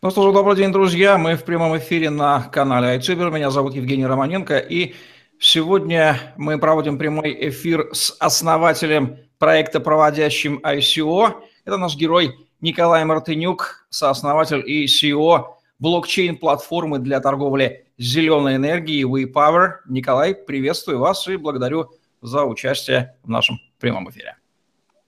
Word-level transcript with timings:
Ну 0.00 0.12
что 0.12 0.30
ж, 0.30 0.32
добрый 0.32 0.56
день, 0.56 0.70
друзья. 0.70 1.18
Мы 1.18 1.34
в 1.34 1.44
прямом 1.44 1.76
эфире 1.76 2.08
на 2.10 2.42
канале 2.52 2.96
iTuber. 2.96 3.32
Меня 3.32 3.50
зовут 3.50 3.74
Евгений 3.74 4.06
Романенко. 4.06 4.58
И 4.58 4.94
сегодня 5.40 6.16
мы 6.36 6.56
проводим 6.60 6.98
прямой 6.98 7.36
эфир 7.48 7.88
с 7.92 8.14
основателем 8.20 9.18
проекта, 9.40 9.80
проводящим 9.80 10.60
ICO. 10.62 11.42
Это 11.64 11.78
наш 11.78 11.96
герой 11.96 12.32
Николай 12.60 13.04
Мартынюк, 13.04 13.88
сооснователь 13.90 14.62
и 14.64 14.86
CEO 14.86 15.56
блокчейн-платформы 15.80 17.00
для 17.00 17.18
торговли 17.18 17.84
зеленой 17.98 18.54
энергией 18.54 19.02
WePower. 19.02 19.78
Николай, 19.88 20.32
приветствую 20.32 21.00
вас 21.00 21.26
и 21.26 21.36
благодарю 21.36 21.90
за 22.22 22.44
участие 22.44 23.16
в 23.24 23.28
нашем 23.28 23.58
прямом 23.80 24.08
эфире. 24.10 24.36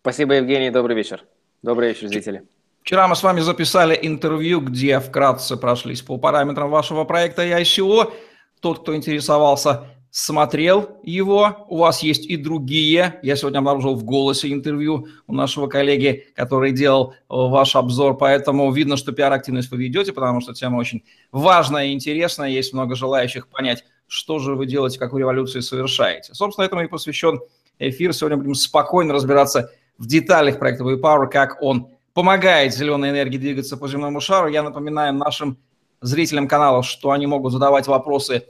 Спасибо, 0.01 0.35
Евгений. 0.35 0.71
Добрый 0.71 0.97
вечер. 0.97 1.23
Добрый 1.63 1.91
вечер, 1.91 2.09
зрители. 2.09 2.43
Вчера 2.83 3.07
мы 3.07 3.15
с 3.15 3.23
вами 3.23 3.41
записали 3.41 3.99
интервью, 4.01 4.61
где 4.61 5.01
вкратце 5.01 5.57
прошлись 5.57 6.03
по 6.03 6.17
параметрам 6.17 6.71
вашего 6.71 7.05
проекта 7.05 7.47
ICO. 7.47 8.13
Тот, 8.61 8.81
кто 8.81 8.97
интересовался, 8.97 9.87
смотрел 10.11 10.99
его. 11.03 11.67
У 11.69 11.79
вас 11.79 12.03
есть 12.03 12.27
и 12.27 12.37
другие. 12.37 13.21
Я 13.23 13.37
сегодня 13.37 13.59
обнаружил 13.59 13.95
в 13.95 14.03
голосе 14.03 14.53
интервью 14.53 15.07
у 15.27 15.35
нашего 15.35 15.69
коллеги, 15.69 16.27
который 16.35 16.73
делал 16.73 17.15
ваш 17.29 17.77
обзор. 17.77 18.17
Поэтому 18.17 18.73
видно, 18.73 18.97
что 18.97 19.13
пиар-активность 19.13 19.71
вы 19.71 19.77
ведете, 19.77 20.13
потому 20.13 20.41
что 20.41 20.53
тема 20.53 20.79
очень 20.79 21.05
важная 21.31 21.87
и 21.87 21.93
интересная. 21.93 22.49
Есть 22.49 22.73
много 22.73 22.97
желающих 22.97 23.47
понять, 23.49 23.85
что 24.09 24.41
же 24.41 24.57
вы 24.57 24.67
делаете, 24.67 24.99
какую 24.99 25.21
революцию 25.21 25.63
совершаете. 25.63 26.35
Собственно, 26.35 26.65
этому 26.65 26.83
и 26.83 26.89
посвящен 26.89 27.41
эфир. 27.79 28.13
Сегодня 28.15 28.39
будем 28.39 28.55
спокойно 28.55 29.15
разбираться 29.15 29.71
в 29.97 30.07
деталях 30.07 30.59
проекта 30.59 30.83
Power, 30.83 31.29
как 31.29 31.63
он 31.63 31.89
помогает 32.15 32.75
зеленой 32.75 33.11
энергии 33.11 33.39
двигаться 33.39 33.77
по 33.77 33.89
земному 33.89 34.21
шару. 34.21 34.49
Я 34.49 34.63
напоминаю 34.63 35.15
нашим 35.15 35.59
зрителям 36.01 36.49
канала, 36.49 36.83
что 36.83 37.11
они 37.11 37.27
могут 37.27 37.53
задавать 37.53 37.87
вопросы 37.87 38.47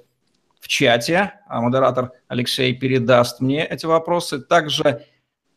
в 0.60 0.68
чате, 0.68 1.34
а 1.48 1.60
модератор 1.60 2.12
Алексей 2.28 2.74
передаст 2.74 3.40
мне 3.40 3.64
эти 3.64 3.86
вопросы. 3.86 4.40
Также 4.40 5.04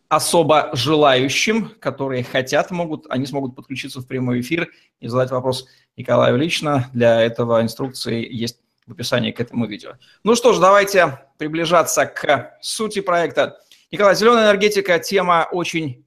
особо 0.09 0.69
желающим, 0.73 1.71
которые 1.79 2.23
хотят, 2.23 2.71
могут, 2.71 3.05
они 3.09 3.25
смогут 3.25 3.55
подключиться 3.55 3.99
в 3.99 4.07
прямой 4.07 4.41
эфир 4.41 4.69
и 4.99 5.07
задать 5.07 5.31
вопрос 5.31 5.65
Николаю 5.97 6.37
лично. 6.37 6.89
Для 6.93 7.21
этого 7.21 7.61
инструкции 7.61 8.27
есть 8.31 8.59
в 8.87 8.91
описании 8.91 9.31
к 9.31 9.39
этому 9.39 9.65
видео. 9.65 9.93
Ну 10.23 10.35
что 10.35 10.53
ж, 10.53 10.59
давайте 10.59 11.19
приближаться 11.37 12.05
к 12.05 12.57
сути 12.61 13.01
проекта. 13.01 13.59
Николай, 13.91 14.15
зеленая 14.15 14.45
энергетика– 14.45 14.99
тема 14.99 15.47
очень 15.51 16.02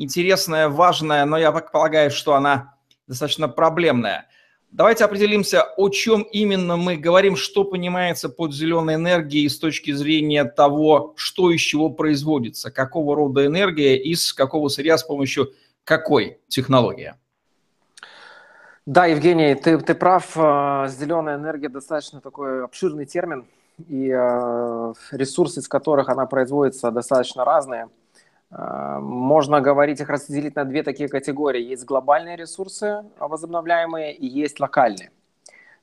интересная, 0.00 0.68
важная, 0.68 1.24
но 1.24 1.38
я 1.38 1.52
полагаю, 1.52 2.10
что 2.10 2.34
она 2.34 2.74
достаточно 3.06 3.48
проблемная. 3.48 4.26
Давайте 4.70 5.04
определимся, 5.04 5.62
о 5.62 5.88
чем 5.88 6.22
именно 6.22 6.76
мы 6.76 6.96
говорим, 6.96 7.36
что 7.36 7.64
понимается 7.64 8.28
под 8.28 8.54
зеленой 8.54 8.94
энергией 8.94 9.48
с 9.48 9.58
точки 9.58 9.90
зрения 9.90 10.44
того, 10.44 11.12
что 11.16 11.50
из 11.50 11.60
чего 11.60 11.90
производится, 11.90 12.70
какого 12.70 13.16
рода 13.16 13.44
энергия, 13.44 13.96
из 13.96 14.32
какого 14.32 14.68
сырья, 14.68 14.96
с 14.96 15.02
помощью 15.02 15.52
какой 15.84 16.38
технологии. 16.48 17.14
Да, 18.86 19.06
Евгений, 19.06 19.54
ты, 19.56 19.76
ты 19.78 19.94
прав. 19.94 20.36
Э, 20.36 20.86
зеленая 20.88 21.36
энергия 21.36 21.68
достаточно 21.68 22.20
такой 22.20 22.64
обширный 22.64 23.06
термин, 23.06 23.46
и 23.88 24.08
э, 24.08 24.94
ресурсы, 25.10 25.60
из 25.60 25.68
которых 25.68 26.08
она 26.08 26.26
производится, 26.26 26.90
достаточно 26.90 27.44
разные– 27.44 27.88
можно 28.50 29.60
говорить, 29.60 30.00
их 30.00 30.08
разделить 30.08 30.56
на 30.56 30.64
две 30.64 30.82
такие 30.82 31.08
категории. 31.08 31.62
Есть 31.62 31.84
глобальные 31.84 32.36
ресурсы 32.36 33.04
возобновляемые 33.18 34.12
и 34.12 34.26
есть 34.26 34.58
локальные. 34.58 35.10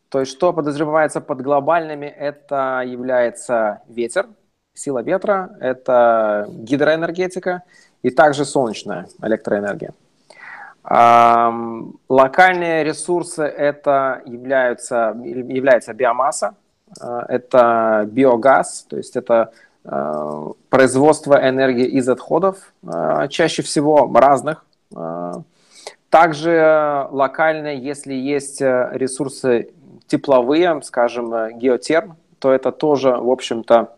То 0.10 0.20
есть 0.20 0.32
что 0.32 0.54
подразумевается 0.54 1.22
под 1.22 1.42
глобальными, 1.42 2.06
это 2.06 2.84
является 2.86 3.82
ветер, 3.88 4.28
сила 4.74 5.02
ветра, 5.02 5.56
это 5.60 6.48
гидроэнергетика 6.50 7.64
и 8.04 8.10
также 8.10 8.46
солнечная 8.46 9.08
электроэнергия. 9.22 9.94
Локальные 12.10 12.84
ресурсы 12.86 13.44
это 13.44 14.22
являются, 14.26 15.14
является 15.24 15.94
биомасса, 15.94 16.56
э, 17.02 17.24
это 17.28 18.08
биогаз, 18.10 18.86
то 18.90 18.96
есть 18.96 19.18
это 19.18 19.52
Э, 19.52 19.67
производство 20.70 21.36
энергии 21.50 21.86
из 21.86 22.10
отходов, 22.10 22.74
э, 22.84 23.28
чаще 23.30 23.62
всего 23.62 24.12
разных. 24.14 24.66
Э, 24.96 25.34
также 26.10 27.08
локально, 27.12 27.76
если 27.76 28.14
есть 28.14 28.62
ресурсы 28.62 29.70
тепловые, 30.08 30.82
скажем, 30.84 31.58
геотерм, 31.58 32.16
то 32.40 32.52
это 32.52 32.72
тоже, 32.72 33.12
в 33.12 33.30
общем-то, 33.30 33.94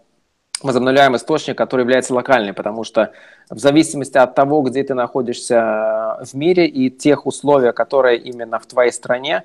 возобновляемый 0.64 1.18
источник, 1.18 1.58
который 1.58 1.82
является 1.82 2.14
локальным, 2.14 2.56
потому 2.56 2.84
что 2.84 3.12
в 3.50 3.60
зависимости 3.60 4.18
от 4.18 4.36
того, 4.36 4.62
где 4.62 4.84
ты 4.84 4.94
находишься 4.94 6.18
в 6.22 6.34
мире 6.34 6.66
и 6.68 6.90
тех 6.90 7.26
условий, 7.26 7.72
которые 7.74 8.18
именно 8.18 8.60
в 8.60 8.66
твоей 8.66 8.92
стране, 8.92 9.44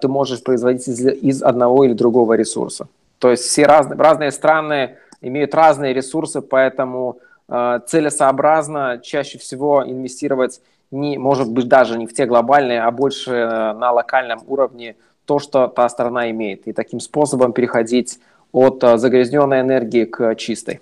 ты 0.00 0.08
можешь 0.08 0.42
производить 0.42 0.86
из, 0.86 1.00
из 1.00 1.42
одного 1.42 1.84
или 1.84 1.94
другого 1.94 2.34
ресурса. 2.34 2.86
То 3.18 3.30
есть 3.30 3.44
все 3.44 3.64
разные, 3.64 3.98
разные 3.98 4.30
страны 4.30 4.96
имеют 5.24 5.54
разные 5.54 5.92
ресурсы, 5.92 6.40
поэтому 6.40 7.18
э, 7.48 7.80
целесообразно 7.86 9.00
чаще 9.02 9.38
всего 9.38 9.82
инвестировать 9.84 10.60
не, 10.90 11.18
может 11.18 11.50
быть, 11.50 11.66
даже 11.66 11.98
не 11.98 12.06
в 12.06 12.14
те 12.14 12.26
глобальные, 12.26 12.82
а 12.82 12.90
больше 12.90 13.32
э, 13.32 13.72
на 13.72 13.92
локальном 13.92 14.40
уровне 14.46 14.96
то, 15.24 15.38
что 15.38 15.66
та 15.66 15.88
страна 15.88 16.30
имеет. 16.30 16.68
И 16.68 16.72
таким 16.72 17.00
способом 17.00 17.52
переходить 17.52 18.18
от 18.52 18.82
э, 18.84 18.98
загрязненной 18.98 19.60
энергии 19.60 20.04
к 20.04 20.34
чистой. 20.36 20.80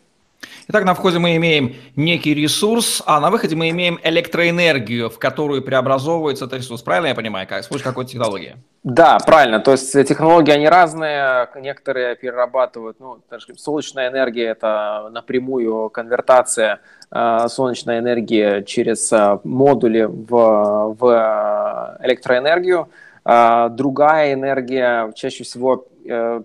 Итак, 0.68 0.84
на 0.84 0.94
входе 0.94 1.18
мы 1.18 1.36
имеем 1.36 1.74
некий 1.96 2.34
ресурс, 2.34 3.02
а 3.06 3.20
на 3.20 3.30
выходе 3.30 3.56
мы 3.56 3.70
имеем 3.70 3.98
электроэнергию, 4.02 5.08
в 5.08 5.18
которую 5.18 5.62
преобразовывается 5.62 6.44
этот 6.44 6.60
ресурс. 6.60 6.82
Правильно 6.82 7.08
я 7.08 7.14
понимаю, 7.14 7.46
как? 7.48 7.64
С 7.64 7.68
помощью 7.68 7.88
какой 7.88 8.04
технологии? 8.04 8.56
Да, 8.84 9.18
правильно. 9.24 9.60
То 9.60 9.72
есть 9.72 9.92
технологии, 9.92 10.50
они 10.50 10.68
разные. 10.68 11.48
Некоторые 11.54 12.16
перерабатывают, 12.16 12.98
ну, 12.98 13.20
скажем, 13.28 13.56
солнечная 13.56 14.08
энергия– 14.08 14.46
это 14.50 15.08
напрямую 15.12 15.88
конвертация 15.90 16.80
э, 17.12 17.46
солнечной 17.46 18.00
энергии 18.00 18.62
через 18.62 19.12
э, 19.12 19.38
модули 19.44 20.02
в, 20.02 20.96
в 20.98 21.98
электроэнергию. 22.02 22.88
Э, 23.24 23.68
другая 23.70 24.32
энергия 24.32 25.12
чаще 25.14 25.44
всего 25.44 25.86
э, 26.04 26.42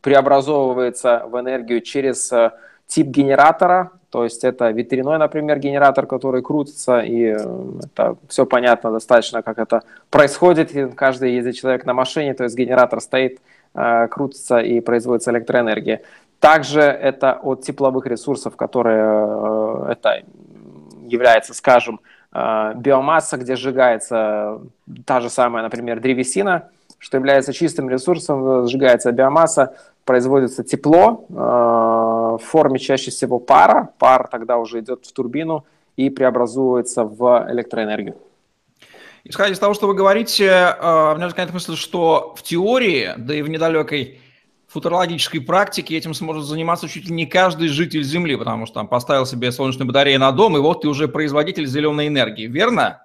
преобразовывается 0.00 1.24
в 1.26 1.40
энергию 1.40 1.80
через 1.80 2.30
э, 2.30 2.52
тип 2.86 3.06
генератора, 3.08 3.90
то 4.14 4.22
есть 4.22 4.44
это 4.44 4.70
ветряной, 4.70 5.18
например, 5.18 5.58
генератор, 5.58 6.06
который 6.06 6.40
крутится, 6.40 7.00
и 7.00 7.34
э, 7.36 7.36
это 7.84 8.16
все 8.28 8.46
понятно 8.46 8.92
достаточно, 8.92 9.42
как 9.42 9.58
это 9.58 9.82
происходит. 10.08 10.72
И 10.76 10.86
каждый 10.86 11.34
ездит 11.34 11.56
человек 11.56 11.84
на 11.84 11.94
машине, 11.94 12.32
то 12.34 12.44
есть 12.44 12.56
генератор 12.56 13.00
стоит, 13.00 13.40
э, 13.74 14.06
крутится 14.06 14.58
и 14.58 14.80
производится 14.80 15.32
электроэнергия. 15.32 16.02
Также 16.38 16.80
это 16.80 17.40
от 17.42 17.62
тепловых 17.62 18.06
ресурсов, 18.06 18.54
которые 18.54 19.04
э, 19.04 19.92
это 19.94 20.22
является, 21.08 21.52
скажем, 21.52 21.98
биомасса, 22.32 23.36
где 23.36 23.56
сжигается 23.56 24.60
та 25.06 25.20
же 25.20 25.28
самая, 25.28 25.64
например, 25.64 25.98
древесина, 26.00 26.68
что 26.98 27.16
является 27.16 27.52
чистым 27.52 27.90
ресурсом, 27.90 28.66
сжигается 28.68 29.10
биомасса, 29.10 29.74
производится 30.04 30.62
тепло 30.62 31.26
э, 31.28 31.34
в 31.34 32.40
форме 32.42 32.78
чаще 32.78 33.10
всего 33.10 33.38
пара. 33.38 33.90
Пар 33.98 34.28
тогда 34.28 34.58
уже 34.58 34.80
идет 34.80 35.06
в 35.06 35.12
турбину 35.12 35.64
и 35.96 36.10
преобразуется 36.10 37.04
в 37.04 37.46
электроэнергию. 37.50 38.16
Исходя 39.24 39.52
из 39.52 39.58
того, 39.58 39.72
что 39.72 39.86
вы 39.86 39.94
говорите, 39.94 40.46
э, 40.46 41.14
меня 41.14 41.24
возникает 41.24 41.52
мысль, 41.52 41.76
что 41.76 42.34
в 42.36 42.42
теории, 42.42 43.14
да 43.16 43.34
и 43.34 43.42
в 43.42 43.48
недалекой 43.48 44.20
футурологической 44.68 45.40
практике 45.40 45.96
этим 45.96 46.14
сможет 46.14 46.44
заниматься 46.44 46.88
чуть 46.88 47.06
ли 47.06 47.14
не 47.14 47.26
каждый 47.26 47.68
житель 47.68 48.02
Земли, 48.02 48.36
потому 48.36 48.66
что 48.66 48.74
там 48.74 48.88
поставил 48.88 49.24
себе 49.24 49.52
солнечную 49.52 49.86
батарею 49.86 50.20
на 50.20 50.32
дом, 50.32 50.56
и 50.56 50.60
вот 50.60 50.82
ты 50.82 50.88
уже 50.88 51.08
производитель 51.08 51.66
зеленой 51.66 52.08
энергии, 52.08 52.46
верно? 52.46 53.00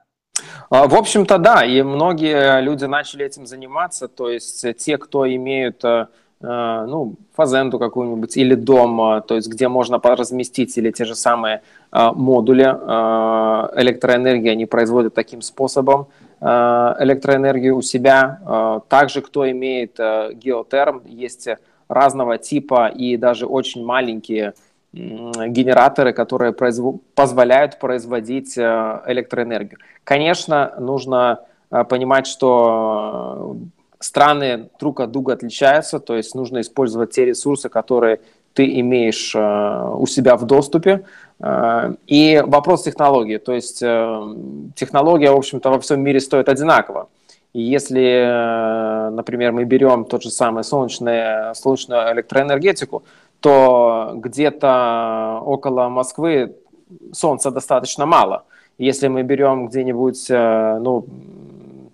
А, 0.71 0.87
в 0.87 0.95
общем-то, 0.95 1.37
да, 1.37 1.63
и 1.63 1.81
многие 1.83 2.59
люди 2.61 2.85
начали 2.85 3.25
этим 3.25 3.45
заниматься, 3.45 4.07
то 4.07 4.29
есть 4.29 4.65
те, 4.77 4.97
кто 4.97 5.29
имеют 5.31 5.83
Э, 5.83 6.07
ну, 6.41 7.15
фазенду 7.35 7.79
какую-нибудь 7.79 8.37
или 8.37 8.55
дом, 8.55 9.01
э, 9.01 9.21
то 9.21 9.35
есть 9.35 9.49
где 9.49 9.67
можно 9.67 9.99
разместить 10.01 10.77
или 10.77 10.89
те 10.91 11.03
же 11.03 11.15
самые 11.15 11.61
э, 11.91 12.11
модули 12.13 12.63
электроэнергии, 12.63 14.49
они 14.49 14.65
производят 14.65 15.13
таким 15.13 15.41
способом 15.41 16.07
электроэнергию 16.41 17.75
у 17.75 17.81
себя. 17.81 18.81
Также 18.87 19.21
кто 19.21 19.49
имеет 19.51 19.97
геотерм, 19.97 21.01
есть 21.05 21.49
разного 21.89 22.37
типа 22.37 22.87
и 22.87 23.17
даже 23.17 23.45
очень 23.45 23.83
маленькие 23.83 24.53
генераторы, 24.93 26.13
которые 26.13 26.53
произв... 26.53 27.01
позволяют 27.13 27.77
производить 27.77 28.57
электроэнергию. 28.57 29.79
Конечно, 30.05 30.73
нужно 30.79 31.41
понимать, 31.69 32.25
что 32.25 33.57
страны 33.99 34.69
друг 34.79 34.99
от 34.99 35.11
друга 35.11 35.33
отличаются, 35.33 35.99
то 35.99 36.15
есть 36.15 36.35
нужно 36.35 36.61
использовать 36.61 37.11
те 37.11 37.25
ресурсы, 37.25 37.69
которые 37.69 38.21
ты 38.53 38.79
имеешь 38.79 39.35
у 39.35 40.05
себя 40.07 40.35
в 40.35 40.45
доступе. 40.45 41.05
И 42.07 42.43
вопрос 42.45 42.83
технологии, 42.83 43.37
то 43.37 43.53
есть 43.53 43.79
технология, 44.75 45.31
в 45.31 45.37
общем-то, 45.37 45.69
во 45.69 45.79
всем 45.79 46.01
мире 46.01 46.19
стоит 46.19 46.49
одинаково. 46.49 47.07
И 47.53 47.61
если, 47.61 49.09
например, 49.11 49.51
мы 49.51 49.63
берем 49.63 50.05
тот 50.05 50.23
же 50.23 50.29
самый 50.29 50.63
солнечный, 50.63 51.55
солнечную 51.55 52.13
электроэнергетику, 52.13 53.03
то 53.39 54.11
где-то 54.15 55.41
около 55.45 55.89
Москвы 55.89 56.55
солнца 57.11 57.51
достаточно 57.51 58.05
мало. 58.05 58.43
Если 58.77 59.07
мы 59.07 59.23
берем 59.23 59.67
где-нибудь, 59.67 60.29
э, 60.29 60.79
ну, 60.79 61.05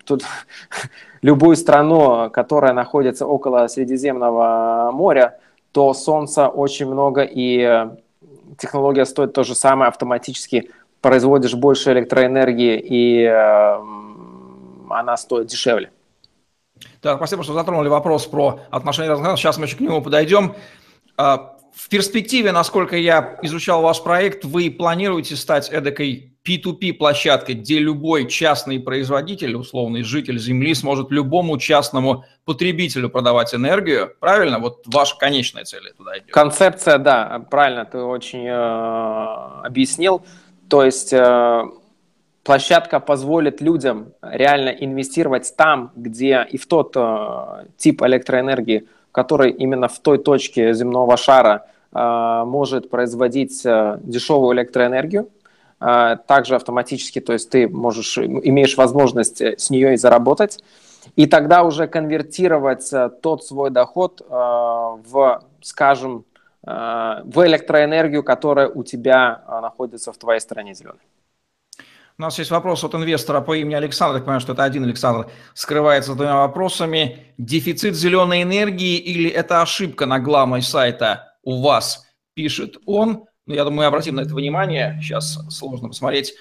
тут 0.05 0.23
любую 1.21 1.55
страну, 1.55 2.29
которая 2.31 2.73
находится 2.73 3.25
около 3.25 3.67
Средиземного 3.67 4.91
моря, 4.93 5.39
то 5.71 5.93
солнца 5.93 6.47
очень 6.47 6.85
много, 6.85 7.21
и 7.21 7.87
технология 8.57 9.05
стоит 9.05 9.33
то 9.33 9.43
же 9.43 9.55
самое, 9.55 9.89
автоматически 9.89 10.71
производишь 11.01 11.53
больше 11.53 11.91
электроэнергии, 11.91 12.79
и 12.79 13.23
э, 13.23 13.77
она 14.89 15.17
стоит 15.17 15.47
дешевле. 15.47 15.91
Так, 17.01 17.17
спасибо, 17.17 17.43
что 17.43 17.53
затронули 17.53 17.89
вопрос 17.89 18.25
про 18.25 18.61
отношения 18.71 19.09
разных 19.09 19.37
Сейчас 19.37 19.57
мы 19.57 19.65
еще 19.65 19.77
к 19.77 19.81
нему 19.81 20.01
подойдем. 20.01 20.55
А, 21.17 21.57
в 21.73 21.89
перспективе, 21.89 22.51
насколько 22.51 22.97
я 22.97 23.37
изучал 23.41 23.81
ваш 23.81 24.01
проект, 24.01 24.45
вы 24.45 24.71
планируете 24.71 25.35
стать 25.35 25.69
эдакой 25.69 26.34
P2P 26.45 26.93
площадкой, 26.93 27.55
где 27.55 27.79
любой 27.79 28.27
частный 28.27 28.79
производитель, 28.79 29.55
условный 29.55 30.03
житель 30.03 30.37
Земли, 30.37 30.75
сможет 30.75 31.11
любому 31.11 31.57
частному 31.57 32.25
потребителю 32.45 33.09
продавать 33.09 33.55
энергию. 33.55 34.13
Правильно? 34.19 34.59
Вот 34.59 34.83
ваша 34.85 35.17
конечная 35.17 35.63
цель 35.65 35.91
туда 35.97 36.17
идет. 36.19 36.31
Концепция, 36.31 36.99
да, 36.99 37.43
правильно, 37.49 37.85
ты 37.85 37.97
очень 37.97 38.45
э, 38.45 38.53
объяснил. 39.63 40.23
То 40.69 40.83
есть 40.83 41.13
э, 41.13 41.63
площадка 42.43 42.99
позволит 42.99 43.59
людям 43.59 44.13
реально 44.21 44.69
инвестировать 44.69 45.51
там, 45.57 45.91
где 45.95 46.47
и 46.51 46.57
в 46.57 46.67
тот 46.67 46.93
э, 46.95 47.65
тип 47.77 48.03
электроэнергии, 48.03 48.87
который 49.11 49.51
именно 49.51 49.87
в 49.87 49.99
той 49.99 50.19
точке 50.19 50.73
земного 50.73 51.17
шара 51.17 51.65
э, 51.91 52.43
может 52.45 52.91
производить 52.91 53.65
э, 53.65 53.97
дешевую 54.03 54.55
электроэнергию, 54.55 55.29
также 55.79 56.55
автоматически, 56.55 57.19
то 57.19 57.33
есть 57.33 57.49
ты 57.49 57.67
можешь, 57.67 58.17
имеешь 58.17 58.77
возможность 58.77 59.41
с 59.41 59.69
нее 59.69 59.93
и 59.93 59.97
заработать, 59.97 60.63
и 61.15 61.27
тогда 61.27 61.63
уже 61.63 61.87
конвертировать 61.87 62.89
тот 63.21 63.43
свой 63.43 63.69
доход 63.69 64.25
в, 64.29 65.43
скажем, 65.61 66.25
в 66.63 67.45
электроэнергию, 67.45 68.23
которая 68.23 68.69
у 68.69 68.83
тебя 68.83 69.43
находится 69.61 70.11
в 70.11 70.17
твоей 70.17 70.39
стране 70.39 70.73
зеленой. 70.73 71.01
У 72.17 72.21
нас 72.21 72.39
есть 72.39 72.49
вопрос 72.49 72.81
от 72.83 72.95
инвестора 72.95 73.41
по 73.41 73.55
имени 73.57 73.75
Александр. 73.75 74.15
Я 74.15 74.21
понимаю, 74.21 74.39
что 74.39 74.53
это 74.53 74.63
один 74.63 74.85
Александр. 74.85 75.29
Скрывается 75.53 76.15
двумя 76.15 76.37
вопросами. 76.37 77.33
Дефицит 77.37 77.93
зеленой 77.93 78.41
энергии 78.41 78.97
или 78.97 79.29
это 79.29 79.61
ошибка 79.61 80.05
на 80.05 80.19
главной 80.19 80.61
сайта 80.61 81.33
у 81.43 81.61
вас? 81.61 82.07
Пишет 82.33 82.77
он. 82.85 83.25
Ну, 83.47 83.53
я 83.53 83.63
думаю, 83.63 83.77
мы 83.77 83.85
обратим 83.85 84.15
на 84.15 84.21
это 84.21 84.33
внимание. 84.33 84.97
Сейчас 85.01 85.37
сложно 85.51 85.89
посмотреть. 85.89 86.33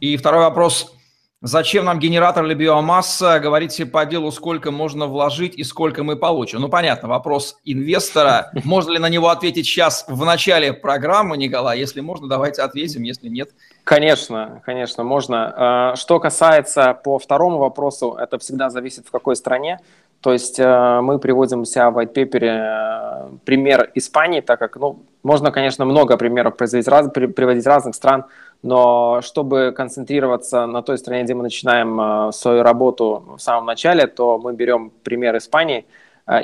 И 0.00 0.16
второй 0.16 0.40
вопрос. 0.42 0.92
Зачем 1.40 1.84
нам 1.84 2.00
генератор 2.00 2.44
или 2.44 2.54
биомасса? 2.54 3.38
Говорите 3.38 3.86
по 3.86 4.04
делу, 4.04 4.32
сколько 4.32 4.72
можно 4.72 5.06
вложить 5.06 5.54
и 5.54 5.62
сколько 5.62 6.02
мы 6.02 6.16
получим. 6.16 6.60
Ну, 6.60 6.68
понятно, 6.68 7.08
вопрос 7.08 7.58
инвестора. 7.64 8.50
Можно 8.64 8.90
ли 8.90 8.98
на 8.98 9.08
него 9.08 9.28
ответить 9.28 9.66
сейчас 9.66 10.04
в 10.08 10.24
начале 10.24 10.72
программы, 10.72 11.36
Николай? 11.36 11.78
Если 11.78 12.00
можно, 12.00 12.26
давайте 12.26 12.62
ответим. 12.62 13.04
Если 13.04 13.28
нет, 13.28 13.50
Конечно, 13.88 14.60
конечно, 14.66 15.02
можно. 15.02 15.54
А, 15.56 15.96
что 15.96 16.20
касается 16.20 16.92
по 16.92 17.18
второму 17.18 17.56
вопросу, 17.56 18.18
это 18.20 18.38
всегда 18.38 18.68
зависит 18.68 19.06
в 19.06 19.10
какой 19.10 19.34
стране. 19.34 19.78
То 20.20 20.32
есть 20.32 20.58
э, 20.58 21.00
мы 21.00 21.18
приводим 21.18 21.64
себя 21.64 21.90
в 21.90 21.98
white 21.98 22.12
paper 22.12 22.44
э, 22.44 23.28
пример 23.44 23.90
Испании, 23.94 24.40
так 24.40 24.58
как, 24.58 24.76
ну, 24.76 24.98
можно, 25.22 25.52
конечно, 25.52 25.84
много 25.84 26.16
примеров 26.16 26.56
производить, 26.56 26.88
раз, 26.88 27.08
приводить 27.10 27.66
разных 27.66 27.94
стран, 27.94 28.24
но 28.62 29.20
чтобы 29.22 29.72
концентрироваться 29.76 30.66
на 30.66 30.82
той 30.82 30.98
стране, 30.98 31.22
где 31.22 31.34
мы 31.34 31.44
начинаем 31.44 32.00
э, 32.00 32.32
свою 32.32 32.64
работу 32.64 33.36
в 33.36 33.38
самом 33.40 33.66
начале, 33.66 34.08
то 34.08 34.38
мы 34.38 34.54
берем 34.54 34.90
пример 35.04 35.36
Испании. 35.36 35.86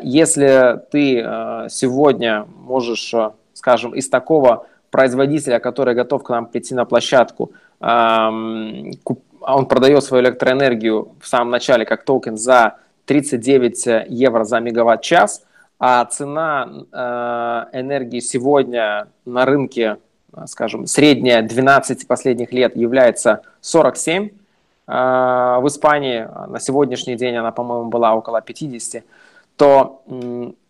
Если 0.03 0.81
ты 0.91 1.23
сегодня 1.69 2.47
можешь, 2.57 3.15
скажем, 3.53 3.95
из 3.95 4.09
такого 4.09 4.67
производителя, 4.91 5.59
который 5.59 5.95
готов 5.95 6.23
к 6.23 6.31
нам 6.31 6.47
прийти 6.47 6.75
на 6.75 6.87
площадку, 6.87 7.53
а 7.81 8.31
он 8.31 9.67
продает 9.67 10.03
свою 10.03 10.25
электроэнергию 10.25 11.09
в 11.21 11.27
самом 11.27 11.51
начале 11.51 11.85
как 11.85 12.05
токен 12.05 12.39
за 12.39 12.79
39 13.07 14.07
евро 14.09 14.45
за 14.45 14.61
мегаватт-час, 14.61 15.45
а 15.79 16.05
цена 16.05 16.69
э, 16.93 17.79
энергии 17.79 18.21
сегодня 18.21 19.09
на 19.25 19.45
рынке, 19.45 19.99
скажем, 20.47 20.87
средняя 20.87 21.43
12 21.43 22.07
последних 22.07 22.53
лет 22.53 22.77
является 22.77 23.43
47 23.61 24.29
э, 24.29 24.31
в 24.87 25.65
Испании, 25.67 26.29
на 26.49 26.61
сегодняшний 26.61 27.17
день 27.17 27.37
она, 27.37 27.53
по-моему, 27.53 27.91
была 27.91 28.15
около 28.15 28.41
50 28.41 29.05
то 29.57 30.03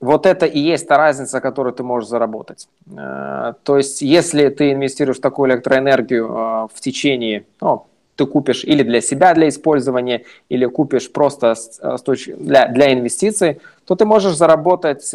вот 0.00 0.26
это 0.26 0.46
и 0.46 0.58
есть 0.58 0.86
та 0.86 0.98
разница, 0.98 1.40
которую 1.40 1.72
ты 1.72 1.82
можешь 1.82 2.08
заработать. 2.08 2.68
Э, 2.86 3.54
то 3.62 3.78
есть, 3.78 4.02
если 4.02 4.48
ты 4.48 4.72
инвестируешь 4.72 5.18
в 5.18 5.22
такую 5.22 5.50
электроэнергию 5.50 6.26
э, 6.26 6.68
в 6.72 6.80
течение, 6.80 7.46
ну, 7.60 7.86
ты 8.16 8.26
купишь 8.26 8.64
или 8.64 8.82
для 8.82 9.00
себя 9.00 9.34
для 9.34 9.48
использования, 9.48 10.24
или 10.48 10.66
купишь 10.66 11.12
просто 11.12 11.54
э, 11.82 11.96
для, 12.38 12.68
для 12.68 12.92
инвестиций, 12.92 13.60
то 13.84 13.94
ты 13.94 14.04
можешь 14.04 14.36
заработать 14.36 15.14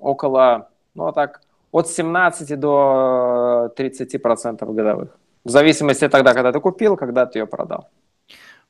около, 0.00 0.68
ну 0.94 1.12
так, 1.12 1.40
от 1.72 1.88
17 1.88 2.58
до 2.58 3.72
30% 3.76 4.74
годовых. 4.74 5.08
В 5.44 5.50
зависимости 5.50 6.08
тогда, 6.08 6.34
когда 6.34 6.52
ты 6.52 6.60
купил, 6.60 6.96
когда 6.96 7.26
ты 7.26 7.38
ее 7.38 7.46
продал. 7.46 7.88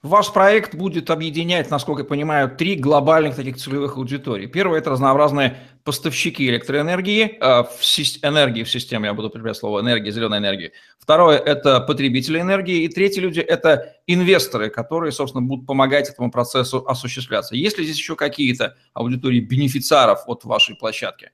Ваш 0.02 0.32
проект 0.32 0.76
будет 0.76 1.10
объединять, 1.10 1.70
насколько 1.72 2.02
я 2.02 2.08
понимаю, 2.08 2.54
три 2.56 2.76
глобальных 2.76 3.34
таких 3.34 3.56
целевых 3.56 3.96
аудитории. 3.96 4.46
Первое– 4.46 4.78
это 4.80 4.90
разнообразные 4.90 5.56
поставщики 5.82 6.48
электроэнергии, 6.48 7.36
э, 7.40 7.64
в, 7.64 8.24
энергии 8.24 8.62
в 8.62 8.70
системе, 8.70 9.06
я 9.06 9.14
буду 9.14 9.26
употреблять 9.26 9.56
слово 9.56 9.80
энергия, 9.80 10.12
зеленая 10.12 10.38
энергия. 10.38 10.70
Второе– 11.00 11.38
это 11.44 11.80
потребители 11.80 12.40
энергии. 12.40 12.84
И 12.84 12.88
третьи 12.88 13.18
люди– 13.18 13.40
это 13.40 13.96
инвесторы, 14.06 14.70
которые, 14.70 15.10
собственно, 15.10 15.44
будут 15.44 15.66
помогать 15.66 16.08
этому 16.08 16.30
процессу 16.30 16.84
осуществляться. 16.86 17.56
Есть 17.56 17.76
ли 17.78 17.84
здесь 17.84 17.98
еще 17.98 18.14
какие-то 18.14 18.76
аудитории 18.94 19.40
бенефициаров 19.40 20.20
от 20.28 20.44
вашей 20.44 20.76
площадки? 20.76 21.32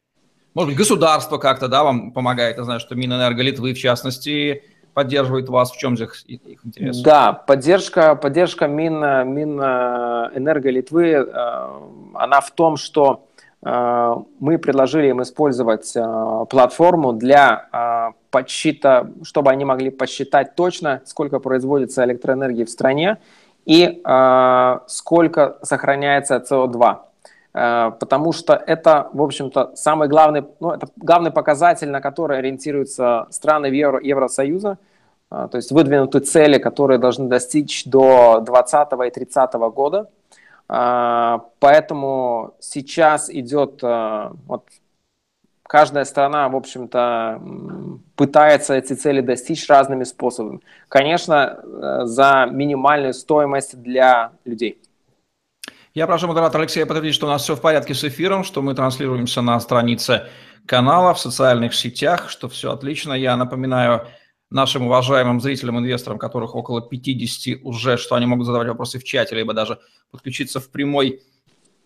Может 0.54 0.70
быть, 0.70 0.78
государство 0.78 1.36
как-то 1.36 1.68
да, 1.68 1.84
вам 1.84 2.12
помогает. 2.12 2.56
Я 2.56 2.64
знаю, 2.64 2.80
что 2.80 2.94
Минэнерго 2.94 3.42
Литвы, 3.42 3.74
в 3.74 3.78
частности, 3.78 4.62
поддерживает 4.94 5.48
вас? 5.48 5.72
В 5.72 5.76
чем 5.76 5.96
же 5.96 6.04
их, 6.04 6.24
их 6.26 6.64
интерес? 6.64 7.00
Да, 7.02 7.32
поддержка, 7.32 8.14
поддержка 8.14 8.66
Мин, 8.66 9.00
Минэнерго 9.00 10.70
Литвы, 10.70 11.10
э, 11.10 11.68
она 12.14 12.40
в 12.40 12.50
том, 12.52 12.76
что 12.76 13.26
э, 13.62 14.14
мы 14.40 14.58
предложили 14.58 15.08
им 15.08 15.22
использовать 15.22 15.92
э, 15.96 16.46
платформу 16.48 17.12
для 17.12 18.14
подсчета, 18.30 19.10
чтобы 19.22 19.50
они 19.50 19.64
могли 19.64 19.90
посчитать 19.90 20.56
точно, 20.56 21.02
сколько 21.04 21.38
производится 21.38 22.04
электроэнергии 22.04 22.64
в 22.64 22.70
стране 22.70 23.18
и 23.64 24.02
сколько 24.88 25.58
сохраняется 25.62 26.36
СО2 26.36 26.98
потому 27.54 28.32
что 28.32 28.54
это, 28.54 29.10
в 29.12 29.22
общем-то, 29.22 29.76
самый 29.76 30.08
главный, 30.08 30.44
ну, 30.58 30.72
это 30.72 30.88
главный 30.96 31.30
показатель, 31.30 31.88
на 31.88 32.00
который 32.00 32.38
ориентируются 32.38 33.28
страны 33.30 33.66
Евро, 33.66 34.00
Евросоюза, 34.02 34.78
а, 35.30 35.46
то 35.46 35.56
есть 35.56 35.70
выдвинуты 35.70 36.18
цели, 36.18 36.58
которые 36.58 36.98
должны 36.98 37.28
достичь 37.28 37.84
до 37.84 38.40
2020 38.40 39.06
и 39.06 39.10
30 39.10 39.54
года. 39.70 40.10
А, 40.68 41.44
поэтому 41.60 42.54
сейчас 42.58 43.30
идет, 43.30 43.80
вот, 43.82 44.64
каждая 45.62 46.04
страна, 46.04 46.48
в 46.48 46.56
общем-то, 46.56 47.40
пытается 48.16 48.74
эти 48.74 48.92
цели 48.92 49.20
достичь 49.20 49.68
разными 49.68 50.04
способами. 50.04 50.60
Конечно, 50.88 51.58
э, 51.62 52.00
за 52.04 52.46
минимальную 52.50 53.14
стоимость 53.14 53.80
для 53.80 54.32
людей. 54.44 54.80
Я 55.94 56.08
прошу 56.08 56.26
модератора 56.26 56.62
Алексея 56.62 56.86
подтвердить, 56.86 57.14
что 57.14 57.26
у 57.26 57.30
нас 57.30 57.44
все 57.44 57.54
в 57.54 57.60
порядке 57.60 57.94
с 57.94 58.02
эфиром, 58.02 58.42
что 58.42 58.62
мы 58.62 58.74
транслируемся 58.74 59.42
на 59.42 59.60
странице 59.60 60.26
канала 60.66 61.14
в 61.14 61.20
социальных 61.20 61.72
сетях, 61.72 62.30
что 62.30 62.48
все 62.48 62.72
отлично. 62.72 63.12
Я 63.12 63.36
напоминаю 63.36 64.04
нашим 64.50 64.86
уважаемым 64.86 65.40
зрителям, 65.40 65.78
инвесторам, 65.78 66.18
которых 66.18 66.56
около 66.56 66.82
50 66.82 67.60
уже, 67.62 67.96
что 67.96 68.16
они 68.16 68.26
могут 68.26 68.44
задавать 68.44 68.66
вопросы 68.66 68.98
в 68.98 69.04
чате, 69.04 69.36
либо 69.36 69.54
даже 69.54 69.78
подключиться 70.10 70.58
в 70.58 70.68
прямой 70.68 71.22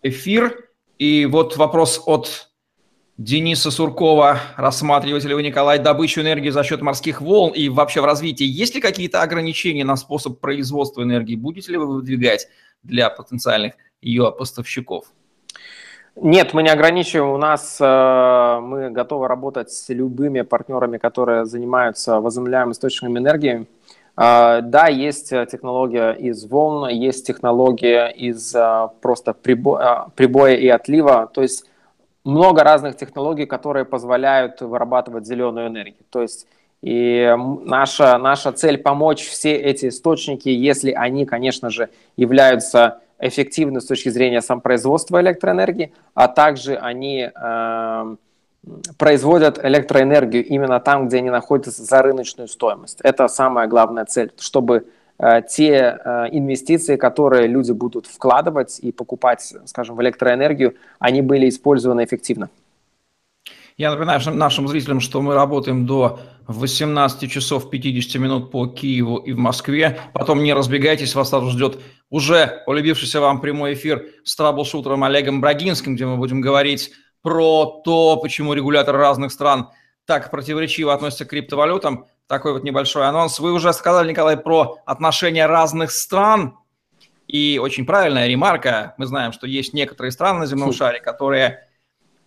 эфир. 0.01 0.57
И 0.97 1.27
вот 1.27 1.55
вопрос 1.57 2.01
от 2.07 2.49
Дениса 3.19 3.69
Суркова. 3.69 4.39
Рассматриваете 4.55 5.27
ли 5.27 5.35
вы, 5.35 5.43
Николай, 5.43 5.77
добычу 5.77 6.21
энергии 6.21 6.49
за 6.49 6.63
счет 6.63 6.81
морских 6.81 7.21
волн 7.21 7.53
и 7.53 7.69
вообще 7.69 8.01
в 8.01 8.05
развитии? 8.05 8.45
Есть 8.45 8.73
ли 8.73 8.81
какие-то 8.81 9.21
ограничения 9.21 9.85
на 9.85 9.95
способ 9.97 10.39
производства 10.39 11.03
энергии? 11.03 11.35
Будете 11.35 11.73
ли 11.73 11.77
вы 11.77 11.85
выдвигать 11.85 12.47
для 12.81 13.11
потенциальных 13.11 13.73
ее 14.01 14.31
поставщиков? 14.31 15.05
Нет, 16.15 16.53
мы 16.53 16.63
не 16.63 16.69
ограничиваем. 16.69 17.31
У 17.31 17.37
нас 17.37 17.77
э, 17.79 18.59
мы 18.61 18.89
готовы 18.89 19.27
работать 19.27 19.71
с 19.71 19.87
любыми 19.89 20.41
партнерами, 20.41 20.97
которые 20.97 21.45
занимаются 21.45 22.19
возобновляемыми 22.19 22.73
источниками 22.73 23.19
энергии. 23.19 23.67
Э, 24.17 24.59
да, 24.61 24.87
есть 24.87 25.29
технология 25.29 26.11
из 26.11 26.45
волн, 26.45 26.89
есть 26.89 27.25
технология 27.25 28.07
из 28.07 28.53
э, 28.53 28.89
просто 29.01 29.33
прибо, 29.33 30.07
э, 30.07 30.11
прибоя 30.15 30.55
и 30.55 30.67
отлива. 30.67 31.29
То 31.33 31.41
есть 31.41 31.69
много 32.25 32.63
разных 32.63 32.97
технологий, 32.97 33.45
которые 33.45 33.85
позволяют 33.85 34.59
вырабатывать 34.59 35.25
зеленую 35.25 35.67
энергию. 35.67 36.03
То 36.09 36.21
есть 36.21 36.47
и 36.81 37.35
наша, 37.65 38.17
наша 38.17 38.51
цель 38.51 38.77
помочь 38.77 39.25
все 39.27 39.55
эти 39.55 39.89
источники, 39.89 40.49
если 40.49 40.91
они, 40.91 41.25
конечно 41.25 41.69
же, 41.69 41.89
являются 42.15 43.01
эффективны 43.19 43.81
с 43.81 43.85
точки 43.85 44.09
зрения 44.09 44.41
самопроизводства 44.41 45.21
электроэнергии, 45.21 45.91
а 46.13 46.27
также 46.27 46.75
они 46.75 47.29
э, 47.33 48.15
производят 48.97 49.63
электроэнергию 49.63 50.45
именно 50.45 50.79
там, 50.79 51.07
где 51.07 51.17
они 51.17 51.29
находятся 51.29 51.83
за 51.83 52.01
рыночную 52.01 52.47
стоимость. 52.47 52.99
Это 53.01 53.27
самая 53.27 53.67
главная 53.67 54.05
цель, 54.05 54.31
чтобы 54.39 54.87
э, 55.17 55.41
те 55.49 55.99
э, 56.03 56.25
инвестиции, 56.31 56.95
которые 56.95 57.47
люди 57.47 57.71
будут 57.71 58.07
вкладывать 58.07 58.79
и 58.79 58.91
покупать, 58.91 59.53
скажем, 59.65 59.95
в 59.95 60.01
электроэнергию, 60.01 60.75
они 60.99 61.21
были 61.21 61.49
использованы 61.49 62.03
эффективно. 62.03 62.49
Я 63.79 63.91
напоминаю 63.91 64.19
нашим 64.35 64.67
зрителям, 64.67 64.99
что 64.99 65.21
мы 65.21 65.33
работаем 65.35 65.85
до 65.85 66.19
18 66.47 67.31
часов 67.31 67.69
50 67.69 68.21
минут 68.21 68.51
по 68.51 68.67
Киеву 68.67 69.19
и 69.19 69.31
в 69.31 69.37
Москве. 69.37 70.01
Потом 70.13 70.43
не 70.43 70.53
разбегайтесь, 70.53 71.15
вас 71.15 71.29
сразу 71.29 71.49
ждет 71.51 71.79
уже 72.09 72.61
полюбившийся 72.65 73.21
вам 73.21 73.39
прямой 73.39 73.75
эфир 73.75 74.07
с 74.25 74.35
траблшутером 74.35 75.05
Олегом 75.05 75.39
Брагинским, 75.39 75.95
где 75.95 76.05
мы 76.05 76.17
будем 76.17 76.41
говорить 76.41 76.91
про 77.21 77.81
то, 77.85 78.17
почему 78.17 78.53
регуляторы 78.53 78.97
разных 78.97 79.31
стран 79.31 79.69
так 80.03 80.29
противоречиво 80.29 80.93
относятся 80.93 81.23
к 81.23 81.29
криптовалютам. 81.29 82.07
Такой 82.27 82.51
вот 82.51 82.65
небольшой 82.65 83.07
анонс. 83.07 83.39
Вы 83.39 83.53
уже 83.53 83.71
сказали, 83.71 84.09
Николай, 84.09 84.35
про 84.35 84.75
отношения 84.85 85.45
разных 85.45 85.91
стран. 85.91 86.57
И 87.27 87.57
очень 87.63 87.85
правильная 87.85 88.27
ремарка. 88.27 88.93
Мы 88.97 89.05
знаем, 89.05 89.31
что 89.31 89.47
есть 89.47 89.71
некоторые 89.71 90.11
страны 90.11 90.39
на 90.39 90.47
земном 90.47 90.73
шаре, 90.73 90.99
которые 90.99 91.68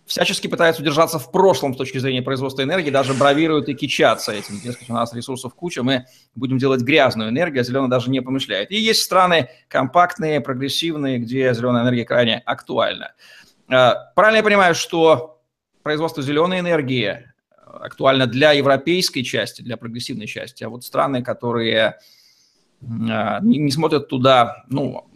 всячески 0.05 0.47
пытаются 0.47 0.81
удержаться 0.81 1.19
в 1.19 1.31
прошлом 1.31 1.73
с 1.73 1.77
точки 1.77 1.97
зрения 1.97 2.21
производства 2.21 2.63
энергии, 2.63 2.89
даже 2.89 3.13
бравируют 3.13 3.69
и 3.69 3.73
кичатся 3.73 4.31
этим. 4.31 4.59
Дескать, 4.59 4.89
у 4.89 4.93
нас 4.93 5.13
ресурсов 5.13 5.53
куча, 5.55 5.83
мы 5.83 6.05
будем 6.35 6.57
делать 6.57 6.81
грязную 6.81 7.29
энергию, 7.29 7.61
а 7.61 7.63
зеленая 7.63 7.89
даже 7.89 8.09
не 8.09 8.21
помышляет. 8.21 8.71
И 8.71 8.75
есть 8.75 9.01
страны 9.01 9.49
компактные, 9.67 10.41
прогрессивные, 10.41 11.19
где 11.19 11.53
зеленая 11.53 11.83
энергия 11.83 12.05
крайне 12.05 12.39
актуальна. 12.45 13.13
А, 13.69 14.11
правильно 14.15 14.37
я 14.37 14.43
понимаю, 14.43 14.75
что 14.75 15.41
производство 15.83 16.21
зеленой 16.21 16.59
энергии 16.59 17.29
актуально 17.65 18.27
для 18.27 18.51
европейской 18.51 19.21
части, 19.21 19.61
для 19.61 19.77
прогрессивной 19.77 20.27
части, 20.27 20.63
а 20.63 20.69
вот 20.69 20.83
страны, 20.83 21.23
которые 21.23 21.97
а, 23.09 23.39
не 23.41 23.71
смотрят 23.71 24.09
туда, 24.09 24.63
ну, 24.69 25.07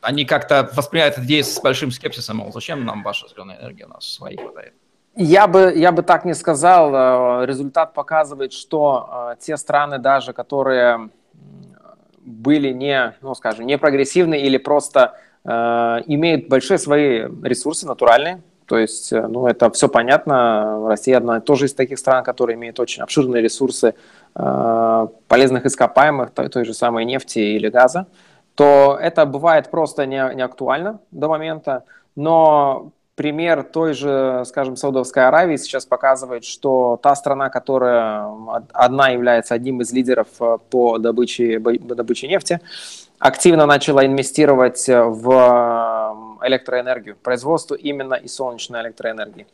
они 0.00 0.24
как-то 0.24 0.70
воспринимают 0.74 1.16
эту 1.16 1.26
идею 1.26 1.44
с 1.44 1.60
большим 1.60 1.90
скепсисом, 1.90 2.38
мол, 2.38 2.52
зачем 2.52 2.84
нам 2.84 3.02
ваша 3.02 3.28
зеленая 3.28 3.58
энергия, 3.60 3.84
у 3.84 3.88
нас 3.88 4.04
своей 4.04 4.38
хватает. 4.38 4.72
Я 5.16 5.46
бы, 5.46 5.72
я 5.74 5.92
бы 5.92 6.02
так 6.02 6.24
не 6.24 6.34
сказал. 6.34 7.42
Э, 7.42 7.46
результат 7.46 7.94
показывает, 7.94 8.52
что 8.52 9.32
э, 9.32 9.36
те 9.40 9.56
страны 9.56 9.98
даже, 9.98 10.32
которые 10.32 11.10
были 12.20 12.72
не, 12.72 13.14
ну, 13.20 13.34
скажем, 13.34 13.66
не 13.66 13.76
прогрессивны 13.76 14.40
или 14.40 14.56
просто 14.56 15.18
э, 15.44 15.50
имеют 16.06 16.48
большие 16.48 16.78
свои 16.78 17.26
ресурсы 17.42 17.86
натуральные, 17.86 18.42
то 18.66 18.78
есть, 18.78 19.12
э, 19.12 19.26
ну, 19.26 19.48
это 19.48 19.68
все 19.72 19.88
понятно. 19.88 20.86
Россия 20.86 21.16
одна 21.16 21.40
тоже 21.40 21.66
из 21.66 21.74
таких 21.74 21.98
стран, 21.98 22.22
которые 22.22 22.54
имеют 22.54 22.78
очень 22.78 23.02
обширные 23.02 23.42
ресурсы 23.42 23.94
э, 24.36 25.06
полезных 25.26 25.66
ископаемых, 25.66 26.30
той, 26.30 26.48
той 26.48 26.64
же 26.64 26.72
самой 26.72 27.04
нефти 27.04 27.40
или 27.40 27.68
газа. 27.68 28.06
Э, 28.06 28.29
то 28.60 28.98
это 29.00 29.24
бывает 29.24 29.70
просто 29.70 30.04
не, 30.04 30.34
не 30.34 30.42
актуально 30.42 31.00
до 31.12 31.28
момента, 31.28 31.84
но 32.14 32.92
пример 33.14 33.62
той 33.62 33.94
же, 33.94 34.44
скажем, 34.44 34.76
Саудовской 34.76 35.26
Аравии 35.26 35.56
сейчас 35.56 35.86
показывает, 35.86 36.44
что 36.44 37.00
та 37.02 37.16
страна, 37.16 37.48
которая 37.48 38.26
одна 38.74 39.08
является 39.08 39.54
одним 39.54 39.80
из 39.80 39.94
лидеров 39.94 40.28
э, 40.40 40.58
по 40.68 40.98
добыче, 40.98 41.58
добыче 41.58 42.28
нефти, 42.28 42.60
активно 43.18 43.64
начала 43.64 44.04
инвестировать 44.04 44.86
в 44.86 45.30
э, 46.42 46.46
электроэнергию, 46.46 47.16
производство 47.16 47.74
именно 47.74 48.12
и 48.12 48.28
солнечной 48.28 48.82
электроэнергии. 48.82 49.46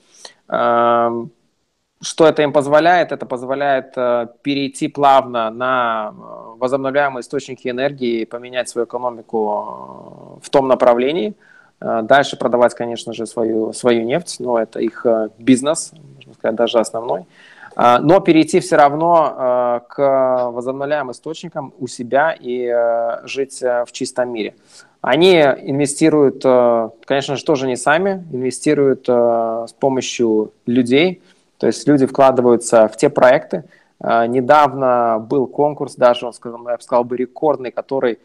Что 2.02 2.26
это 2.26 2.42
им 2.42 2.52
позволяет? 2.52 3.10
Это 3.10 3.24
позволяет 3.24 3.92
э, 3.96 4.26
перейти 4.42 4.86
плавно 4.88 5.50
на 5.50 6.12
э, 6.12 6.58
возобновляемые 6.58 7.22
источники 7.22 7.68
энергии 7.68 8.26
поменять 8.26 8.68
свою 8.68 8.86
экономику 8.86 10.38
э, 10.38 10.44
в 10.44 10.50
том 10.50 10.68
направлении. 10.68 11.34
Дальше 11.78 12.38
продавать, 12.38 12.74
конечно 12.74 13.12
же, 13.12 13.26
свою, 13.26 13.74
свою 13.74 14.02
нефть, 14.02 14.36
но 14.38 14.58
это 14.58 14.80
их 14.80 15.04
бизнес, 15.36 15.92
можно 16.14 16.32
сказать, 16.32 16.56
даже 16.56 16.78
основной. 16.78 17.26
Но 17.76 18.20
перейти 18.20 18.60
все 18.60 18.76
равно 18.76 19.82
к 19.86 20.50
возобновляемым 20.52 21.12
источникам 21.12 21.74
у 21.78 21.86
себя 21.86 22.34
и 22.40 22.74
жить 23.24 23.60
в 23.60 23.88
чистом 23.92 24.32
мире. 24.32 24.54
Они 25.02 25.34
инвестируют, 25.34 26.42
конечно 27.04 27.36
же, 27.36 27.44
тоже 27.44 27.66
не 27.66 27.76
сами, 27.76 28.26
инвестируют 28.32 29.06
с 29.06 29.74
помощью 29.78 30.54
людей– 30.64 31.20
то 31.58 31.66
есть 31.66 31.86
люди 31.88 32.06
вкладываются 32.06 32.88
в 32.88 32.96
те 32.96 33.08
проекты. 33.08 33.64
А, 34.00 34.26
недавно 34.26 35.18
был 35.18 35.46
конкурс, 35.46 35.94
даже, 35.94 36.26
он 36.26 36.32
я 36.42 36.76
бы 36.76 36.82
сказал 36.82 37.04
бы, 37.04 37.16
рекордный, 37.16 37.70
который 37.70 38.18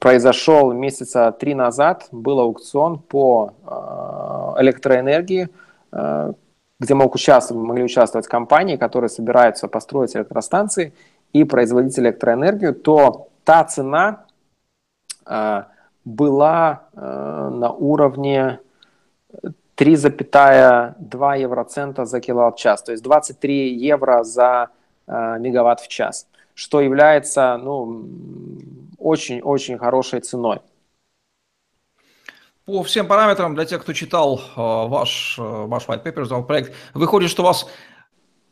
произошел 0.00 0.72
месяца 0.72 1.30
три 1.30 1.54
назад. 1.54 2.08
Был 2.10 2.40
аукцион 2.40 2.98
по 2.98 3.52
а, 3.64 4.56
электроэнергии, 4.58 5.48
а, 5.92 6.32
где 6.80 6.94
мог 6.94 7.14
участвовать, 7.14 7.64
могли 7.64 7.84
участвовать 7.84 8.26
компании, 8.26 8.76
которые 8.76 9.08
собираются 9.08 9.68
построить 9.68 10.14
электростанции 10.14 10.92
и 11.32 11.44
производить 11.44 11.98
электроэнергию, 11.98 12.74
то 12.74 13.28
та 13.44 13.64
цена 13.64 14.24
была 16.04 16.82
на 16.94 17.70
уровне 17.70 18.60
3,2 19.78 21.40
евроцента 21.40 22.04
за 22.04 22.20
киловатт-час, 22.20 22.82
то 22.82 22.92
есть 22.92 23.04
23 23.04 23.74
евро 23.74 24.24
за 24.24 24.70
э, 25.06 25.36
мегаватт 25.38 25.80
в 25.80 25.88
час, 25.88 26.26
что 26.54 26.80
является 26.80 27.56
ну, 27.58 28.04
очень-очень 28.98 29.78
хорошей 29.78 30.20
ценой. 30.20 30.60
По 32.64 32.82
всем 32.82 33.06
параметрам, 33.06 33.54
для 33.54 33.64
тех, 33.64 33.82
кто 33.82 33.92
читал 33.92 34.38
э, 34.38 34.40
ваш, 34.56 35.38
э, 35.38 35.42
ваш 35.42 35.86
white 35.86 36.02
paper, 36.02 36.24
ваш 36.24 36.46
проект, 36.46 36.74
выходит, 36.92 37.30
что 37.30 37.42
у 37.42 37.46
вас 37.46 37.66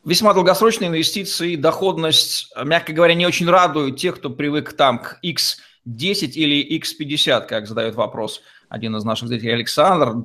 весьма 0.05 0.33
долгосрочные 0.33 0.89
инвестиции, 0.89 1.57
доходность, 1.57 2.55
мягко 2.65 2.93
говоря, 2.93 3.15
не 3.15 3.27
очень 3.27 3.51
радуют 3.51 3.97
тех, 3.97 4.17
кто 4.17 4.31
привык 4.31 4.75
там 4.75 5.01
к 5.01 5.19
X10 5.25 6.29
или 6.29 6.79
X50, 6.81 7.47
как 7.49 7.67
задают 7.67 7.97
вопрос– 7.97 8.43
один 8.69 8.97
из 8.97 9.05
наших 9.05 9.29
зрителей, 9.29 9.55
Александр, 9.55 10.25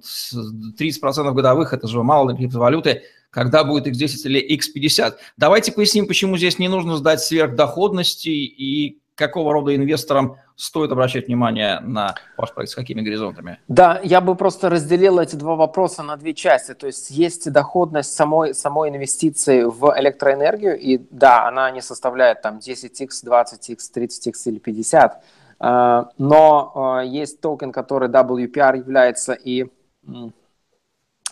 30% 0.79 1.33
годовых, 1.33 1.73
это 1.73 1.87
же 1.87 2.03
мало 2.03 2.29
для 2.29 2.37
криптовалюты, 2.37 3.03
когда 3.29 3.63
будет 3.63 3.87
X10 3.87 4.25
или 4.25 4.57
X50. 4.57 5.13
Давайте 5.37 5.71
поясним, 5.71 6.07
почему 6.07 6.37
здесь 6.37 6.59
не 6.59 6.67
нужно 6.67 6.97
сдать 6.97 7.21
сверхдоходности 7.21 8.29
и 8.29 9.01
какого 9.15 9.53
рода 9.53 9.75
инвесторам 9.75 10.37
стоит 10.55 10.91
обращать 10.91 11.27
внимание 11.27 11.79
на 11.81 12.15
ваш 12.37 12.53
проект, 12.53 12.71
с 12.71 12.75
какими 12.75 13.01
горизонтами? 13.01 13.59
Да, 13.67 13.99
я 14.03 14.19
бы 14.19 14.35
просто 14.35 14.69
разделил 14.69 15.19
эти 15.19 15.35
два 15.35 15.55
вопроса 15.55 16.01
на 16.01 16.17
две 16.17 16.33
части. 16.33 16.73
То 16.73 16.87
есть 16.87 17.11
есть 17.11 17.51
доходность 17.51 18.13
самой, 18.13 18.55
самой 18.55 18.89
инвестиции 18.89 19.63
в 19.63 19.93
электроэнергию, 19.97 20.77
и 20.79 20.99
да, 21.11 21.47
она 21.47 21.69
не 21.71 21.81
составляет 21.81 22.41
там 22.41 22.57
10x, 22.57 23.09
20x, 23.23 23.77
30x 23.95 24.33
или 24.45 24.57
50, 24.57 25.23
Э, 25.50 25.50
но 25.61 27.01
э, 27.03 27.07
есть 27.07 27.39
токен, 27.39 27.71
который 27.71 28.09
WPR 28.09 28.77
является, 28.77 29.33
и 29.33 29.67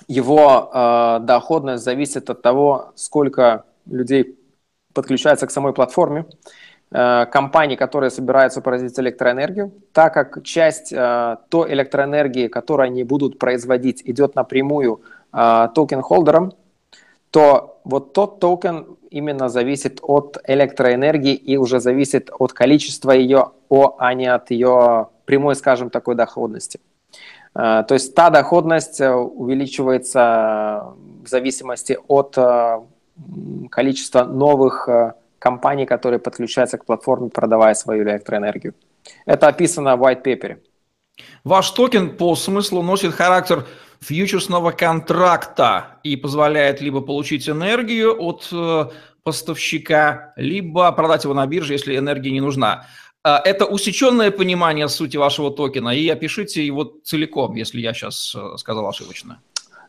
его 0.08 0.70
э, 0.72 1.20
доходность 1.22 1.84
зависит 1.84 2.30
от 2.30 2.42
того, 2.42 2.92
сколько 2.96 3.66
людей 3.88 4.38
подключаются 4.94 5.48
к 5.48 5.52
самой 5.52 5.74
платформе 5.74 6.26
э, 6.92 7.26
компаний, 7.26 7.76
которые 7.76 8.10
собираются 8.12 8.62
производить 8.62 9.00
электроэнергию, 9.00 9.72
так 9.94 10.14
как 10.14 10.44
часть 10.44 10.94
э, 10.94 11.38
той 11.50 11.74
электроэнергии, 11.74 12.48
которую 12.48 12.86
они 12.86 13.04
будут 13.04 13.40
производить, 13.40 14.02
идет 14.06 14.36
напрямую 14.36 15.02
э, 15.34 15.68
токен-холдерам, 15.74 16.54
то 17.32 17.79
вот 17.90 18.14
тот 18.14 18.40
токен 18.40 18.98
именно 19.10 19.50
зависит 19.50 20.00
от 20.02 20.38
электроэнергии 20.46 21.34
и 21.34 21.58
уже 21.58 21.80
зависит 21.80 22.30
от 22.38 22.54
количества 22.54 23.12
ее, 23.12 23.52
а 23.70 24.14
не 24.14 24.28
от 24.28 24.52
ее 24.52 25.08
прямой, 25.26 25.56
скажем, 25.56 25.90
такой 25.90 26.16
доходности. 26.16 26.80
То 27.54 27.88
есть 27.90 28.16
та 28.16 28.30
доходность 28.30 29.02
увеличивается 29.02 30.94
в 31.24 31.28
зависимости 31.28 31.98
от 32.08 32.38
количества 33.70 34.24
новых 34.24 34.88
компаний, 35.40 35.86
которые 35.86 36.20
подключаются 36.20 36.78
к 36.78 36.86
платформе, 36.86 37.30
продавая 37.30 37.74
свою 37.74 38.04
электроэнергию. 38.04 38.74
Это 39.26 39.48
описано 39.48 39.96
в 39.96 40.04
white 40.04 40.24
paper. 40.24 40.58
Ваш 41.44 41.72
токен 41.72 42.16
по 42.16 42.36
смыслу 42.36 42.82
носит 42.82 43.14
характер 43.14 43.66
фьючерсного 44.02 44.72
контракта 44.72 46.00
и 46.04 46.16
позволяет 46.16 46.82
либо 46.82 47.02
получить 47.02 47.50
энергию 47.50 48.16
от 48.20 48.48
э, 48.52 48.86
поставщика, 49.24 50.34
либо 50.38 50.92
продать 50.92 51.24
его 51.26 51.34
на 51.34 51.46
бирже, 51.46 51.74
если 51.74 51.98
энергия 51.98 52.32
не 52.32 52.42
нужна. 52.42 52.86
Э, 53.24 53.36
это 53.44 53.66
усеченное 53.66 54.32
понимание 54.32 54.88
сути 54.88 55.18
вашего 55.18 55.52
токена, 55.52 55.90
и 55.90 56.08
опишите 56.08 56.66
его 56.66 56.86
целиком, 57.04 57.56
если 57.56 57.82
я 57.82 57.94
сейчас 57.94 58.36
э, 58.36 58.58
сказал 58.58 58.88
ошибочно. 58.88 59.42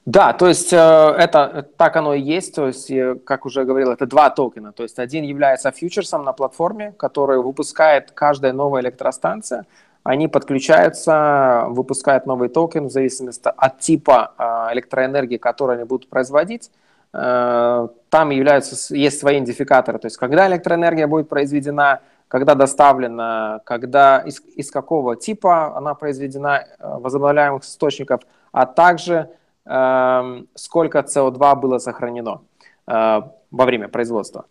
Да, 0.06 0.32
то 0.32 0.48
есть 0.48 0.72
это 0.72 1.68
так 1.76 1.94
оно 1.94 2.14
и 2.14 2.22
есть. 2.22 2.54
То 2.54 2.68
есть, 2.68 2.90
как 3.26 3.44
уже 3.44 3.64
говорил, 3.64 3.92
это 3.92 4.06
два 4.06 4.30
токена. 4.30 4.72
То 4.72 4.82
есть 4.82 4.98
один 4.98 5.24
является 5.24 5.70
фьючерсом 5.70 6.24
на 6.24 6.32
платформе, 6.32 6.92
который 6.92 7.42
выпускает 7.42 8.10
каждая 8.10 8.54
новая 8.54 8.80
электростанция. 8.80 9.66
Они 10.10 10.28
подключаются, 10.28 11.66
выпускают 11.68 12.26
новый 12.26 12.48
токен 12.48 12.86
в 12.86 12.90
зависимости 12.90 13.50
от 13.56 13.78
типа 13.80 14.32
э, 14.38 14.74
электроэнергии, 14.74 15.36
которую 15.36 15.76
они 15.76 15.84
будут 15.84 16.08
производить. 16.08 16.70
Э, 17.12 17.88
там 18.08 18.30
являются, 18.30 18.94
есть 18.96 19.20
свои 19.20 19.36
идентификаторы. 19.38 19.98
То 19.98 20.06
есть 20.06 20.16
когда 20.16 20.48
электроэнергия 20.48 21.06
будет 21.06 21.28
произведена, 21.28 22.00
когда 22.28 22.54
доставлена, 22.54 23.60
когда 23.64 24.18
из, 24.20 24.40
из 24.56 24.70
какого 24.70 25.16
типа 25.16 25.76
она 25.76 25.94
произведена, 25.94 26.64
возобновляемых 26.78 27.64
источников, 27.64 28.20
а 28.52 28.66
также 28.66 29.30
Эм, 29.66 30.48
сколько 30.54 30.98
CO2 30.98 31.56
было 31.56 31.78
сохранено 31.78 32.40
э, 32.86 33.20
во 33.50 33.64
время 33.64 33.88
производства. 33.88 34.46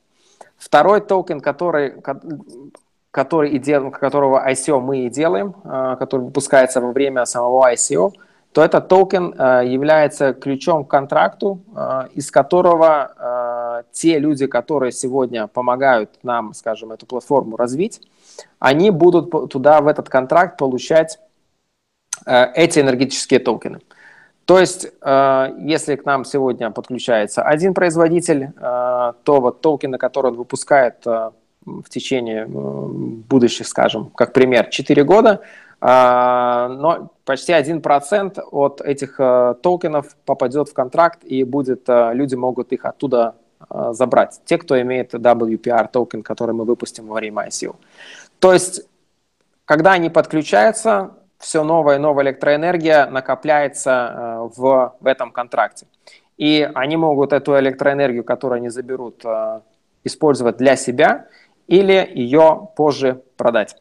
Второй 0.57 1.01
токен, 1.01 1.41
который, 1.41 2.01
который 3.11 3.51
и 3.51 3.59
дел, 3.59 3.91
которого 3.91 4.47
ICO 4.49 4.79
мы 4.79 4.99
и 4.99 5.09
делаем, 5.09 5.55
э, 5.63 5.95
который 5.97 6.21
выпускается 6.21 6.81
во 6.81 6.91
время 6.91 7.25
самого 7.25 7.71
ICO, 7.73 8.13
то 8.53 8.63
этот 8.63 8.87
токен 8.87 9.33
э, 9.37 9.63
является 9.67 10.33
ключом 10.33 10.85
к 10.85 10.89
контракту, 10.89 11.61
из 12.13 12.31
которого 12.31 13.83
те 13.91 14.19
люди, 14.19 14.45
которые 14.45 14.91
сегодня 14.91 15.47
помогают 15.47 16.09
нам, 16.23 16.53
скажем, 16.53 16.91
эту 16.91 17.05
платформу 17.05 17.55
развить, 17.55 18.01
они 18.59 18.91
будут 18.91 19.31
туда, 19.49 19.79
в 19.79 19.87
этот 19.87 20.09
контракт, 20.09 20.57
получать 20.57 21.19
эти 22.25 22.79
энергетические 22.79 23.39
токены. 23.39 23.79
То 24.43 24.59
есть, 24.59 24.83
если 24.83 25.95
к 25.95 26.05
нам 26.05 26.25
сегодня 26.25 26.71
подключается 26.71 27.41
один 27.41 27.73
производитель, 27.73 28.51
то 28.59 29.13
вот 29.25 29.61
токены, 29.61 29.97
которые 29.97 30.33
он 30.33 30.37
выпускает 30.37 31.05
в 31.65 31.89
течение 31.89 32.45
будущих, 32.47 33.67
скажем, 33.67 34.11
как 34.15 34.33
пример, 34.33 34.67
4 34.69 35.03
года, 35.03 35.41
но 35.81 37.11
почти 37.25 37.53
1% 37.53 38.41
от 38.51 38.81
этих 38.81 39.17
токенов 39.61 40.15
попадет 40.25 40.69
в 40.69 40.73
контракт 40.73 41.23
и 41.23 41.43
будет, 41.43 41.87
люди 41.87 42.35
могут 42.35 42.73
их 42.73 42.85
оттуда 42.85 43.35
забрать. 43.91 44.41
Те, 44.45 44.57
кто 44.57 44.81
имеет 44.81 45.13
WPR 45.13 45.89
токен, 45.91 46.23
который 46.23 46.55
мы 46.55 46.65
выпустим 46.65 47.07
во 47.07 47.15
время 47.15 47.47
ICO. 47.47 47.75
То 48.39 48.53
есть, 48.53 48.87
когда 49.65 49.91
они 49.91 50.09
подключаются, 50.09 51.11
все 51.39 51.63
новая 51.63 51.95
и 51.95 51.99
новая 51.99 52.25
электроэнергия 52.25 53.09
накопляется 53.09 53.91
э, 53.91 54.49
в, 54.57 54.95
в 54.99 55.07
этом 55.07 55.31
контракте. 55.31 55.87
И 56.37 56.69
они 56.75 56.97
могут 56.97 57.33
эту 57.33 57.57
электроэнергию, 57.57 58.23
которую 58.23 58.57
они 58.57 58.69
заберут, 58.69 59.23
э, 59.23 59.61
использовать 60.03 60.57
для 60.57 60.75
себя 60.75 61.27
или 61.69 62.11
ее 62.13 62.67
позже 62.75 63.21
продать. 63.37 63.75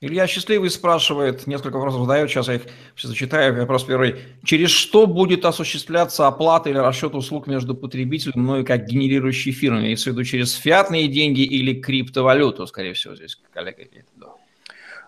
Илья 0.00 0.26
Счастливый 0.26 0.68
спрашивает, 0.70 1.46
несколько 1.46 1.74
вопросов 1.74 2.00
задает, 2.00 2.28
сейчас 2.28 2.48
я 2.48 2.54
их 2.54 2.62
все 2.96 3.06
зачитаю. 3.06 3.56
Вопрос 3.56 3.84
первый. 3.84 4.16
Через 4.42 4.70
что 4.70 5.06
будет 5.06 5.44
осуществляться 5.44 6.26
оплата 6.26 6.70
или 6.70 6.78
расчет 6.78 7.14
услуг 7.14 7.46
между 7.46 7.76
потребителем, 7.76 8.44
ну 8.44 8.58
и 8.58 8.64
как 8.64 8.86
генерирующей 8.86 9.52
фирмой? 9.52 9.82
Имеется 9.82 10.10
в 10.10 10.12
виду 10.14 10.24
через 10.24 10.54
фиатные 10.54 11.06
деньги 11.06 11.42
или 11.42 11.80
криптовалюту, 11.80 12.66
скорее 12.66 12.94
всего, 12.94 13.14
здесь 13.14 13.40
коллега 13.52 13.82
имеет 13.82 14.06
в 14.12 14.16
виду. 14.16 14.26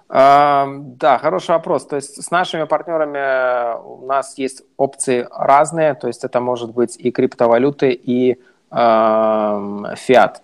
Да, 0.09 1.19
хороший 1.21 1.51
вопрос. 1.51 1.87
То 1.87 1.97
есть 1.97 2.23
с 2.23 2.31
нашими 2.31 2.63
партнерами 2.65 3.77
у 3.85 4.07
нас 4.07 4.39
есть 4.39 4.63
опции 4.77 5.27
разные, 5.33 5.95
то 5.95 6.07
есть 6.07 6.23
это 6.23 6.39
может 6.41 6.73
быть 6.73 6.97
и 6.97 7.11
криптовалюты, 7.11 7.91
и 7.91 8.37
э, 8.71 9.95
фиат. 9.97 10.43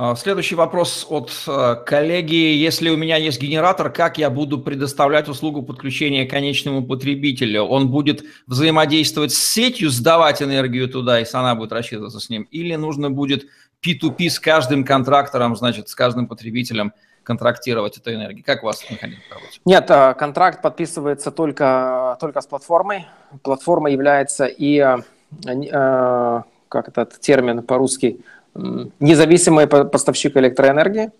А, 0.00 0.14
следующий 0.14 0.54
вопрос 0.54 1.04
от 1.10 1.32
э, 1.48 1.74
коллеги. 1.84 2.36
Если 2.36 2.88
у 2.88 2.96
меня 2.96 3.16
есть 3.16 3.42
генератор, 3.42 3.90
как 3.90 4.16
я 4.16 4.30
буду 4.30 4.60
предоставлять 4.60 5.28
услугу 5.28 5.62
подключения 5.62 6.24
конечному 6.24 6.86
потребителю? 6.86 7.64
Он 7.64 7.88
будет 7.90 8.22
взаимодействовать 8.46 9.32
с 9.32 9.38
сетью, 9.38 9.90
сдавать 9.90 10.40
энергию 10.40 10.88
туда, 10.88 11.18
и 11.18 11.24
она 11.32 11.56
будет 11.56 11.72
рассчитываться 11.72 12.20
с 12.20 12.30
ним? 12.30 12.44
Или 12.52 12.76
нужно 12.76 13.10
будет 13.10 13.46
P2P 13.84 14.30
с 14.30 14.38
каждым 14.38 14.84
контрактором, 14.84 15.56
значит, 15.56 15.88
с 15.88 15.96
каждым 15.96 16.28
потребителем– 16.28 16.92
контрактировать 17.24 17.98
эту 17.98 18.14
энергию? 18.14 18.44
Как 18.44 18.62
у 18.62 18.66
вас 18.66 18.88
механизм 18.88 19.20
работает? 19.28 19.60
Нет, 19.64 19.90
э, 19.90 20.14
контракт 20.14 20.62
подписывается 20.62 21.32
только, 21.32 22.16
только 22.20 22.40
с 22.40 22.46
платформой. 22.46 23.06
Платформа 23.42 23.90
является 23.90 24.46
и, 24.46 24.78
э, 24.78 26.42
как 26.68 26.88
этот 26.88 27.20
термин 27.20 27.62
по-русски, 27.62 28.20
независимый 29.00 29.66
поставщик 29.66 30.36
электроэнергии, 30.36 31.10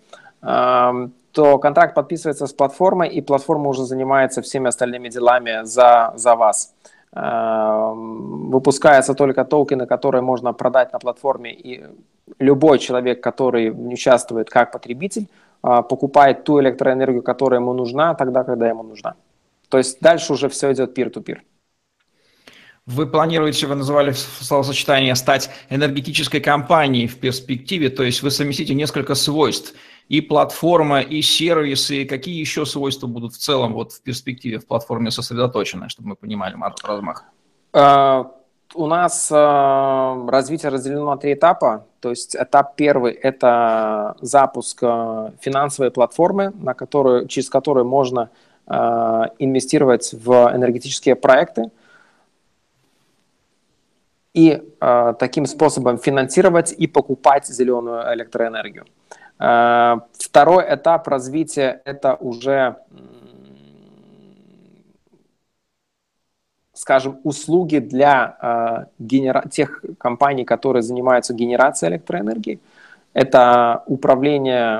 то 0.40 1.58
контракт 1.58 1.94
подписывается 1.94 2.46
с 2.46 2.52
платформой, 2.52 3.08
и 3.08 3.20
платформа 3.20 3.68
уже 3.68 3.84
занимается 3.84 4.42
всеми 4.42 4.68
остальными 4.68 5.08
делами 5.08 5.64
за, 5.64 6.12
за 6.16 6.34
вас. 6.34 6.74
Выпускаются 7.12 9.14
только 9.14 9.44
токены, 9.44 9.86
которые 9.86 10.22
можно 10.22 10.52
продать 10.52 10.92
на 10.92 10.98
платформе, 10.98 11.52
и 11.52 11.84
любой 12.38 12.78
человек, 12.78 13.22
который 13.22 13.70
участвует 13.70 14.50
как 14.50 14.72
потребитель, 14.72 15.28
а, 15.62 15.82
покупает 15.82 16.44
ту 16.44 16.60
электроэнергию, 16.60 17.22
которая 17.22 17.60
ему 17.60 17.72
нужна, 17.72 18.14
тогда, 18.14 18.44
когда 18.44 18.68
ему 18.68 18.82
нужна. 18.82 19.14
То 19.68 19.78
есть 19.78 20.00
дальше 20.00 20.32
уже 20.32 20.48
все 20.48 20.72
идет 20.72 20.96
peer-to-peer. 20.96 21.38
Вы 22.88 23.06
планируете, 23.06 23.66
вы 23.66 23.74
называли 23.74 24.12
словосочетание, 24.12 25.14
стать 25.14 25.50
энергетической 25.68 26.40
компанией 26.40 27.06
в 27.06 27.20
перспективе, 27.20 27.90
то 27.90 28.02
есть 28.02 28.22
вы 28.22 28.30
совместите 28.30 28.72
несколько 28.72 29.14
свойств, 29.14 29.74
и 30.08 30.22
платформа, 30.22 31.00
и 31.02 31.20
сервисы, 31.20 32.06
какие 32.06 32.40
еще 32.40 32.64
свойства 32.64 33.06
будут 33.06 33.34
в 33.34 33.36
целом 33.36 33.74
вот 33.74 33.92
в 33.92 34.00
перспективе 34.00 34.58
в 34.58 34.66
платформе 34.66 35.10
сосредоточены, 35.10 35.90
чтобы 35.90 36.08
мы 36.08 36.16
понимали 36.16 36.56
размах? 36.82 37.24
А, 37.74 38.30
у 38.74 38.86
нас 38.86 39.30
э, 39.30 40.26
развитие 40.28 40.70
разделено 40.70 41.10
на 41.10 41.18
три 41.18 41.34
этапа. 41.34 41.84
То 42.00 42.08
есть 42.08 42.34
этап 42.36 42.74
первый– 42.74 43.12
это 43.22 44.16
запуск 44.22 44.78
э, 44.80 45.32
финансовой 45.42 45.90
платформы, 45.90 46.54
на 46.58 46.72
которую, 46.72 47.28
через 47.28 47.50
которую 47.50 47.84
можно 47.84 48.30
инвестировать 49.38 50.12
в 50.12 50.52
энергетические 50.54 51.16
проекты 51.16 51.70
и 54.38 54.62
э, 54.80 55.14
таким 55.18 55.46
способом 55.46 55.98
финансировать 55.98 56.72
и 56.82 56.86
покупать 56.86 57.46
зеленую 57.46 58.02
электроэнергию. 58.14 58.84
Э, 59.40 59.96
второй 60.18 60.64
этап 60.74 61.08
развития– 61.08 61.80
это 61.84 62.14
уже 62.14 62.76
скажем, 66.74 67.18
услуги 67.24 67.80
для 67.80 68.36
э, 68.40 68.86
генера... 69.00 69.42
тех 69.50 69.84
компаний, 69.98 70.44
которые 70.44 70.82
занимаются 70.82 71.34
генерацией 71.34 71.92
электроэнергии. 71.92 72.60
Это 73.14 73.82
управление 73.86 74.78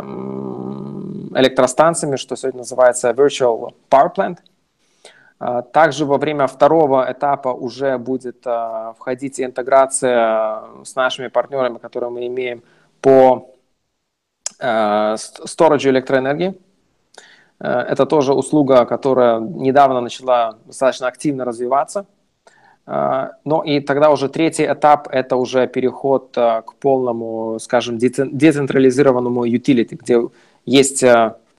электростанциями, 1.34 2.16
что 2.16 2.36
сегодня 2.36 2.58
называется 2.58 3.10
Virtual 3.10 3.72
Power 3.90 4.14
Plant. 4.16 4.38
Также 5.72 6.04
во 6.04 6.18
время 6.18 6.48
второго 6.48 7.06
этапа 7.08 7.48
уже 7.48 7.96
будет 7.98 8.44
входить 8.98 9.40
интеграция 9.40 10.64
с 10.84 10.96
нашими 10.96 11.28
партнерами, 11.28 11.78
которые 11.78 12.10
мы 12.10 12.26
имеем 12.26 12.64
по 13.00 13.54
сториджу 14.56 15.90
электроэнергии. 15.90 16.60
Это 17.60 18.04
тоже 18.06 18.34
услуга, 18.34 18.84
которая 18.84 19.38
недавно 19.38 20.00
начала 20.00 20.58
достаточно 20.66 21.06
активно 21.06 21.44
развиваться– 21.44 22.06
а, 22.90 23.32
ну 23.44 23.60
и 23.60 23.80
тогда 23.80 24.10
уже 24.10 24.30
третий 24.30 24.64
этап– 24.64 25.08
это 25.12 25.36
уже 25.36 25.66
переход 25.66 26.32
а, 26.38 26.62
к 26.62 26.74
полному, 26.76 27.58
скажем, 27.60 27.98
децентрализированному 27.98 29.46
utility, 29.46 29.94
где 29.94 30.22
есть 30.64 31.04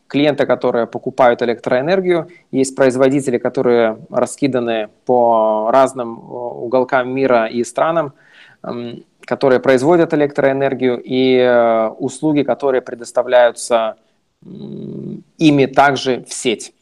клиенты, 0.09 0.45
которые 0.45 0.87
покупают 0.87 1.41
электроэнергию, 1.41 2.27
есть 2.51 2.75
производители, 2.75 3.37
которые 3.37 3.97
раскиданы 4.09 4.89
по 5.05 5.69
разным 5.71 6.19
уголкам 6.19 7.13
мира 7.13 7.45
и 7.45 7.63
странам, 7.63 8.13
которые 9.21 9.59
производят 9.59 10.13
электроэнергию, 10.13 10.99
и 11.01 11.93
услуги, 11.99 12.41
которые 12.41 12.81
предоставляются 12.81 13.95
ими 15.37 15.65
также 15.67 16.25
в 16.27 16.33
сеть. 16.33 16.73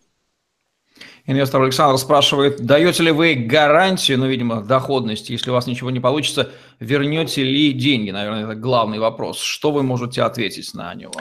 Инвестор 1.25 1.61
Александр 1.61 1.97
спрашивает, 1.97 2.65
даете 2.65 3.03
ли 3.03 3.11
вы 3.11 3.35
гарантию, 3.35 4.17
ну, 4.17 4.27
видимо, 4.27 4.61
доходности, 4.61 5.33
если 5.33 5.51
у 5.51 5.53
вас 5.53 5.67
ничего 5.67 5.91
не 5.91 5.99
получится, 5.99 6.51
вернете 6.79 7.43
ли 7.43 7.73
деньги? 7.73 8.11
Наверное, 8.11 8.45
это 8.45 8.55
главный 8.55 8.97
вопрос. 8.97 9.41
Что 9.41 9.71
вы 9.71 9.83
можете 9.83 10.21
ответить 10.21 10.73
на 10.73 10.95
него? 10.95 11.11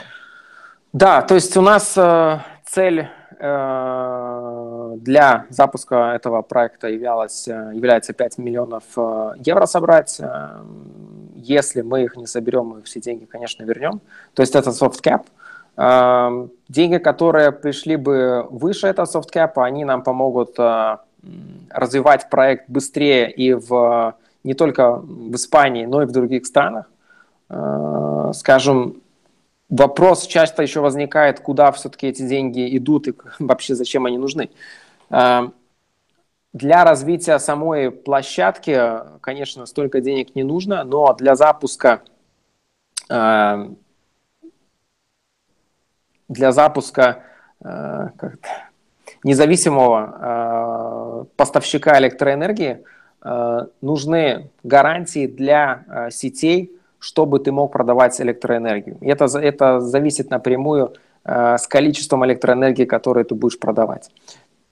Да, 0.97 1.21
то 1.21 1.35
есть 1.35 1.55
у 1.59 1.61
нас 1.61 1.93
э, 1.99 2.39
цель 2.65 3.07
э, 3.39 4.93
для 4.97 5.45
запуска 5.51 6.15
этого 6.15 6.41
проекта 6.41 6.89
являлась, 6.89 7.47
э, 7.47 7.73
является 7.75 8.15
5 8.15 8.39
миллионов 8.39 8.85
евро 9.37 9.67
собрать. 9.67 10.19
Если 11.35 11.83
мы 11.83 12.05
их 12.05 12.17
не 12.17 12.27
соберем, 12.27 12.69
мы 12.69 12.83
все 12.83 13.01
деньги, 13.01 13.27
конечно, 13.27 13.63
вернем. 13.65 14.01
То 14.33 14.41
есть 14.41 14.55
это 14.55 14.71
soft 14.71 15.03
cap. 15.05 15.27
Деньги, 16.69 16.97
которые 16.97 17.53
пришли 17.53 17.97
бы 17.97 18.47
выше 18.49 18.87
этого 18.87 19.05
софткэпа, 19.05 19.67
они 19.67 19.85
нам 19.85 20.03
помогут 20.03 20.59
развивать 21.69 22.31
проект 22.31 22.71
быстрее 22.71 23.31
и 23.31 23.53
в, 23.53 24.15
не 24.45 24.55
только 24.55 24.97
в 24.97 25.35
Испании, 25.35 25.85
но 25.85 26.03
и 26.03 26.07
в 26.07 26.13
других 26.13 26.47
странах. 26.47 26.87
Скажем, 28.33 29.03
вопрос 29.69 30.27
часто 30.27 30.63
еще 30.63 30.81
возникает, 30.81 31.41
куда 31.41 31.73
все-таки 31.73 32.09
эти 32.09 32.27
деньги 32.27 32.77
идут 32.77 33.09
и 33.09 33.15
вообще 33.39 33.75
зачем 33.75 34.07
они 34.07 34.19
нужны. 34.19 34.51
Для 35.11 36.85
развития 36.85 37.39
самой 37.39 37.91
площадки, 37.91 38.81
конечно, 39.21 39.67
столько 39.67 40.01
денег 40.01 40.35
не 40.35 40.43
нужно, 40.43 40.85
но 40.85 41.13
для 41.13 41.35
запуска 41.35 42.03
для 46.29 46.51
запуска 46.51 47.23
э, 47.65 48.09
независимого 49.23 51.29
поставщика 51.37 51.99
электроэнергии 51.99 52.83
нужны 53.81 54.51
гарантии 54.65 55.27
для 55.27 56.09
сетей, 56.11 56.77
чтобы 57.07 57.39
ты 57.39 57.53
мог 57.53 57.71
продавать 57.71 58.21
электроэнергию. 58.21 58.97
И 59.01 59.07
это, 59.07 59.27
это 59.39 59.81
зависит 59.81 60.31
напрямую 60.31 60.95
с 61.25 61.69
количеством 61.69 62.25
электроэнергии, 62.27 62.85
которую 62.85 63.25
ты 63.25 63.37
будешь 63.37 63.61
продавать. 63.61 64.11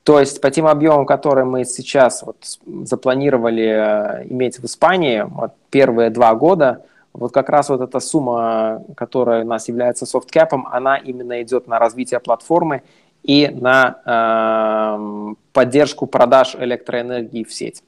То 0.03 0.19
есть 0.19 0.41
по 0.41 0.51
тем 0.51 0.67
объемам, 0.67 1.07
которые 1.07 1.45
мы 1.45 1.65
сейчас 1.65 2.25
вот 2.25 2.37
запланировали 2.67 4.27
иметь 4.31 4.59
в 4.59 4.65
Испании, 4.65 5.23
вот 5.23 5.53
первые 5.71 6.11
два 6.11 6.35
года, 6.35 6.83
вот 7.13 7.33
как 7.33 7.49
раз 7.51 7.69
вот 7.69 7.81
эта 7.81 8.01
сумма, 8.01 8.83
которая 8.97 9.45
у 9.45 9.47
нас 9.47 9.69
является 9.69 10.05
софткэпом, 10.05 10.67
она 10.67 10.97
именно 10.97 11.41
идет 11.41 11.69
на 11.69 11.79
развитие 11.79 12.19
платформы 12.19 12.83
и 13.23 13.49
на 13.49 14.01
э, 14.05 15.35
поддержку 15.53 16.07
продаж 16.07 16.57
электроэнергии 16.57 17.45
в 17.45 17.53
сеть. 17.53 17.85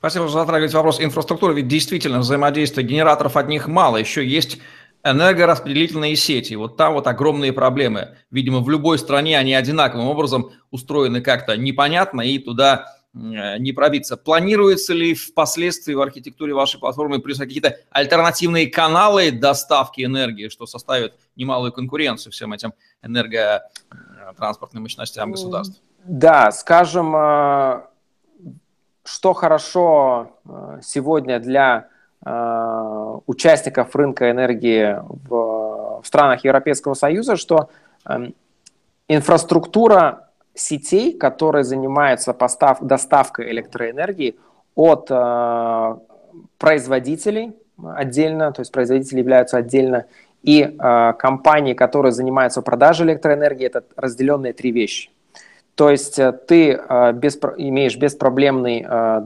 Спасибо, 0.00 0.28
что 0.28 0.40
затрагиваете 0.40 0.76
вопрос 0.76 1.00
инфраструктуры, 1.00 1.54
ведь 1.54 1.68
действительно 1.68 2.18
взаимодействие 2.18 2.84
генераторов 2.84 3.36
от 3.36 3.46
них 3.48 3.68
мало, 3.68 3.98
еще 3.98 4.26
есть 4.26 4.58
энергораспределительные 5.04 6.16
сети. 6.16 6.54
Вот 6.54 6.76
там 6.76 6.94
вот 6.94 7.06
огромные 7.06 7.52
проблемы. 7.52 8.16
Видимо, 8.30 8.60
в 8.60 8.68
любой 8.68 8.98
стране 8.98 9.38
они 9.38 9.54
одинаковым 9.54 10.08
образом 10.08 10.50
устроены 10.70 11.20
как-то 11.20 11.56
непонятно, 11.56 12.22
и 12.22 12.38
туда 12.38 12.86
Э, 13.12 13.58
не 13.58 13.72
пробиться. 13.72 14.16
Планируется 14.16 14.92
ли 14.92 15.14
впоследствии 15.14 15.94
в 15.94 16.00
архитектуре 16.00 16.54
вашей 16.54 16.78
платформы 16.78 17.18
плюс 17.18 17.38
какие-то 17.38 17.76
альтернативные 17.90 18.68
каналы 18.68 19.32
доставки 19.32 20.04
энергии, 20.04 20.48
что 20.48 20.66
составит 20.66 21.14
немалую 21.34 21.72
конкуренцию 21.72 22.32
всем 22.32 22.52
этим 22.52 22.72
энерготранспортным 23.02 24.84
мощностям 24.84 25.32
государств? 25.32 25.82
Да, 26.04 26.52
скажем, 26.52 27.16
э, 27.16 27.82
что 29.10 29.32
хорошо 29.32 30.32
э, 30.44 30.80
сегодня 30.82 31.38
для 31.38 31.88
участников 33.26 33.96
рынка 33.96 34.30
энергии 34.30 35.02
в, 35.08 36.02
странах 36.04 36.44
Европейского 36.44 36.94
Союза, 36.94 37.36
что 37.36 37.70
эм, 38.06 38.34
инфраструктура 39.08 40.28
сетей, 40.54 41.16
которые 41.16 41.64
занимаются 41.64 42.32
постав, 42.32 42.80
доставкой 42.80 43.50
электроэнергии 43.50 44.36
от 44.74 45.06
э, 45.10 45.96
производителей 46.58 47.54
отдельно, 47.82 48.52
то 48.52 48.60
есть 48.60 48.72
производители 48.72 49.18
являются 49.18 49.56
отдельно, 49.56 50.06
и 50.42 50.62
э, 50.62 51.12
компании, 51.18 51.74
которые 51.74 52.12
занимаются 52.12 52.62
продажей 52.62 53.06
электроэнергии, 53.06 53.66
это 53.66 53.84
разделенные 53.96 54.52
три 54.52 54.70
вещи. 54.70 55.10
То 55.74 55.90
есть 55.90 56.18
э, 56.18 56.32
ты 56.32 56.72
э, 56.72 57.12
без, 57.12 57.38
имеешь 57.56 57.96
беспроблемный, 57.96 58.86
э, 58.88 59.22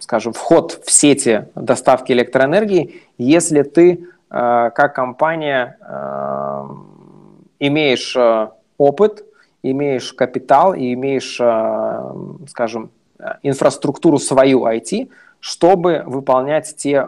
скажем, 0.00 0.32
вход 0.32 0.80
в 0.84 0.90
сети 0.90 1.46
доставки 1.54 2.12
электроэнергии, 2.12 3.02
если 3.18 3.62
ты 3.62 4.06
как 4.30 4.94
компания 4.94 5.76
имеешь 7.58 8.16
опыт 8.78 9.26
имеешь 9.62 10.14
капитал 10.14 10.72
и 10.72 10.94
имеешь, 10.94 11.38
скажем, 12.48 12.90
инфраструктуру 13.42 14.18
свою 14.18 14.64
IT, 14.64 15.10
чтобы 15.38 16.02
выполнять 16.06 16.74
те 16.76 17.06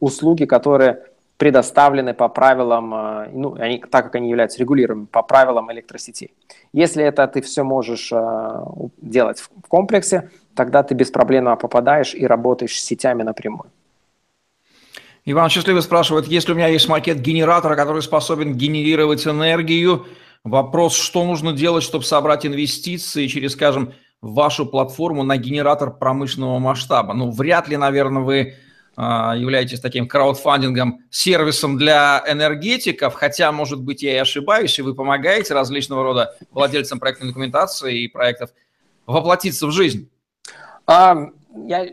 услуги, 0.00 0.44
которые 0.44 1.04
предоставлены 1.38 2.12
по 2.12 2.28
правилам, 2.28 2.94
э, 2.94 3.30
ну, 3.32 3.54
они, 3.54 3.78
так 3.78 4.04
как 4.04 4.16
они 4.16 4.28
являются 4.28 4.58
регулируемыми, 4.60 5.06
по 5.06 5.22
правилам 5.22 5.72
электросетей. 5.72 6.34
Если 6.74 7.02
это 7.02 7.26
ты 7.26 7.40
все 7.40 7.62
можешь 7.62 8.12
делать 8.98 9.40
в 9.40 9.68
комплексе, 9.68 10.30
тогда 10.54 10.82
ты 10.82 10.94
беспроблемно 10.94 11.56
попадаешь 11.56 12.14
и 12.14 12.26
работаешь 12.26 12.78
с 12.78 12.84
сетями 12.84 13.22
напрямую. 13.22 13.70
Иван 15.24 15.48
Счастливый 15.48 15.82
спрашивает, 15.82 16.26
если 16.26 16.52
у 16.52 16.54
меня 16.54 16.68
есть 16.68 16.88
макет 16.88 17.20
генератора, 17.20 17.76
который 17.76 18.02
способен 18.02 18.54
генерировать 18.54 19.26
энергию, 19.26 20.04
Вопрос, 20.44 20.96
что 20.96 21.24
нужно 21.24 21.52
делать, 21.52 21.82
чтобы 21.82 22.04
собрать 22.04 22.46
инвестиции 22.46 23.26
через, 23.26 23.52
скажем, 23.52 23.92
вашу 24.20 24.66
платформу 24.66 25.22
на 25.22 25.36
генератор 25.36 25.90
промышленного 25.90 26.58
масштаба? 26.58 27.12
Ну, 27.12 27.30
вряд 27.30 27.68
ли, 27.68 27.76
наверное, 27.76 28.22
вы 28.22 28.54
являетесь 28.98 29.80
таким 29.80 30.08
краудфандингом, 30.08 31.02
сервисом 31.10 31.78
для 31.78 32.24
энергетиков, 32.26 33.14
хотя, 33.14 33.52
может 33.52 33.80
быть, 33.80 34.02
я 34.02 34.14
и 34.14 34.16
ошибаюсь, 34.16 34.76
и 34.78 34.82
вы 34.82 34.94
помогаете 34.94 35.54
различного 35.54 36.02
рода 36.02 36.34
владельцам 36.50 36.98
проектной 36.98 37.28
документации 37.28 38.02
и 38.02 38.08
проектов 38.08 38.50
воплотиться 39.06 39.68
в 39.68 39.70
жизнь. 39.70 40.10
Um, 40.88 41.32
я, 41.66 41.86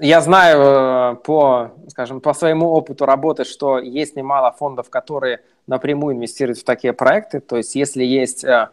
я 0.00 0.20
знаю 0.20 1.14
э, 1.14 1.16
по, 1.24 1.72
скажем, 1.88 2.20
по 2.20 2.34
своему 2.34 2.68
опыту 2.68 3.06
работы, 3.06 3.44
что 3.44 3.78
есть 3.78 4.16
немало 4.16 4.52
фондов, 4.52 4.90
которые 4.90 5.40
напрямую 5.66 6.16
инвестируют 6.16 6.58
в 6.58 6.64
такие 6.64 6.92
проекты. 6.92 7.40
То 7.40 7.56
есть 7.56 7.74
если 7.74 8.04
есть 8.04 8.44
э, 8.44 8.68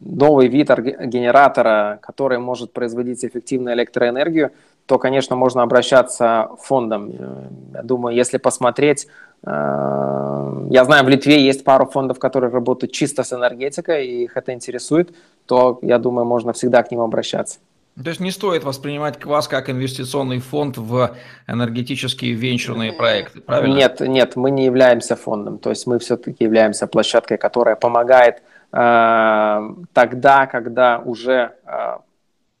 новый 0.00 0.48
вид 0.48 0.68
генератора, 0.70 1.98
который 2.02 2.38
может 2.38 2.72
производить 2.72 3.24
эффективную 3.24 3.74
электроэнергию, 3.74 4.52
то, 4.86 4.98
конечно, 4.98 5.36
можно 5.36 5.62
обращаться 5.62 6.48
к 6.52 6.62
фондам. 6.62 7.10
Э, 7.10 7.48
я 7.74 7.82
думаю, 7.82 8.16
если 8.16 8.38
посмотреть, 8.38 9.06
я 9.44 10.84
знаю, 10.84 11.04
в 11.04 11.08
Литве 11.08 11.44
есть 11.44 11.64
пару 11.64 11.86
фондов, 11.86 12.20
которые 12.20 12.52
работают 12.52 12.92
чисто 12.92 13.24
с 13.24 13.32
энергетикой, 13.32 14.06
и 14.06 14.22
их 14.22 14.36
это 14.36 14.52
интересует, 14.52 15.12
то, 15.46 15.80
я 15.82 15.98
думаю, 15.98 16.24
можно 16.24 16.52
всегда 16.52 16.84
к 16.84 16.92
ним 16.92 17.00
обращаться. 17.00 17.58
То 18.02 18.08
есть 18.08 18.20
не 18.20 18.30
стоит 18.30 18.64
воспринимать 18.64 19.22
вас 19.24 19.48
как 19.48 19.68
инвестиционный 19.68 20.38
фонд 20.38 20.78
в 20.78 21.14
энергетические 21.46 22.32
венчурные 22.32 22.92
проекты, 22.92 23.42
правильно? 23.42 23.74
Нет, 23.74 24.00
нет, 24.00 24.36
мы 24.36 24.50
не 24.50 24.64
являемся 24.64 25.14
фондом. 25.14 25.58
То 25.58 25.70
есть 25.70 25.86
мы 25.86 25.98
все-таки 25.98 26.42
являемся 26.42 26.86
площадкой, 26.86 27.36
которая 27.36 27.76
помогает 27.76 28.42
э, 28.72 29.70
тогда, 29.92 30.46
когда 30.46 31.02
уже 31.04 31.52
э, 31.66 31.96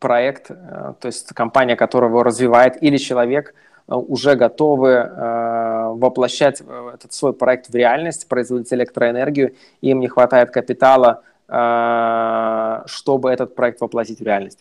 проект, 0.02 0.50
э, 0.50 0.94
то 1.00 1.06
есть 1.06 1.28
компания, 1.28 1.76
которая 1.76 2.10
его 2.10 2.22
развивает, 2.22 2.82
или 2.82 2.98
человек 2.98 3.54
э, 3.88 3.94
уже 3.94 4.34
готовы 4.34 4.90
э, 4.90 5.92
воплощать 5.94 6.62
этот 6.94 7.12
свой 7.12 7.32
проект 7.32 7.70
в 7.70 7.74
реальность, 7.74 8.28
производить 8.28 8.72
электроэнергию, 8.72 9.54
им 9.80 10.00
не 10.00 10.08
хватает 10.08 10.50
капитала, 10.50 11.22
чтобы 12.86 13.30
этот 13.30 13.54
проект 13.54 13.82
воплотить 13.82 14.20
в 14.20 14.22
реальность. 14.22 14.60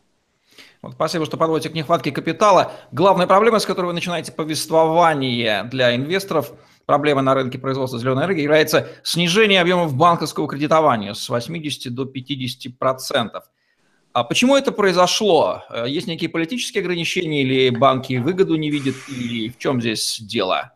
Вот, 0.82 0.94
спасибо, 0.94 1.26
что 1.26 1.38
подводите 1.38 1.70
к 1.70 1.74
нехватке 1.74 2.12
капитала. 2.12 2.74
Главная 2.92 3.28
проблема, 3.28 3.60
с 3.60 3.66
которой 3.66 3.86
вы 3.86 3.94
начинаете 3.94 4.34
повествование 4.34 5.64
для 5.72 5.96
инвесторов, 5.96 6.52
проблема 6.86 7.22
на 7.22 7.34
рынке 7.34 7.60
производства 7.60 7.98
зеленой 7.98 8.26
энергии, 8.26 8.42
является 8.42 8.90
снижение 9.04 9.62
объемов 9.62 9.96
банковского 9.96 10.50
кредитования 10.50 11.14
с 11.14 11.30
80 11.30 11.96
до 11.96 12.06
50 12.06 12.78
процентов. 12.78 13.46
А 14.14 14.24
почему 14.26 14.58
это 14.58 14.72
произошло? 14.74 15.64
Есть 15.86 16.08
некие 16.08 16.30
политические 16.30 16.82
ограничения 16.82 17.44
или 17.44 17.70
банки 17.70 18.18
выгоду 18.18 18.56
не 18.56 18.70
видят? 18.70 18.96
Или 19.08 19.50
в 19.50 19.58
чем 19.58 19.80
здесь 19.80 20.20
дело? 20.22 20.74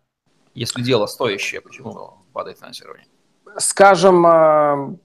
Если 0.53 0.81
дело 0.81 1.05
стоящее, 1.05 1.59
почему 1.59 2.13
падает 2.31 2.59
финансирование? 2.59 3.07
Скажем, 3.57 4.25
э, 4.25 4.95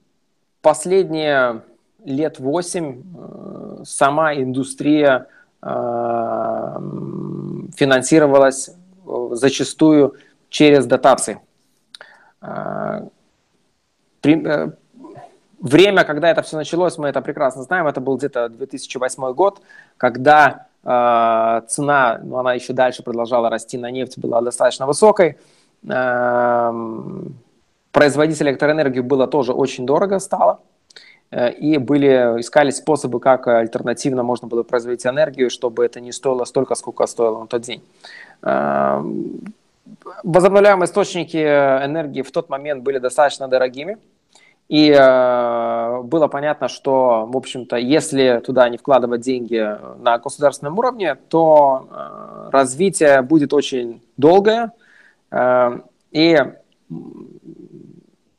последние 0.62 1.62
лет 2.04 2.38
8 2.38 3.02
э, 3.02 3.84
сама 3.84 4.34
индустрия 4.34 5.26
э, 5.62 5.66
финансировалась 7.76 8.70
зачастую 9.32 10.14
через 10.48 10.86
дотации. 10.86 11.40
Время, 15.60 16.04
когда 16.04 16.30
это 16.30 16.40
все 16.40 16.56
началось, 16.56 16.96
мы 16.96 17.08
это 17.08 17.20
прекрасно 17.20 17.62
знаем, 17.62 17.86
это 17.86 18.00
был 18.00 18.16
где-то 18.16 18.48
2008 18.48 19.32
год, 19.34 19.60
когда 19.98 20.68
э, 20.82 21.60
цена, 21.68 22.18
ну, 22.22 22.38
она 22.38 22.54
еще 22.54 22.72
дальше 22.72 23.02
продолжала 23.02 23.50
расти 23.50 23.76
на 23.76 23.90
нефть, 23.90 24.18
была 24.18 24.40
достаточно 24.40 24.86
высокой. 24.86 25.36
Э, 25.86 26.72
производить 27.92 28.40
электроэнергию 28.40 29.04
было 29.04 29.26
тоже 29.26 29.52
очень 29.52 29.84
дорого 29.84 30.18
стало. 30.18 30.60
Э, 31.30 31.52
и 31.52 31.76
были, 31.76 32.40
искали 32.40 32.70
способы, 32.70 33.20
как 33.20 33.46
альтернативно 33.46 34.22
можно 34.22 34.48
было 34.48 34.62
производить 34.62 35.04
энергию, 35.06 35.50
чтобы 35.50 35.84
это 35.84 36.00
не 36.00 36.12
стоило 36.12 36.46
столько, 36.46 36.74
сколько 36.74 37.06
стоило 37.06 37.40
на 37.40 37.46
тот 37.46 37.60
день. 37.60 37.82
Э, 38.42 39.02
возобновляемые 40.24 40.86
источники 40.86 41.36
энергии 41.36 42.22
в 42.22 42.30
тот 42.30 42.48
момент 42.48 42.82
были 42.82 42.96
достаточно 42.96 43.46
дорогими, 43.46 43.98
и 44.70 44.88
э, 44.96 46.02
было 46.04 46.28
понятно, 46.28 46.68
что, 46.68 47.26
в 47.28 47.36
общем-то, 47.36 47.74
если 47.74 48.40
туда 48.46 48.68
не 48.68 48.78
вкладывать 48.78 49.20
деньги 49.20 49.60
на 49.98 50.18
государственном 50.18 50.78
уровне, 50.78 51.16
то 51.28 51.88
э, 51.90 52.50
развитие 52.52 53.20
будет 53.22 53.52
очень 53.52 54.00
долгое. 54.16 54.70
Э, 55.32 55.80
и 56.12 56.38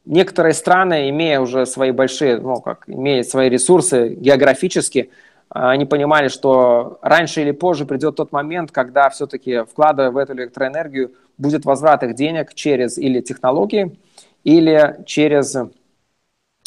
некоторые 0.06 0.54
страны, 0.54 1.10
имея 1.10 1.42
уже 1.42 1.66
свои 1.66 1.92
большие, 1.92 2.38
ну, 2.40 2.62
как, 2.62 2.86
имея 2.88 3.24
свои 3.24 3.50
ресурсы 3.50 4.16
географически, 4.16 5.10
они 5.50 5.84
понимали, 5.84 6.30
что 6.30 6.98
раньше 7.02 7.42
или 7.42 7.52
позже 7.52 7.86
придет 7.86 8.16
тот 8.16 8.32
момент, 8.32 8.72
когда 8.72 9.10
все-таки, 9.10 9.66
вкладывая 9.70 10.12
в 10.12 10.18
эту 10.18 10.32
электроэнергию, 10.32 11.12
будет 11.38 11.66
возврат 11.66 12.04
их 12.04 12.16
денег 12.16 12.54
через 12.54 12.98
или 12.98 13.20
технологии, 13.20 13.98
или 14.46 15.02
через 15.06 15.58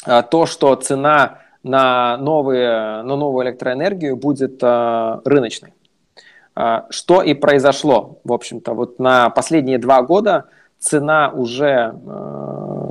то, 0.05 0.47
что 0.47 0.75
цена 0.77 1.39
на, 1.65 2.17
новые, 2.19 3.03
на 3.03 3.17
новую 3.17 3.47
электроэнергию 3.47 4.17
будет 4.17 4.63
э, 4.63 5.21
рыночной. 5.25 5.73
Э, 6.55 6.83
что 6.91 7.23
и 7.23 7.35
произошло, 7.35 8.19
в 8.23 8.33
общем-то. 8.33 8.75
Вот 8.75 8.99
на 9.01 9.31
последние 9.31 9.79
два 9.79 10.03
года 10.03 10.45
цена 10.79 11.31
уже, 11.31 11.95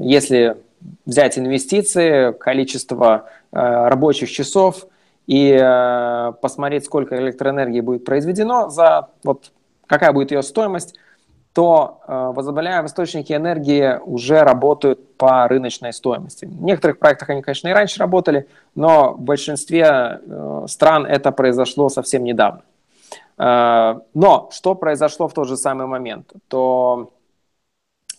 если 0.02 0.58
взять 1.06 1.38
инвестиции, 1.38 2.32
количество 2.32 3.30
рабочих 3.52 4.32
часов 4.32 4.88
и 5.28 5.56
посмотреть, 6.42 6.86
сколько 6.86 7.16
электроэнергии 7.22 7.82
будет 7.82 8.04
произведено, 8.04 8.70
за 8.70 9.10
вот 9.24 9.52
какая 9.86 10.12
будет 10.12 10.32
ее 10.32 10.42
стоимость, 10.42 10.96
то 11.54 12.02
возобновляемые 12.08 12.88
источники 12.88 13.32
энергии 13.32 14.00
уже 14.04 14.42
работают 14.42 15.13
по 15.24 15.48
рыночной 15.48 15.94
стоимости. 15.94 16.44
В 16.44 16.64
некоторых 16.64 17.00
проектах 17.00 17.30
они, 17.30 17.42
конечно, 17.42 17.70
и 17.70 17.72
раньше 17.72 17.98
работали, 17.98 18.46
но 18.76 19.14
в 19.14 19.22
большинстве 19.22 19.86
э, 19.88 20.66
стран 20.68 21.06
это 21.06 21.32
произошло 21.32 21.88
совсем 21.88 22.26
недавно. 22.26 22.64
Э, 23.38 24.02
но 24.14 24.50
что 24.52 24.76
произошло 24.76 25.30
в 25.30 25.34
тот 25.34 25.48
же 25.48 25.56
самый 25.56 25.88
момент? 25.88 26.34
То 26.50 27.14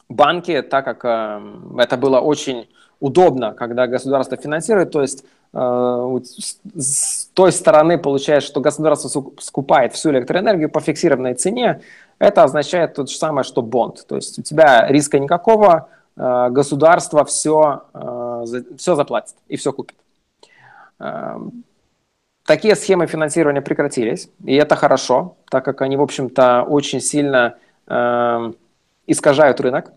банки, 0.08 0.62
так 0.62 0.86
как 0.86 1.04
э, 1.04 1.42
это 1.76 1.98
было 1.98 2.20
очень 2.20 2.70
удобно, 3.00 3.52
когда 3.52 3.86
государство 3.86 4.38
финансирует, 4.38 4.90
то 4.90 5.02
есть 5.02 5.26
э, 5.52 6.20
с 6.74 7.26
той 7.34 7.52
стороны 7.52 7.98
получается, 7.98 8.48
что 8.48 8.62
государство 8.62 9.24
скупает 9.40 9.92
всю 9.92 10.10
электроэнергию 10.10 10.70
по 10.70 10.80
фиксированной 10.80 11.34
цене, 11.34 11.82
это 12.18 12.44
означает 12.44 12.94
то 12.94 13.04
же 13.04 13.14
самое, 13.14 13.44
что 13.44 13.60
бонд. 13.60 14.06
То 14.06 14.16
есть 14.16 14.38
у 14.38 14.42
тебя 14.42 14.86
риска 14.88 15.18
никакого, 15.18 15.90
государство 16.16 17.24
все, 17.24 17.84
э, 17.92 18.44
все 18.76 18.94
заплатит 18.94 19.34
и 19.48 19.56
все 19.56 19.72
купит. 19.72 19.96
Эм, 21.00 21.64
такие 22.44 22.76
схемы 22.76 23.06
финансирования 23.06 23.62
прекратились, 23.62 24.28
и 24.44 24.54
это 24.54 24.76
хорошо, 24.76 25.36
так 25.50 25.64
как 25.64 25.82
они, 25.82 25.96
в 25.96 26.02
общем-то, 26.02 26.62
очень 26.62 27.00
сильно 27.00 27.56
эм, 27.86 28.54
искажают 29.06 29.60
рынок. 29.60 29.92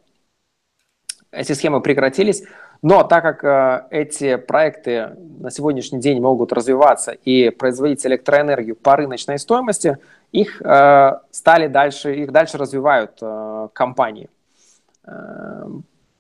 Эти 1.31 1.53
схемы 1.53 1.81
прекратились, 1.81 2.43
но 2.81 3.03
так 3.03 3.23
как 3.23 3.43
э, 3.43 3.87
эти 3.91 4.37
проекты 4.37 5.15
на 5.39 5.51
сегодняшний 5.51 5.99
день 5.99 6.21
могут 6.21 6.51
развиваться 6.53 7.11
и 7.11 7.49
производить 7.49 8.05
электроэнергию 8.05 8.75
по 8.75 8.95
рыночной 8.95 9.37
стоимости– 9.39 9.97
их 10.31 10.61
э, 10.61 11.19
стали 11.31 11.67
дальше, 11.67 12.15
их 12.15 12.31
дальше 12.31 12.57
развивают 12.57 13.17
э, 13.21 13.69
компании. 13.73 14.29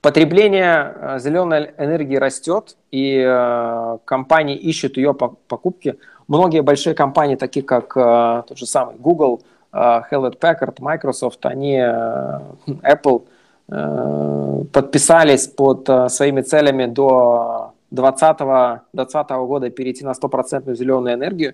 Потребление 0.07 0.93
э, 0.95 1.19
зеленой 1.19 1.71
энергии 1.77 2.15
растет, 2.15 2.77
и 2.91 3.21
э, 3.27 3.97
компании 4.05 4.55
ищут 4.55 4.95
ее 4.95 5.13
покупки. 5.13 5.97
Многие 6.29 6.61
большие 6.61 6.95
компании, 6.95 7.35
такие 7.35 7.65
как 7.65 7.91
э, 7.97 8.43
тот 8.47 8.57
же 8.57 8.65
самый 8.65 8.95
Google, 8.95 9.41
Hewlett 9.73 10.39
Packard, 10.39 10.75
Microsoft, 10.79 11.45
они, 11.45 11.75
э, 11.75 12.39
Apple, 12.89 13.23
подписались 14.71 15.49
под 15.49 15.89
своими 16.09 16.39
целями 16.39 16.85
до 16.85 17.73
2020 17.91 18.83
20 18.93 19.29
года 19.45 19.69
перейти 19.69 20.05
на 20.05 20.13
стопроцентную 20.13 20.77
зеленую 20.77 21.15
энергию. 21.15 21.53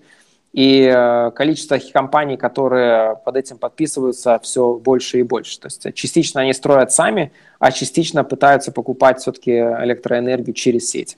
И 0.54 0.84
э, 0.84 1.32
количество 1.32 1.80
компаний, 1.92 2.38
которые 2.38 3.18
под 3.26 3.38
этим 3.38 3.58
подписываются, 3.58 4.40
все 4.44 4.76
больше 4.76 5.20
и 5.20 5.24
больше. 5.24 5.60
То 5.60 5.66
есть 5.66 5.94
частично 5.96 6.42
они 6.42 6.54
строят 6.54 6.92
сами, 6.92 7.32
а 7.58 7.72
частично 7.72 8.24
пытаются 8.24 8.72
покупать 8.72 9.20
все-таки 9.20 9.52
электроэнергию 9.52 10.54
через 10.54 10.90
сеть. 10.90 11.18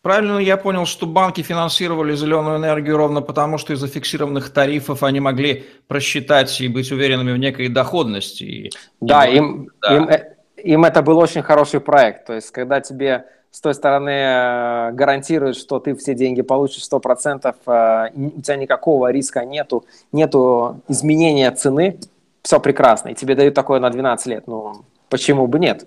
Правильно 0.00 0.38
я 0.38 0.56
понял, 0.56 0.84
что 0.84 1.06
банки 1.06 1.42
финансировали 1.42 2.14
зеленую 2.14 2.58
энергию 2.58 2.96
ровно 2.96 3.22
потому, 3.22 3.56
что 3.56 3.72
из-за 3.72 3.88
фиксированных 3.88 4.50
тарифов 4.50 5.02
они 5.02 5.20
могли 5.20 5.64
просчитать 5.86 6.60
и 6.60 6.68
быть 6.68 6.92
уверенными 6.92 7.32
в 7.32 7.38
некой 7.38 7.68
доходности. 7.68 8.70
Да, 9.00 9.26
и, 9.26 9.36
им, 9.36 9.70
да. 9.80 9.96
Им, 9.96 10.08
э, 10.08 10.34
им 10.62 10.84
это 10.84 11.02
был 11.02 11.18
очень 11.18 11.42
хороший 11.42 11.80
проект. 11.80 12.26
То 12.26 12.34
есть, 12.34 12.50
когда 12.50 12.80
тебе 12.80 13.26
с 13.54 13.60
той 13.60 13.72
стороны 13.72 14.10
э, 14.10 14.90
гарантирует, 14.94 15.56
что 15.56 15.78
ты 15.78 15.94
все 15.94 16.14
деньги 16.14 16.42
получишь 16.42 16.82
100%, 16.90 17.54
э, 17.66 18.10
у 18.12 18.42
тебя 18.42 18.56
никакого 18.56 19.12
риска 19.12 19.44
нету, 19.44 19.84
нету 20.10 20.80
изменения 20.88 21.52
цены, 21.52 22.00
все 22.42 22.58
прекрасно, 22.58 23.10
и 23.10 23.14
тебе 23.14 23.36
дают 23.36 23.54
такое 23.54 23.78
на 23.78 23.90
12 23.90 24.26
лет, 24.26 24.48
ну 24.48 24.84
почему 25.08 25.46
бы 25.46 25.60
нет? 25.60 25.86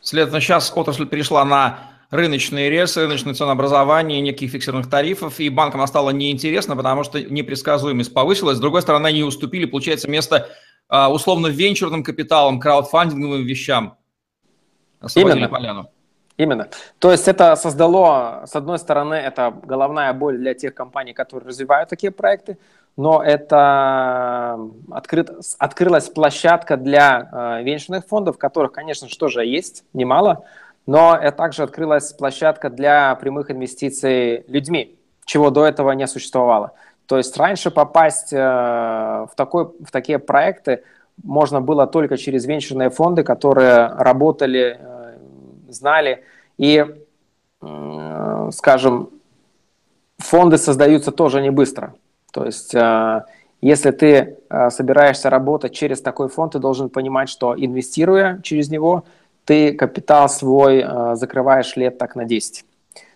Следовательно, 0.00 0.40
сейчас 0.40 0.72
отрасль 0.74 1.04
перешла 1.04 1.44
на 1.44 1.78
рыночные 2.10 2.70
ресы, 2.70 3.02
рыночное 3.02 3.34
ценообразование, 3.34 4.22
неких 4.22 4.50
фиксированных 4.50 4.88
тарифов, 4.88 5.40
и 5.40 5.50
банкам 5.50 5.86
стало 5.86 6.08
неинтересно, 6.08 6.74
потому 6.74 7.04
что 7.04 7.20
непредсказуемость 7.20 8.14
повысилась. 8.14 8.56
С 8.56 8.60
другой 8.60 8.80
стороны, 8.80 9.08
они 9.08 9.24
уступили, 9.24 9.66
получается, 9.66 10.08
место 10.08 10.48
а, 10.88 11.12
условно 11.12 11.48
венчурным 11.48 12.02
капиталом, 12.02 12.60
краудфандинговым 12.60 13.44
вещам. 13.44 13.98
Именно. 15.14 15.50
Поляну. 15.50 15.90
Именно. 16.36 16.68
То 16.98 17.12
есть 17.12 17.28
это 17.28 17.54
создало, 17.54 18.42
с 18.46 18.56
одной 18.56 18.78
стороны, 18.78 19.14
это 19.14 19.54
головная 19.62 20.12
боль 20.12 20.36
для 20.36 20.54
тех 20.54 20.74
компаний, 20.74 21.12
которые 21.12 21.48
развивают 21.48 21.88
такие 21.88 22.10
проекты, 22.10 22.58
но 22.96 23.22
это 23.22 24.58
открыт, 24.90 25.30
открылась 25.58 26.08
площадка 26.08 26.76
для 26.76 27.28
э, 27.60 27.62
венчурных 27.62 28.06
фондов, 28.06 28.36
которых, 28.38 28.72
конечно 28.72 29.08
же, 29.08 29.16
тоже 29.16 29.44
есть 29.44 29.84
немало, 29.92 30.44
но 30.86 31.16
это 31.16 31.36
также 31.36 31.62
открылась 31.62 32.12
площадка 32.12 32.68
для 32.68 33.14
прямых 33.16 33.50
инвестиций 33.50 34.44
людьми, 34.48 34.96
чего 35.24 35.50
до 35.50 35.64
этого 35.64 35.92
не 35.92 36.06
существовало. 36.06 36.72
То 37.06 37.16
есть 37.16 37.36
раньше 37.36 37.70
попасть 37.70 38.32
э, 38.32 38.36
в, 38.36 39.30
такой, 39.36 39.66
в 39.66 39.90
такие 39.92 40.18
проекты 40.18 40.82
можно 41.22 41.60
было 41.60 41.86
только 41.86 42.16
через 42.16 42.44
венчурные 42.44 42.90
фонды, 42.90 43.22
которые 43.22 43.88
работали 43.88 44.78
э, 44.78 44.93
знали. 45.74 46.24
И, 46.56 46.84
скажем, 48.52 49.10
фонды 50.18 50.58
создаются 50.58 51.12
тоже 51.12 51.40
не 51.40 51.50
быстро. 51.50 51.94
То 52.32 52.44
есть, 52.44 52.74
э, 52.74 53.22
если 53.60 53.90
ты 53.90 54.36
э, 54.50 54.70
собираешься 54.70 55.30
работать 55.30 55.72
через 55.72 56.00
такой 56.00 56.28
фонд, 56.28 56.52
ты 56.52 56.58
должен 56.58 56.88
понимать, 56.88 57.28
что 57.28 57.54
инвестируя 57.56 58.40
через 58.42 58.70
него, 58.70 59.04
ты 59.44 59.72
капитал 59.72 60.28
свой 60.28 60.82
э, 60.84 61.14
закрываешь 61.16 61.76
лет 61.76 61.98
так 61.98 62.16
на 62.16 62.24
10. 62.24 62.64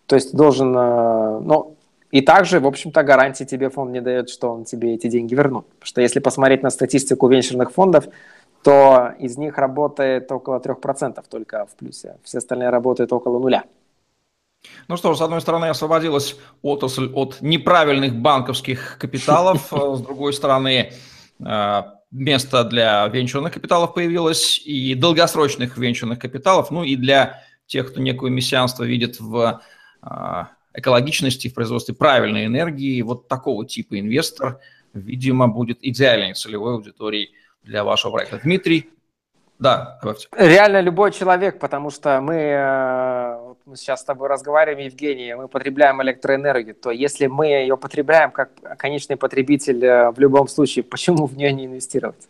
То 0.06 0.14
есть 0.14 0.34
должен, 0.34 0.72
ну, 0.72 1.76
и 2.10 2.22
также, 2.22 2.60
в 2.60 2.66
общем-то, 2.66 3.02
гарантии 3.02 3.44
тебе 3.44 3.68
фонд 3.68 3.92
не 3.92 4.00
дает, 4.00 4.30
что 4.30 4.50
он 4.50 4.64
тебе 4.64 4.94
эти 4.94 5.06
деньги 5.06 5.34
вернут. 5.34 5.66
Потому 5.66 5.86
что 5.86 6.00
если 6.00 6.20
посмотреть 6.20 6.62
на 6.62 6.70
статистику 6.70 7.28
венчурных 7.28 7.72
фондов, 7.72 8.08
то 8.62 9.14
из 9.18 9.36
них 9.36 9.58
работает 9.58 10.30
около 10.32 10.58
3% 10.58 11.24
только 11.28 11.66
в 11.66 11.76
плюсе. 11.76 12.16
Все 12.24 12.38
остальные 12.38 12.70
работают 12.70 13.12
около 13.12 13.38
нуля. 13.38 13.64
Ну 14.88 14.96
что 14.96 15.14
ж, 15.14 15.18
с 15.18 15.20
одной 15.20 15.40
стороны, 15.40 15.66
освободилась 15.66 16.36
отрасль 16.62 17.10
от 17.14 17.40
неправильных 17.40 18.16
банковских 18.16 18.98
капиталов, 18.98 19.68
с 19.70 20.00
другой 20.00 20.32
стороны, 20.32 20.92
э, 21.38 21.82
место 22.10 22.64
для 22.64 23.06
венчурных 23.08 23.52
капиталов 23.52 23.94
появилось, 23.94 24.60
и 24.64 24.94
долгосрочных 24.94 25.76
венчурных 25.76 26.18
капиталов, 26.18 26.70
ну 26.70 26.82
и 26.82 26.96
для 26.96 27.42
тех, 27.66 27.90
кто 27.90 28.00
некое 28.00 28.30
мессианство 28.30 28.84
видит 28.84 29.20
в 29.20 29.60
э, 30.02 30.44
экологичности, 30.74 31.48
в 31.48 31.54
производстве 31.54 31.94
правильной 31.94 32.46
энергии, 32.46 33.02
вот 33.02 33.28
такого 33.28 33.66
типа 33.66 34.00
инвестор, 34.00 34.58
видимо, 34.94 35.48
будет 35.48 35.78
идеальной 35.82 36.34
целевой 36.34 36.74
аудиторией 36.74 37.32
для 37.62 37.84
вашего 37.84 38.12
проекта. 38.12 38.40
Дмитрий, 38.42 38.90
да, 39.58 39.98
добавьте. 40.00 40.28
Реально 40.36 40.80
любой 40.80 41.10
человек, 41.10 41.58
потому 41.58 41.90
что 41.90 42.20
мы, 42.20 42.34
э, 42.34 43.54
мы 43.66 43.76
сейчас 43.76 44.02
с 44.02 44.04
тобой 44.04 44.28
разговариваем, 44.28 44.86
Евгений, 44.86 45.34
мы 45.34 45.48
потребляем 45.48 46.00
электроэнергию, 46.02 46.76
то 46.76 46.90
если 46.90 47.26
мы 47.26 47.48
ее 47.48 47.76
потребляем 47.76 48.30
как 48.30 48.50
конечный 48.78 49.16
потребитель 49.16 49.84
э, 49.84 50.10
в 50.12 50.20
любом 50.20 50.46
случае, 50.46 50.84
почему 50.90 51.26
в 51.26 51.36
нее 51.36 51.52
не 51.52 51.66
инвестировать? 51.66 52.28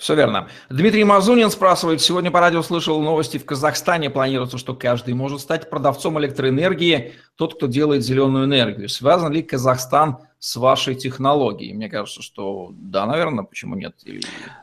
Все 0.00 0.14
верно. 0.14 0.48
Дмитрий 0.70 1.04
Мазунин 1.04 1.50
спрашивает, 1.50 2.00
сегодня 2.00 2.30
по 2.30 2.40
радио 2.40 2.62
слышал 2.62 3.02
новости, 3.02 3.36
в 3.36 3.44
Казахстане 3.44 4.08
планируется, 4.08 4.56
что 4.56 4.74
каждый 4.74 5.12
может 5.12 5.42
стать 5.42 5.68
продавцом 5.68 6.18
электроэнергии, 6.18 7.12
тот, 7.36 7.56
кто 7.56 7.66
делает 7.66 8.02
зеленую 8.02 8.46
энергию. 8.46 8.88
Связан 8.88 9.30
ли 9.30 9.42
Казахстан 9.42 10.16
с 10.38 10.56
вашей 10.56 10.94
технологией? 10.94 11.74
Мне 11.74 11.90
кажется, 11.90 12.22
что 12.22 12.70
да, 12.72 13.04
наверное, 13.04 13.44
почему 13.44 13.74
нет? 13.74 13.94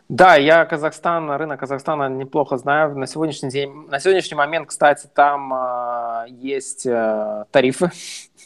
Да, 0.09 0.37
я 0.37 0.65
Казахстан, 0.65 1.29
рынок 1.29 1.59
Казахстана 1.59 2.09
неплохо 2.09 2.57
знаю. 2.57 2.97
На 2.97 3.05
сегодняшний 3.05 3.51
день, 3.51 3.71
на 3.89 3.99
сегодняшний 3.99 4.37
момент, 4.37 4.69
кстати, 4.69 5.07
там 5.13 5.53
э, 5.53 6.25
есть 6.31 6.87
э, 6.87 7.45
тарифы. 7.51 7.91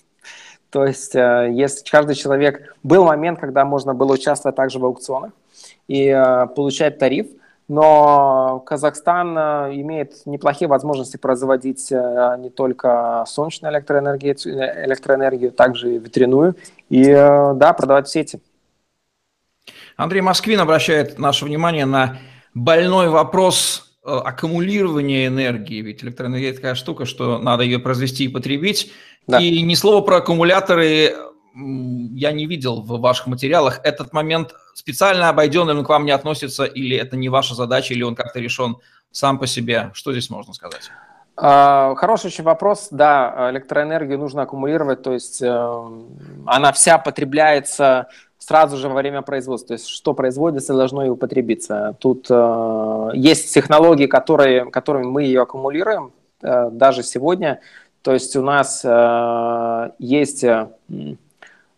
То 0.70 0.86
есть, 0.86 1.16
э, 1.16 1.52
если 1.54 1.90
каждый 1.90 2.16
человек... 2.16 2.76
Был 2.84 3.06
момент, 3.06 3.40
когда 3.40 3.64
можно 3.64 3.94
было 3.94 4.14
участвовать 4.14 4.58
также 4.58 4.78
в 4.78 4.84
аукционах 4.84 5.32
и 5.92 6.08
э, 6.08 6.48
получать 6.56 6.98
тариф, 7.00 7.28
но 7.68 8.64
Казахстан 8.66 9.38
э, 9.38 9.42
имеет 9.82 10.26
неплохие 10.26 10.70
возможности 10.70 11.18
производить 11.18 11.92
э, 11.92 12.36
не 12.40 12.50
только 12.50 13.26
солнечную 13.28 13.74
электроэнергию, 13.74 14.36
электроэнергию, 14.86 15.52
также 15.52 15.96
и 15.96 16.00
ветряную, 16.00 16.56
и 16.88 17.04
да, 17.12 17.74
продавать 17.78 18.08
в 18.08 18.12
сети. 18.12 18.40
Андрей 19.98 20.22
Москвин 20.22 20.62
обращает 20.62 21.20
наше 21.20 21.44
внимание 21.44 21.86
на 21.86 22.20
больной 22.54 23.10
вопрос 23.10 23.98
аккумулирования 24.04 25.28
энергии, 25.28 25.82
ведь 25.82 26.04
электроэнергия 26.06 26.54
такая 26.54 26.76
штука, 26.76 27.04
что 27.04 27.38
надо 27.38 27.64
ее 27.64 27.80
произвести 27.80 28.26
и 28.26 28.30
потребить. 28.30 28.94
Да. 29.28 29.40
И 29.40 29.62
ни 29.62 29.76
слова 29.76 30.02
про 30.02 30.18
аккумуляторы 30.18 31.14
я 31.54 32.32
не 32.32 32.46
видел 32.46 32.82
в 32.82 33.00
ваших 33.00 33.28
материалах. 33.28 33.82
Этот 33.84 34.14
момент 34.14 34.54
специально 34.74 35.30
обойден, 35.30 35.70
он 35.70 35.84
к 35.84 35.90
вам 35.90 36.06
не 36.06 36.12
относится, 36.12 36.66
или 36.66 36.96
это 36.98 37.18
не 37.18 37.30
ваша 37.30 37.56
задача, 37.56 37.94
или 37.94 38.04
он 38.04 38.16
как-то 38.16 38.40
решен 38.40 38.78
сам 39.12 39.38
по 39.40 39.48
себе? 39.48 39.92
Что 39.94 40.12
здесь 40.12 40.30
можно 40.30 40.54
сказать? 40.54 40.92
А, 41.38 41.96
хороший 41.96 42.28
очень 42.28 42.44
вопрос. 42.44 42.90
Да, 42.92 43.50
электроэнергию 43.52 44.20
нужно 44.20 44.44
аккумулировать, 44.44 45.02
то 45.02 45.14
есть 45.14 45.42
э, 45.42 45.82
она 46.46 46.72
вся 46.72 46.98
потребляется 46.98 48.08
сразу 48.38 48.78
же 48.78 48.90
во 48.90 48.96
время 48.96 49.22
производства. 49.22 49.70
То 49.70 49.74
есть 49.74 49.88
что 49.88 50.14
производится, 50.14 50.74
должно 50.74 51.06
и 51.06 51.10
употребиться. 51.10 51.96
Тут 52.00 52.28
э, 52.30 53.10
есть 53.14 53.54
технологии, 53.54 54.08
которые, 54.08 54.70
которыми 54.70 55.06
мы 55.06 55.24
ее 55.24 55.42
аккумулируем 55.42 56.12
э, 56.42 56.70
даже 56.72 57.04
сегодня. 57.04 57.60
То 58.02 58.14
есть 58.14 58.36
у 58.36 58.42
нас 58.42 58.84
есть 60.00 60.44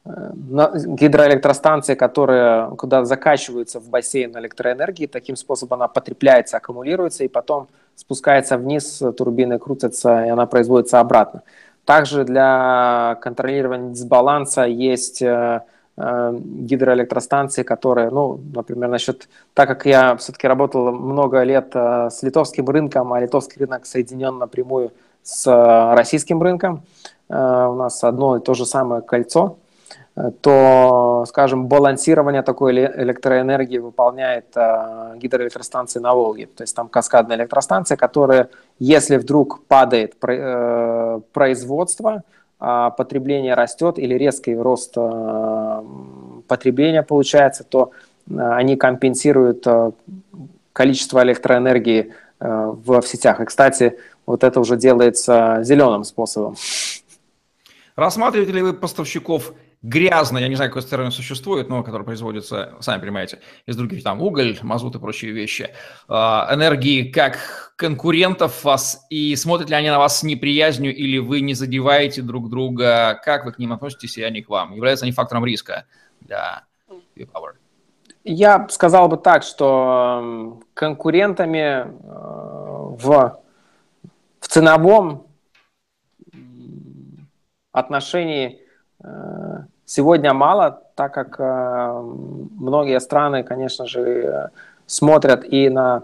гидроэлектростанции, 0.05 1.95
которые, 1.95 2.75
куда 2.77 3.05
закачиваются 3.05 3.79
в 3.79 3.89
бассейн 3.89 4.37
электроэнергии, 4.37 5.07
таким 5.07 5.35
способом 5.37 5.79
она 5.79 5.87
потребляется, 5.87 6.57
аккумулируется 6.57 7.23
и 7.23 7.29
потом 7.29 7.67
спускается 7.95 8.57
вниз, 8.57 9.01
турбины 9.17 9.59
крутятся 9.59 10.25
и 10.25 10.29
она 10.29 10.45
производится 10.45 10.99
обратно. 10.99 11.43
Также 11.85 12.23
для 12.23 13.17
контролирования 13.21 13.91
дисбаланса 13.91 14.63
есть 14.63 15.21
э, 15.21 15.61
э, 15.97 16.33
гидроэлектростанции, 16.37 17.63
которые, 17.63 18.09
ну, 18.09 18.39
например, 18.53 18.89
насчет, 18.89 19.29
так 19.53 19.67
как 19.67 19.85
я 19.85 20.15
все-таки 20.17 20.47
работал 20.47 20.91
много 20.91 21.43
лет 21.43 21.71
э, 21.75 22.09
с 22.09 22.23
литовским 22.23 22.65
рынком, 22.67 23.13
а 23.13 23.19
литовский 23.19 23.59
рынок 23.59 23.85
соединен 23.85 24.37
напрямую 24.37 24.91
с 25.23 25.45
российским 25.95 26.41
рынком, 26.41 26.83
у 27.29 27.33
нас 27.33 28.03
одно 28.03 28.35
и 28.35 28.41
то 28.41 28.53
же 28.53 28.65
самое 28.65 29.01
кольцо, 29.01 29.57
то, 30.41 31.25
скажем, 31.27 31.67
балансирование 31.67 32.43
такой 32.43 32.71
электроэнергии 32.73 33.79
выполняет 33.79 34.45
э, 34.55 35.13
гидроэлектростанции 35.17 35.99
на 35.99 36.13
Волге. 36.13 36.45
То 36.45 36.61
есть 36.63 36.75
там 36.75 36.87
каскадная 36.87 37.35
электростанция, 37.37 37.97
которая, 37.97 38.49
если 38.77 39.17
вдруг 39.17 39.63
падает 39.63 40.13
э, 40.21 41.19
производство, 41.31 42.21
э, 42.61 42.91
потребление 42.95 43.55
растет 43.55 43.97
или 43.97 44.13
резкий 44.13 44.55
рост 44.55 44.93
э, 44.95 45.83
потребления 46.47 47.01
получается, 47.01 47.63
то 47.63 47.89
э, 48.29 48.37
они 48.37 48.75
компенсируют 48.75 49.65
э, 49.65 49.91
количество 50.73 51.23
электроэнергии 51.23 52.13
э, 52.39 52.73
в 52.85 53.01
сетях. 53.01 53.41
И, 53.41 53.45
кстати, 53.45 53.97
вот 54.27 54.43
это 54.43 54.59
уже 54.59 54.77
делается 54.77 55.59
зеленым 55.63 56.03
способом. 56.03 56.55
Рассматриваете 57.95 58.51
ли 58.51 58.61
вы 58.61 58.73
поставщиков 58.73 59.53
грязно, 59.83 60.37
я 60.37 60.47
не 60.47 60.55
знаю, 60.55 60.71
какой 60.71 60.81
термин 60.87 61.11
существует, 61.11 61.69
но 61.69 61.83
который 61.83 62.03
производится, 62.03 62.73
сами 62.79 63.01
понимаете, 63.01 63.39
из 63.65 63.75
других, 63.75 64.01
там, 64.01 64.21
уголь, 64.21 64.57
мазут 64.61 64.95
и 64.95 64.99
прочие 64.99 65.33
вещи, 65.33 65.69
а, 66.07 66.49
энергии 66.51 67.11
как 67.11 67.73
конкурентов 67.75 68.63
вас, 68.63 69.05
и 69.09 69.35
смотрят 69.35 69.69
ли 69.69 69.75
они 69.75 69.89
на 69.89 69.99
вас 69.99 70.19
с 70.19 70.23
неприязнью, 70.23 70.95
или 70.95 71.17
вы 71.17 71.41
не 71.41 71.53
задеваете 71.53 72.21
друг 72.21 72.49
друга, 72.49 73.19
как 73.23 73.45
вы 73.45 73.51
к 73.51 73.59
ним 73.59 73.73
относитесь, 73.73 74.17
и 74.17 74.23
они 74.23 74.41
к 74.41 74.49
вам? 74.49 74.73
Являются 74.73 75.05
они 75.05 75.11
фактором 75.11 75.45
риска 75.45 75.85
для 76.21 76.63
Power? 77.17 77.53
Я 78.23 78.69
сказал 78.69 79.09
бы 79.09 79.17
так, 79.17 79.43
что 79.43 80.61
конкурентами 80.73 81.57
э, 81.57 81.87
в, 81.91 83.37
в 84.39 84.47
ценовом 84.47 85.27
отношении 87.73 88.61
э, 89.03 89.65
Сегодня 89.95 90.33
мало, 90.33 90.81
так 90.95 91.13
как 91.13 91.35
э, 91.37 92.01
многие 92.57 92.99
страны, 92.99 93.43
конечно 93.43 93.85
же, 93.85 94.49
смотрят 94.87 95.45
и 95.45 95.69
на 95.69 96.01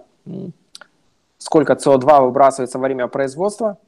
сколько 1.39 1.73
СО2 1.73 2.21
выбрасывается 2.21 2.77
во 2.77 2.83
время 2.83 3.07
производства. 3.07 3.79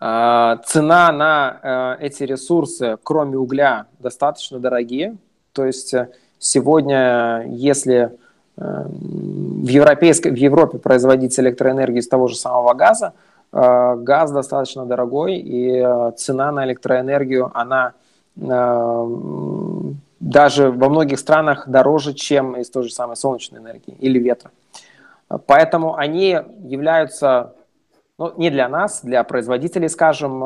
Э, 0.00 0.56
цена 0.66 1.12
на 1.12 1.96
э, 2.00 2.06
эти 2.06 2.24
ресурсы, 2.24 2.98
кроме 3.04 3.36
угля, 3.36 3.86
достаточно 4.00 4.58
дорогие. 4.58 5.16
То 5.52 5.64
есть 5.64 5.94
сегодня, 6.40 7.44
если 7.46 8.18
в, 8.56 9.68
европейской, 9.68 10.30
в 10.30 10.36
Европе 10.36 10.78
производить 10.78 11.38
электроэнергию 11.38 12.00
из 12.00 12.08
того 12.08 12.26
же 12.26 12.34
самого 12.34 12.74
газа, 12.74 13.12
газ 13.52 14.32
достаточно 14.32 14.84
дорогой, 14.84 15.36
и 15.36 15.80
цена 16.16 16.50
на 16.50 16.64
электроэнергию, 16.64 17.52
она 17.54 17.92
даже 20.20 20.70
во 20.70 20.88
многих 20.88 21.18
странах 21.18 21.68
дороже, 21.68 22.14
чем 22.14 22.56
из 22.56 22.70
той 22.70 22.84
же 22.84 22.90
самой 22.90 23.16
солнечной 23.16 23.60
энергии 23.60 23.96
или 23.98 24.18
ветра. 24.18 24.50
Поэтому 25.46 25.96
они 25.96 26.38
являются, 26.64 27.54
ну, 28.18 28.32
не 28.36 28.50
для 28.50 28.68
нас, 28.68 29.00
для 29.02 29.22
производителей, 29.24 29.88
скажем, 29.88 30.40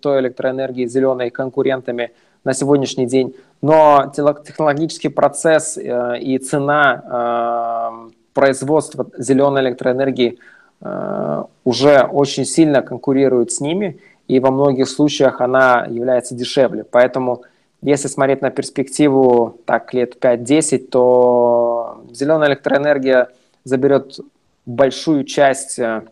той 0.00 0.20
электроэнергии 0.20 0.86
зеленой 0.86 1.30
конкурентами 1.30 2.12
на 2.44 2.54
сегодняшний 2.54 3.06
день, 3.06 3.34
но 3.60 4.12
технологический 4.14 5.08
процесс 5.08 5.76
э, 5.76 6.18
и 6.20 6.38
цена 6.38 7.02
э, 7.04 8.10
производства 8.32 9.06
зеленой 9.16 9.62
электроэнергии 9.62 10.38
э, 10.80 11.44
уже 11.64 12.02
очень 12.02 12.44
сильно 12.44 12.82
конкурируют 12.82 13.52
с 13.52 13.60
ними, 13.60 13.98
и 14.28 14.40
во 14.40 14.50
многих 14.50 14.88
случаях 14.88 15.40
она 15.40 15.86
является 15.88 16.34
дешевле. 16.34 16.84
Поэтому 16.84 17.44
если 17.80 18.08
смотреть 18.08 18.42
на 18.42 18.50
перспективу 18.50 19.60
так, 19.64 19.94
лет 19.94 20.22
5-10, 20.22 20.88
то 20.88 22.04
зеленая 22.10 22.50
электроэнергия 22.50 23.28
заберет 23.64 24.20
большую 24.66 25.24
часть 25.24 25.78
э, 25.78 26.02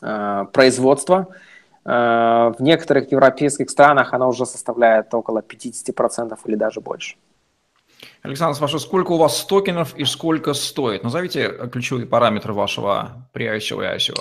э, 0.00 0.44
производства. 0.52 1.28
Э, 1.84 2.52
в 2.58 2.60
некоторых 2.60 3.12
европейских 3.12 3.70
странах 3.70 4.14
она 4.14 4.26
уже 4.26 4.46
составляет 4.46 5.14
около 5.14 5.40
50% 5.40 6.38
или 6.46 6.56
даже 6.56 6.80
больше. 6.80 7.16
Александр, 8.22 8.56
спрашиваю, 8.56 8.80
сколько 8.80 9.12
у 9.12 9.18
вас 9.18 9.44
токенов 9.44 9.94
и 9.96 10.04
сколько 10.04 10.54
стоит? 10.54 11.04
Назовите 11.04 11.52
ключевые 11.70 12.06
параметры 12.06 12.52
вашего 12.52 13.28
при 13.32 13.46
ICO 13.46 13.82
и 13.82 13.96
ICO. 13.96 14.20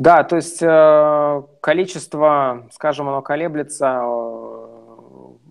Да, 0.00 0.24
то 0.24 0.36
есть 0.36 0.62
э, 0.62 1.42
количество, 1.60 2.62
скажем, 2.72 3.08
оно 3.10 3.20
колеблется 3.20 4.00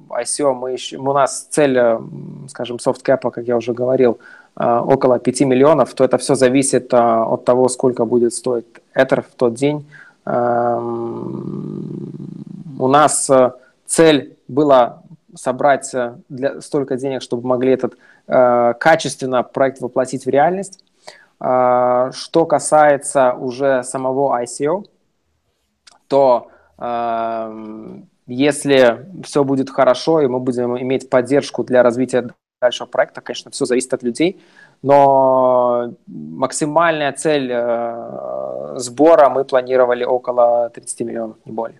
ICO 0.10 0.54
мы 0.56 0.74
ищем, 0.74 1.08
у 1.08 1.14
нас 1.14 1.48
цель, 1.52 1.78
э, 1.78 2.00
скажем, 2.48 2.80
софткэпа, 2.80 3.30
как 3.30 3.46
я 3.46 3.58
уже 3.58 3.74
говорил, 3.74 4.18
э, 4.60 4.66
около 4.66 5.20
5 5.20 5.42
миллионов, 5.42 5.94
то 5.94 6.04
это 6.04 6.18
все 6.18 6.34
зависит 6.34 6.92
э, 6.92 6.98
от 6.98 7.46
того, 7.46 7.70
сколько 7.70 8.06
будет 8.06 8.34
стоить 8.34 8.66
Ether 8.96 9.22
в 9.22 9.36
тот 9.36 9.54
день. 9.54 9.86
Эм, 10.26 12.12
у 12.80 12.88
нас 12.88 13.30
цель 13.86 14.36
была 14.48 15.04
собрать 15.36 15.94
для, 16.28 16.60
столько 16.62 16.98
денег, 16.98 17.22
чтобы 17.22 17.48
могли 17.48 17.74
этот 17.74 17.94
качественно 18.80 19.44
проект 19.44 19.82
воплотить 19.82 20.26
в 20.26 20.30
реальность. 20.30 20.84
Что 21.40 22.46
касается 22.46 23.34
уже 23.34 23.84
самого 23.84 24.42
ICO, 24.44 24.84
то 26.08 26.52
эм, 26.78 28.10
если 28.28 29.08
все 29.24 29.44
будет 29.44 29.70
хорошо, 29.70 30.22
и 30.22 30.28
мы 30.28 30.40
будем 30.40 30.78
иметь 30.78 31.10
поддержку 31.10 31.64
для 31.64 31.82
развития 31.82 32.30
дальшего 32.62 32.88
проекта, 32.88 33.22
конечно, 33.22 33.52
все 33.52 33.66
зависит 33.66 33.94
от 33.94 34.04
людей, 34.04 34.42
но 34.82 35.94
максимальная 36.08 37.12
цель 37.14 37.50
э, 37.52 38.74
сбора 38.76 39.30
мы 39.30 39.46
планировали 39.46 40.04
около 40.04 40.70
30 40.70 41.02
миллионов, 41.02 41.38
не 41.46 41.52
более. 41.54 41.80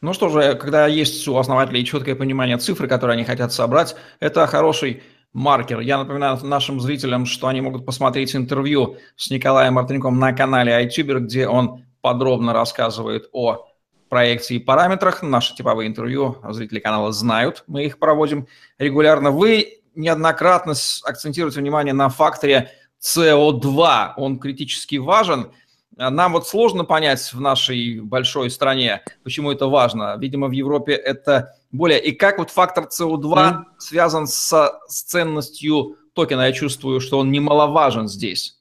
Ну 0.00 0.12
что 0.12 0.28
же, 0.28 0.54
когда 0.54 0.86
есть 0.86 1.26
у 1.28 1.36
основателей 1.36 1.84
четкое 1.84 2.14
понимание 2.14 2.58
цифры, 2.58 2.86
которые 2.86 3.14
они 3.14 3.24
хотят 3.24 3.52
собрать, 3.52 3.96
это 4.20 4.46
хороший 4.46 5.02
маркер. 5.34 5.80
Я 5.80 5.98
напоминаю 5.98 6.38
нашим 6.42 6.80
зрителям, 6.80 7.26
что 7.26 7.48
они 7.48 7.60
могут 7.60 7.84
посмотреть 7.84 8.34
интервью 8.34 8.96
с 9.16 9.30
Николаем 9.30 9.74
Мартыньком 9.74 10.18
на 10.18 10.32
канале 10.32 10.72
iTuber, 10.86 11.18
где 11.18 11.46
он 11.46 11.84
подробно 12.00 12.54
рассказывает 12.54 13.28
о 13.32 13.66
проекции 14.08 14.56
и 14.56 14.60
параметрах. 14.60 15.22
Наши 15.22 15.54
типовые 15.54 15.88
интервью 15.88 16.36
зрители 16.50 16.78
канала 16.78 17.12
знают, 17.12 17.64
мы 17.66 17.84
их 17.84 17.98
проводим 17.98 18.46
регулярно. 18.78 19.32
Вы 19.32 19.80
неоднократно 19.94 20.74
акцентируете 21.04 21.60
внимание 21.60 21.94
на 21.94 22.08
факторе 22.08 22.70
CO2. 23.02 24.12
Он 24.16 24.38
критически 24.38 24.96
важен. 24.96 25.50
Нам 25.96 26.32
вот 26.32 26.46
сложно 26.48 26.84
понять 26.84 27.32
в 27.32 27.40
нашей 27.40 28.00
большой 28.00 28.50
стране, 28.50 29.02
почему 29.22 29.52
это 29.52 29.66
важно. 29.66 30.16
Видимо, 30.18 30.48
в 30.48 30.52
Европе 30.52 30.92
это 30.94 31.54
более... 31.76 32.02
И 32.02 32.12
как 32.12 32.38
вот 32.38 32.50
фактор 32.50 32.84
CO2 32.84 33.22
mm. 33.22 33.64
связан 33.78 34.26
со, 34.26 34.80
с 34.88 35.02
ценностью 35.02 35.96
токена? 36.14 36.46
Я 36.46 36.52
чувствую, 36.52 37.00
что 37.00 37.18
он 37.18 37.30
немаловажен 37.30 38.08
здесь. 38.08 38.58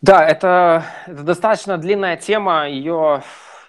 Да, 0.00 0.26
это, 0.26 0.84
это 1.06 1.22
достаточно 1.22 1.78
длинная 1.78 2.16
тема. 2.16 2.68
Ее 2.68 3.22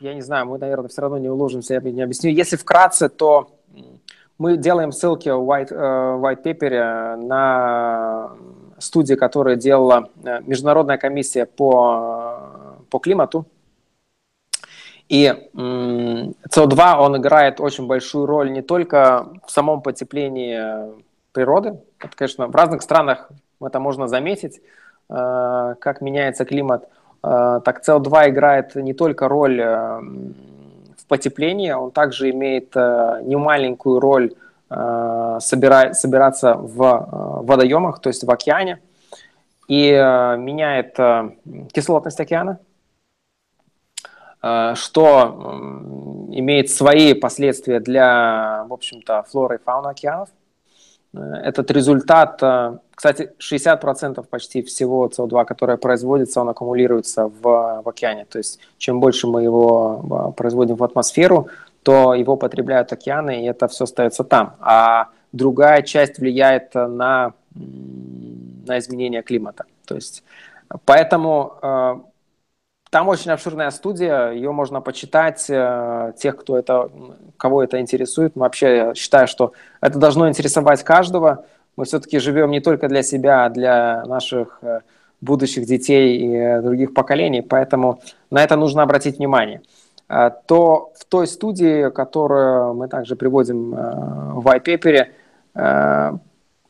я 0.03 0.13
не 0.13 0.21
знаю, 0.21 0.47
мы, 0.47 0.57
наверное, 0.57 0.89
все 0.89 1.01
равно 1.01 1.17
не 1.17 1.29
уложимся, 1.29 1.75
я 1.75 1.79
не 1.79 2.01
объясню. 2.01 2.29
Если 2.29 2.57
вкратце, 2.57 3.07
то 3.07 3.51
мы 4.37 4.57
делаем 4.57 4.91
ссылки 4.91 5.29
в 5.29 5.49
white, 5.49 5.71
uh, 5.71 6.19
white 6.19 6.43
paper 6.43 7.15
на 7.15 8.31
студии, 8.79 9.13
которую 9.13 9.55
делала 9.55 10.09
э, 10.25 10.41
Международная 10.41 10.97
комиссия 10.97 11.45
по, 11.45 12.75
по 12.89 12.99
климату. 12.99 13.45
И 15.13 15.31
СО2, 15.53 16.95
он 16.97 17.17
играет 17.17 17.59
очень 17.59 17.85
большую 17.87 18.25
роль 18.25 18.51
не 18.51 18.61
только 18.61 19.27
в 19.45 19.51
самом 19.51 19.81
потеплении 19.81 20.59
природы. 21.31 21.79
Это, 21.99 22.15
конечно, 22.15 22.47
в 22.47 22.55
разных 22.55 22.81
странах 22.81 23.29
это 23.61 23.79
можно 23.79 24.07
заметить, 24.07 24.61
э, 25.09 25.75
как 25.79 26.01
меняется 26.01 26.45
климат– 26.45 26.87
Э, 27.23 27.61
так 27.63 27.81
СО2 27.87 28.29
играет 28.29 28.75
не 28.75 28.93
только 28.93 29.27
роль 29.27 29.59
э, 29.61 29.99
в 30.97 31.07
потеплении, 31.07 31.71
он 31.71 31.91
также 31.91 32.29
имеет 32.31 32.75
э, 32.75 33.21
немаленькую 33.23 33.99
роль 33.99 34.33
собира, 35.39 35.93
собираться 35.93 36.55
в 36.55 37.43
водоемах, 37.43 37.99
то 37.99 38.07
есть 38.07 38.23
в 38.23 38.31
океане, 38.31 38.79
и 39.67 39.91
меняет 39.91 40.95
кислотность 41.71 42.19
океана, 42.19 42.57
что 44.43 45.59
имеет 46.31 46.69
свои 46.69 47.13
последствия 47.13 47.79
для, 47.79 48.65
в 48.67 48.73
общем-то, 48.73 49.23
флоры 49.23 49.55
и 49.55 49.59
фауны 49.63 49.87
океанов. 49.87 50.29
Этот 51.13 51.71
результат 51.71 52.41
кстати, 52.95 53.33
60% 53.39 54.23
почти 54.29 54.61
всего 54.61 55.07
СО2, 55.07 55.45
которое 55.45 55.77
производится, 55.77 56.41
он 56.41 56.49
аккумулируется 56.49 57.27
в, 57.27 57.81
в 57.83 57.89
океане. 57.89 58.25
То 58.25 58.37
есть 58.37 58.59
чем 58.77 58.99
больше 58.99 59.27
мы 59.27 59.43
его 59.43 60.33
производим 60.37 60.75
в 60.75 60.83
атмосферу, 60.83 61.49
то 61.81 62.13
его 62.13 62.37
потребляют 62.37 62.93
океаны, 62.93 63.43
и 63.43 63.45
это 63.45 63.67
все 63.67 63.83
остается 63.83 64.23
там. 64.23 64.55
А 64.59 65.09
другая 65.31 65.81
часть 65.81 66.19
влияет 66.19 66.73
на, 66.75 67.33
на 67.55 68.79
изменение 68.79 69.21
климата. 69.23 69.65
То 69.85 69.95
есть, 69.95 70.23
поэтому 70.85 71.55
э, 71.61 71.95
там 72.93 73.07
очень 73.07 73.31
обширная 73.31 73.71
студия, 73.71 74.29
ее 74.29 74.51
можно 74.51 74.79
почитать, 74.79 75.49
э, 75.49 76.13
тех, 76.15 76.37
кто 76.37 76.59
это, 76.59 76.91
кого 77.37 77.63
это 77.63 77.79
интересует. 77.79 78.33
Вообще, 78.35 78.75
я 78.75 78.93
считаю, 78.93 79.27
что 79.27 79.53
это 79.81 79.97
должно 79.97 80.29
интересовать 80.29 80.83
каждого, 80.83 81.43
мы 81.75 81.85
все-таки 81.85 82.19
живем 82.19 82.51
не 82.51 82.59
только 82.59 82.87
для 82.87 83.01
себя, 83.01 83.45
а 83.45 83.49
для 83.49 84.05
наших 84.05 84.59
э, 84.61 84.81
будущих 85.21 85.65
детей 85.65 86.17
и 86.17 86.35
э, 86.35 86.61
других 86.61 86.93
поколений, 86.93 87.41
поэтому 87.41 87.99
на 88.29 88.43
это 88.43 88.55
нужно 88.57 88.83
обратить 88.83 89.17
внимание. 89.17 89.63
То 90.45 90.91
в 90.95 91.05
той 91.05 91.25
студии, 91.25 91.89
которую 91.89 92.75
мы 92.75 92.87
также 92.87 93.15
приводим 93.15 93.71
в 93.71 94.47
white 94.47 95.07
paper, 95.55 96.19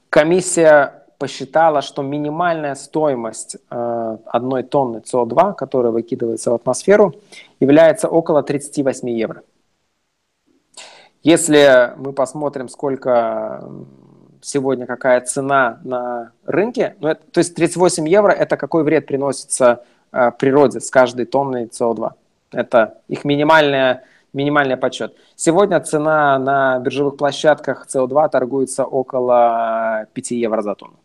комиссия 0.10 1.03
посчитала, 1.24 1.82
что 1.82 2.02
минимальная 2.02 2.76
стоимость 2.76 3.56
одной 3.70 4.64
тонны 4.64 4.98
СО2, 4.98 5.56
которая 5.56 5.94
выкидывается 5.94 6.52
в 6.52 6.56
атмосферу, 6.56 7.14
является 7.62 8.10
около 8.10 8.44
38 8.44 9.10
евро. 9.10 9.42
Если 11.24 11.94
мы 11.96 12.12
посмотрим, 12.12 12.68
сколько 12.68 13.64
сегодня 14.42 14.86
какая 14.86 15.22
цена 15.22 15.80
на 15.86 16.32
рынке. 16.46 16.96
Ну, 17.00 17.08
это, 17.08 17.22
то 17.32 17.40
есть 17.40 17.56
38 17.56 18.10
евро– 18.10 18.32
это 18.34 18.58
какой 18.58 18.84
вред 18.84 19.06
приносится 19.08 19.86
э, 20.12 20.32
природе 20.38 20.82
с 20.82 20.90
каждой 20.90 21.26
тонной 21.26 21.68
СО2. 21.68 22.12
Это 22.52 22.98
их 23.08 23.24
минимальная, 23.24 24.04
минимальный 24.34 24.76
подсчет. 24.76 25.16
Сегодня 25.38 25.80
цена 25.80 26.38
на 26.38 26.80
биржевых 26.80 27.16
площадках 27.16 27.88
СО2 27.88 28.30
торгуется 28.30 28.84
около 28.84 30.08
5 30.14 30.32
евро 30.32 30.62
за 30.62 30.76
тонну. 30.76 30.98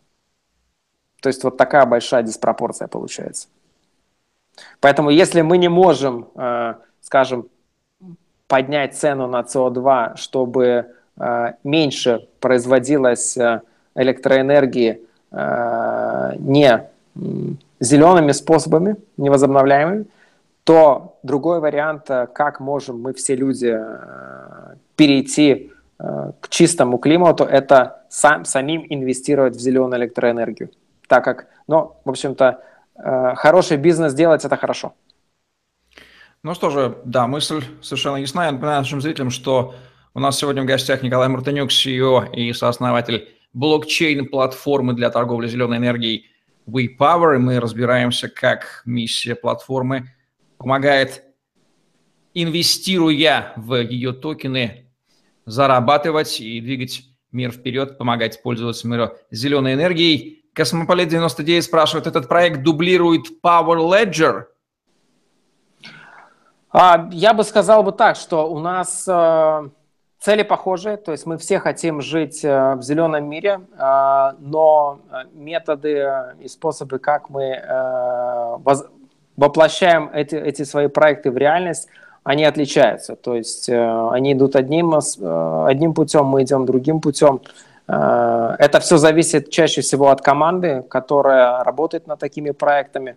То 1.20 1.28
есть 1.28 1.44
вот 1.44 1.56
такая 1.56 1.84
большая 1.86 2.22
диспропорция 2.22 2.88
получается. 2.88 3.48
Поэтому 4.80 5.10
если 5.10 5.42
мы 5.42 5.58
не 5.58 5.68
можем, 5.68 6.28
э, 6.34 6.74
скажем, 7.00 7.48
поднять 8.46 8.96
цену 8.96 9.26
на 9.26 9.40
СО2, 9.40 10.16
чтобы 10.16 10.94
Э, 11.18 11.54
меньше 11.64 12.28
производилось 12.40 13.36
э, 13.36 13.60
электроэнергии 13.94 15.02
не 16.38 16.88
зелеными 17.80 18.32
способами, 18.32 18.96
невозобновляемыми, 19.18 20.06
то 20.64 21.18
другой 21.22 21.60
вариант, 21.60 22.06
как 22.06 22.60
можем 22.60 23.02
мы 23.02 23.12
все 23.12 23.36
люди 23.36 23.78
перейти 24.96 25.70
к 25.98 26.48
чистому 26.48 26.96
климату, 26.96 27.44
это 27.44 28.04
сам, 28.08 28.46
самим 28.46 28.86
инвестировать 28.88 29.54
в 29.54 29.60
зеленую 29.60 30.00
электроэнергию. 30.00 30.70
Так 31.08 31.24
как, 31.24 31.48
ну, 31.66 31.96
в 32.04 32.10
общем-то, 32.10 32.62
хороший 33.36 33.76
бизнес 33.76 34.14
делать– 34.14 34.44
это 34.44 34.56
хорошо. 34.56 34.94
Ну 36.44 36.54
что 36.54 36.70
же, 36.70 36.98
да, 37.04 37.26
мысль 37.26 37.64
совершенно 37.82 38.16
ясна. 38.16 38.44
Я 38.46 38.52
напоминаю 38.52 38.82
нашим 38.82 39.00
зрителям, 39.00 39.30
что 39.30 39.74
у 40.14 40.20
нас 40.20 40.38
сегодня 40.38 40.62
в 40.62 40.66
гостях 40.66 41.02
Николай 41.02 41.28
Мартынюк, 41.28 41.70
CEO 41.70 42.32
и 42.32 42.52
сооснователь 42.52 43.28
блокчейн-платформы 43.52 44.94
для 44.94 45.10
торговли 45.10 45.48
зеленой 45.48 45.78
энергией 45.78 46.26
WePower. 46.68 47.36
И 47.36 47.38
мы 47.38 47.58
разбираемся, 47.58 48.28
как 48.28 48.82
миссия 48.84 49.34
платформы 49.34 50.12
помогает, 50.58 51.24
инвестируя 52.34 53.52
в 53.56 53.74
ее 53.76 54.12
токены, 54.12 54.90
зарабатывать 55.46 56.40
и 56.40 56.60
двигать 56.60 57.04
мир 57.32 57.50
вперед, 57.50 57.98
помогать 57.98 58.42
пользоваться 58.42 58.86
миру 58.86 59.10
зеленой 59.30 59.74
энергией. 59.74 60.37
Космополит 60.58 61.08
99 61.08 61.64
спрашивает, 61.64 62.06
этот 62.06 62.28
проект 62.28 62.62
дублирует 62.62 63.22
Power 63.42 63.78
Ledger– 63.78 64.44
а, 66.70 67.08
я 67.12 67.32
бы 67.32 67.44
сказал 67.44 67.82
бы 67.82 67.92
так, 67.92 68.16
что 68.16 68.50
у 68.50 68.58
нас 68.58 69.06
э, 69.08 69.68
цели 70.20 70.42
похожие, 70.42 70.98
то 70.98 71.12
есть 71.12 71.24
мы 71.24 71.38
все 71.38 71.58
хотим 71.60 72.02
жить 72.02 72.44
э, 72.44 72.74
в 72.74 72.82
зеленом 72.82 73.28
мире, 73.28 73.60
э, 73.76 74.32
но 74.38 74.98
методы 75.32 76.06
и 76.40 76.48
способы, 76.48 76.98
как 76.98 77.30
мы 77.30 77.62
воплощаем 79.36 80.10
эти, 80.12 80.34
эти 80.34 80.64
свои 80.64 80.88
проекты 80.88 81.30
в 81.30 81.38
реальность, 81.38 81.88
они 82.24 82.44
отличаются. 82.44 83.14
То 83.14 83.36
есть 83.36 83.70
они 83.70 84.32
идут 84.32 84.56
одним, 84.56 84.92
одним 84.94 85.94
путем, 85.94 86.26
мы 86.26 86.42
идем 86.42 86.66
другим 86.66 87.00
путем. 87.00 87.40
Это 87.88 88.80
все 88.80 88.98
зависит 88.98 89.48
чаще 89.50 89.80
всего 89.80 90.08
от 90.08 90.20
команды, 90.20 90.82
которая 90.90 91.64
работает 91.64 92.06
над 92.06 92.20
такими 92.20 92.50
проектами. 92.50 93.16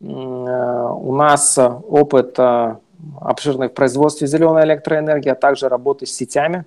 У 0.00 1.14
нас 1.14 1.58
опыт 1.58 2.38
обширной 3.20 3.68
в 3.68 3.74
производстве 3.74 4.26
зеленой 4.26 4.64
электроэнергии, 4.64 5.30
а 5.30 5.34
также 5.34 5.68
работы 5.68 6.06
с 6.06 6.12
сетями, 6.12 6.64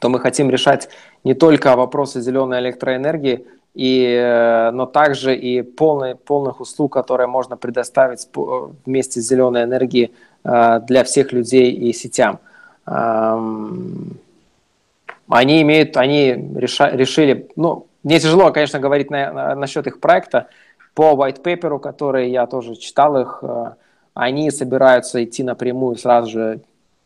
то 0.00 0.08
мы 0.08 0.20
хотим 0.20 0.50
решать 0.50 0.88
не 1.24 1.34
только 1.34 1.76
вопросы 1.76 2.20
зеленой 2.20 2.60
электроэнергии, 2.60 3.46
и, 3.74 4.04
э, 4.06 4.70
но 4.70 4.86
также 4.86 5.36
и 5.36 5.60
полный, 5.60 6.14
полных 6.14 6.60
услуг, 6.60 6.94
которые 6.94 7.26
можно 7.26 7.58
предоставить 7.58 8.26
вместе 8.86 9.20
с 9.20 9.28
зеленой 9.28 9.64
энергией 9.64 10.14
э, 10.44 10.80
для 10.80 11.04
всех 11.04 11.32
людей 11.32 11.72
и 11.72 11.92
сетям. 11.92 12.38
Они 15.28 15.62
имеют, 15.62 15.96
они 15.96 16.52
реша, 16.56 16.90
решили, 16.90 17.48
ну, 17.56 17.86
мне 18.02 18.20
тяжело, 18.20 18.52
конечно, 18.52 18.78
говорить 18.78 19.10
на, 19.10 19.32
на, 19.32 19.54
насчет 19.54 19.86
их 19.86 20.00
проекта, 20.00 20.48
по 20.94 21.12
white 21.12 21.42
paper, 21.42 21.78
который 21.78 22.30
я 22.30 22.46
тоже 22.46 22.76
читал 22.76 23.20
их, 23.20 23.40
э, 23.42 23.72
они 24.14 24.50
собираются 24.50 25.22
идти 25.22 25.42
напрямую 25.42 25.96
сразу 25.96 26.30
же 26.30 26.60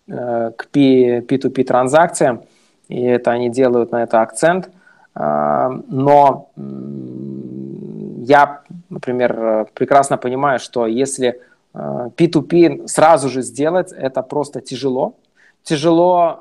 э, 0.07 0.53
к 0.57 0.68
P2P 0.73 1.64
транзакциям, 1.64 2.43
и 2.89 3.03
это 3.03 3.31
они 3.31 3.49
делают 3.49 3.91
на 3.91 4.03
это 4.03 4.21
акцент. 4.21 4.71
Э, 5.14 5.71
но 5.89 6.51
я, 6.57 8.62
например, 8.91 9.66
прекрасно 9.75 10.18
понимаю, 10.18 10.59
что 10.59 10.87
если 10.87 11.41
P2P 11.75 12.85
э, 12.85 12.87
сразу 12.87 13.29
же 13.29 13.43
сделать, 13.43 13.93
это 13.93 14.23
просто 14.23 14.61
тяжело. 14.61 15.14
Тяжело 15.63 16.41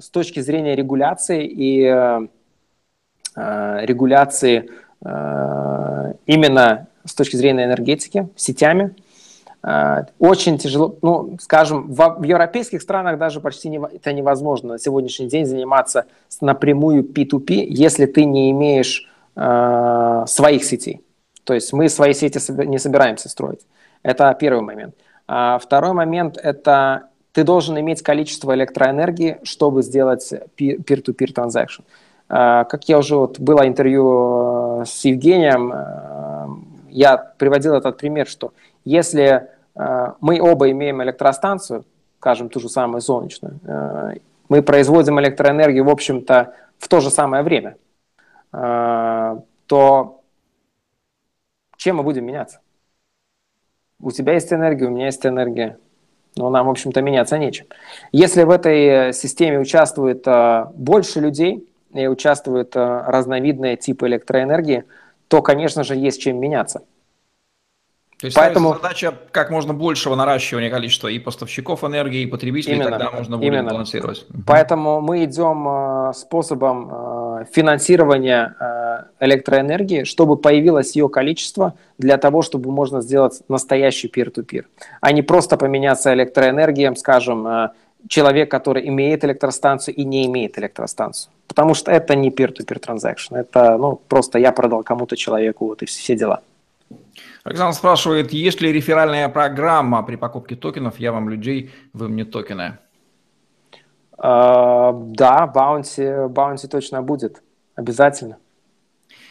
с 0.00 0.08
точки 0.10 0.40
зрения 0.40 0.74
регуляции 0.76 1.44
и 1.44 1.82
регуляции 3.36 4.70
именно 6.26 6.86
с 7.04 7.14
точки 7.14 7.36
зрения 7.36 7.64
энергетики, 7.64 8.28
сетями. 8.36 8.94
Э, 9.64 10.04
очень 10.18 10.58
тяжело, 10.58 10.96
ну, 11.02 11.36
скажем, 11.40 11.92
в, 11.92 12.16
в 12.18 12.22
европейских 12.22 12.82
странах 12.82 13.18
даже 13.18 13.40
почти 13.40 13.68
не, 13.68 13.78
это 13.78 14.12
невозможно 14.12 14.72
на 14.72 14.78
сегодняшний 14.78 15.28
день 15.28 15.46
заниматься 15.46 16.06
напрямую 16.40 17.04
P2P, 17.04 17.66
если 17.68 18.06
ты 18.06 18.24
не 18.24 18.50
имеешь 18.50 19.08
э, 19.36 20.24
своих 20.26 20.64
сетей. 20.64 21.04
То 21.44 21.54
есть 21.54 21.72
мы 21.72 21.88
свои 21.88 22.12
сети 22.12 22.40
не 22.66 22.78
собираемся 22.78 23.28
строить. 23.28 23.60
Это 24.02 24.34
первый 24.38 24.62
момент. 24.62 24.94
А 25.28 25.58
второй 25.58 25.92
момент– 25.92 26.36
это 26.42 27.08
ты 27.32 27.44
должен 27.44 27.78
иметь 27.80 28.02
количество 28.02 28.54
электроэнергии, 28.54 29.38
чтобы 29.42 29.82
сделать 29.82 30.32
peer-to-peer 30.56 31.32
transaction. 31.34 31.84
Э, 32.28 32.64
как 32.68 32.88
я 32.88 32.98
уже, 32.98 33.16
вот, 33.16 33.38
было 33.40 33.66
интервью 33.66 34.82
э, 34.82 34.84
с 34.86 35.04
Евгением, 35.04 35.72
э, 35.72 36.46
я 36.90 37.16
приводил 37.16 37.74
этот 37.74 37.96
пример, 37.96 38.26
что 38.26 38.52
если 38.84 39.48
э, 39.74 40.12
мы 40.20 40.40
оба 40.40 40.70
имеем 40.70 41.02
электростанцию, 41.02 41.84
скажем, 42.18 42.48
ту 42.48 42.60
же 42.60 42.68
самую 42.68 43.00
солнечную, 43.00 43.58
мы 44.48 44.62
производим 44.62 45.18
электроэнергию, 45.18 45.84
в 45.84 45.88
общем-то, 45.88 46.54
в 46.78 46.86
то 46.86 47.00
же 47.00 47.10
самое 47.10 47.42
время, 47.42 47.76
то 48.52 50.20
чем 51.76 51.96
мы 51.96 52.04
будем 52.04 52.24
меняться? 52.26 52.60
У 54.00 54.12
тебя 54.12 54.34
есть 54.34 54.52
энергия, 54.52 54.86
у 54.86 54.90
меня 54.90 55.06
есть 55.06 55.26
энергия, 55.26 55.78
но 56.36 56.50
нам, 56.50 56.66
в 56.66 56.70
общем-то, 56.70 57.02
меняться 57.02 57.38
нечем. 57.38 57.66
Если 58.12 58.42
в 58.42 58.50
этой 58.50 59.12
системе 59.12 59.58
участвует 59.58 60.24
больше 60.74 61.20
людей 61.20 61.68
и 61.92 62.06
участвуют 62.06 62.74
разновидные 62.74 63.76
типы 63.76 64.06
электроэнергии, 64.06 64.84
то, 65.28 65.42
конечно 65.42 65.84
же, 65.84 65.96
есть 65.96 66.20
чем 66.20 66.38
меняться. 66.38 66.82
То 68.22 68.26
есть 68.26 68.36
Поэтому... 68.36 68.74
задача 68.74 69.12
как 69.32 69.50
можно 69.50 69.74
большего 69.74 70.14
наращивания 70.14 70.70
количества 70.70 71.08
и 71.08 71.18
поставщиков 71.18 71.82
энергии, 71.82 72.20
и 72.20 72.26
потребителей, 72.26 72.76
именно, 72.76 72.90
тогда 72.90 73.10
можно 73.10 73.36
будет 73.36 73.48
именно. 73.48 73.70
балансировать. 73.70 74.26
Поэтому 74.46 75.00
мы 75.00 75.24
идем 75.24 75.66
э, 75.66 76.12
способом 76.14 76.88
э, 76.88 77.31
финансирования 77.50 78.54
э, 78.58 79.24
электроэнергии, 79.24 80.04
чтобы 80.04 80.36
появилось 80.36 80.96
ее 80.96 81.08
количество 81.08 81.74
для 81.98 82.18
того, 82.18 82.42
чтобы 82.42 82.70
можно 82.70 83.00
сделать 83.00 83.42
настоящий 83.48 84.08
peer-to-peer, 84.08 84.64
а 85.00 85.12
не 85.12 85.22
просто 85.22 85.56
поменяться 85.56 86.12
электроэнергией, 86.12 86.94
скажем, 86.96 87.70
человек, 88.08 88.50
который 88.50 88.88
имеет 88.88 89.24
электростанцию 89.24 89.94
и 89.94 90.04
не 90.04 90.26
имеет 90.26 90.58
электростанцию. 90.58 91.32
Потому 91.46 91.74
что 91.74 91.90
это 91.90 92.14
не 92.14 92.30
peer-to-peer 92.30 92.80
transaction, 92.80 93.36
это 93.36 93.76
ну, 93.78 94.00
просто 94.08 94.38
я 94.38 94.52
продал 94.52 94.82
кому-то 94.82 95.16
человеку, 95.16 95.66
вот 95.66 95.82
и 95.82 95.86
все 95.86 96.16
дела. 96.16 96.40
Александр 97.44 97.74
спрашивает, 97.74 98.32
есть 98.32 98.60
ли 98.60 98.72
реферальная 98.72 99.28
программа 99.28 100.02
при 100.02 100.16
покупке 100.16 100.54
токенов 100.54 101.00
«Я 101.00 101.12
вам 101.12 101.28
людей, 101.28 101.70
вы 101.92 102.08
мне 102.08 102.24
токены»? 102.24 102.78
Uh, 104.18 104.92
да, 105.14 105.46
баунти, 105.46 106.28
баунти 106.28 106.68
точно 106.68 107.02
будет, 107.02 107.42
обязательно. 107.74 108.36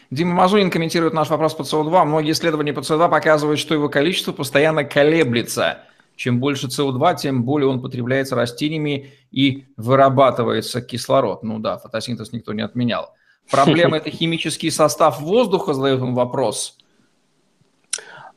Дима 0.09 0.33
Мазунин 0.33 0.69
комментирует 0.69 1.13
наш 1.13 1.29
вопрос 1.29 1.53
по 1.53 1.61
СО2. 1.61 2.03
Многие 2.03 2.31
исследования 2.31 2.73
по 2.73 2.79
СО2 2.79 3.09
показывают, 3.09 3.59
что 3.59 3.73
его 3.73 3.87
количество 3.87 4.33
постоянно 4.33 4.83
колеблется. 4.83 5.79
Чем 6.17 6.39
больше 6.39 6.67
СО2, 6.67 7.15
тем 7.15 7.43
более 7.43 7.69
он 7.69 7.81
потребляется 7.81 8.35
растениями 8.35 9.13
и 9.31 9.65
вырабатывается 9.77 10.81
кислород. 10.81 11.43
Ну 11.43 11.59
да, 11.59 11.77
фотосинтез 11.77 12.33
никто 12.33 12.51
не 12.51 12.61
отменял. 12.61 13.13
Проблема– 13.49 13.97
это 13.97 14.09
химический 14.11 14.69
состав 14.69 15.21
воздуха, 15.21 15.73
задает 15.73 16.01
он 16.01 16.13
вопрос. 16.13 16.77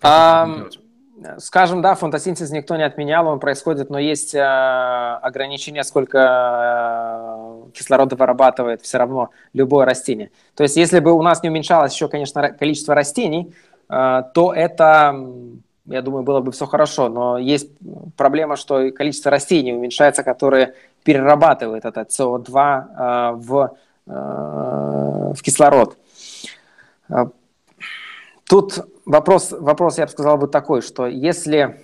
А, 0.01 0.69
скажем, 1.39 1.83
да, 1.83 1.95
фотосинтез 1.95 2.51
никто 2.51 2.77
не 2.77 2.83
отменял, 2.83 3.27
он 3.27 3.41
происходит, 3.41 3.91
но 3.91 3.99
есть 3.99 4.35
э, 4.35 4.41
ограничения, 4.41 5.85
сколько 5.85 7.67
э, 7.67 7.71
кислорода 7.73 8.17
вырабатывает 8.17 8.83
все 8.83 8.99
равно 8.99 9.31
любое 9.53 9.87
растение. 9.87 10.31
То 10.55 10.63
есть, 10.63 10.77
если 10.77 11.01
бы 11.01 11.13
у 11.13 11.23
нас 11.23 11.43
не 11.43 11.49
уменьшалось 11.49 11.95
еще, 11.95 12.09
конечно, 12.09 12.51
количество 12.51 12.95
растений, 12.95 13.55
э, 13.89 14.23
то 14.35 14.53
это, 14.53 15.15
я 15.87 16.03
думаю, 16.03 16.25
было 16.25 16.41
бы 16.41 16.53
все 16.53 16.67
хорошо. 16.67 17.09
Но 17.09 17.39
есть 17.39 17.71
проблема, 18.17 18.57
что 18.57 18.91
количество 18.91 19.31
растений 19.31 19.73
уменьшается, 19.73 20.23
которые 20.23 20.75
перерабатывают 21.05 21.85
этот 21.85 22.11
СО2 22.11 22.85
э, 22.99 23.33
в, 23.37 23.77
в 24.07 25.43
кислород. 25.43 25.97
Тут 28.47 28.87
вопрос, 29.07 29.53
вопрос, 29.53 29.99
я 29.99 30.07
бы 30.07 30.11
сказал, 30.11 30.39
бы 30.39 30.49
такой, 30.49 30.83
что 30.83 31.07
если 31.07 31.81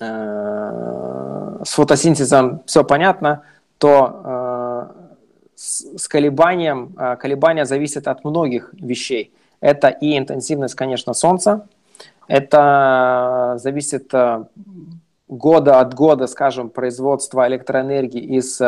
э, 0.00 1.60
с 1.64 1.72
фотосинтезом 1.74 2.62
все 2.66 2.84
понятно, 2.84 3.42
то 3.78 4.22
э, 4.24 5.12
с, 5.54 5.98
с 5.98 6.08
колебанием, 6.08 6.94
э, 6.98 7.16
колебания 7.16 7.64
зависят 7.64 8.08
от 8.08 8.24
многих 8.24 8.72
вещей. 8.74 9.32
Это 9.60 9.88
и 9.88 10.18
интенсивность, 10.18 10.74
конечно, 10.74 11.14
Солнца, 11.14 11.68
Это 12.28 13.54
зависит 13.58 14.12
года 15.28 15.80
от 15.80 15.94
года, 15.94 16.26
скажем, 16.26 16.70
производства 16.70 17.46
электроэнергии 17.46 18.38
из 18.38 18.60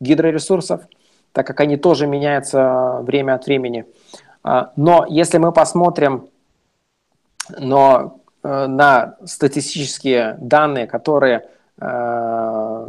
гидроресурсов, 0.00 0.82
так 1.32 1.46
как 1.46 1.60
они 1.60 1.76
тоже 1.76 2.06
меняются 2.06 3.00
время 3.02 3.34
от 3.34 3.46
времени. 3.46 3.84
Но 4.44 5.06
если 5.08 5.38
мы 5.38 5.52
посмотрим 5.52 6.28
но, 7.58 8.20
на 8.42 9.16
статистические 9.24 10.36
данные, 10.38 10.86
которые, 10.86 11.48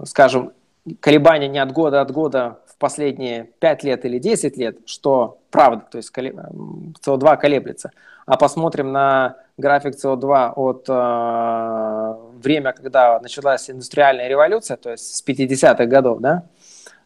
скажем, 0.06 0.52
колебания 1.00 1.48
не 1.48 1.60
от 1.60 1.72
года 1.72 2.02
от 2.02 2.12
года 2.12 2.60
в 2.68 2.78
последние 2.78 3.46
5 3.60 3.84
лет 3.84 4.06
или 4.06 4.20
10 4.20 4.58
лет, 4.58 4.78
что 4.86 5.40
правда, 5.50 5.86
то 5.92 5.98
есть 5.98 6.12
СО2 6.16 7.38
колеблется. 7.38 7.92
А 8.26 8.38
посмотрим 8.38 8.92
на 8.92 9.38
график 9.58 9.96
СО2 9.96 10.54
от 10.56 10.86
э, 10.90 12.40
время, 12.42 12.74
когда 12.74 13.20
началась 13.20 13.70
индустриальная 13.70 14.28
революция, 14.28 14.78
то 14.78 14.92
есть 14.92 15.16
с 15.16 15.24
50-х 15.26 15.86
годов, 15.86 16.20
да, 16.20 16.44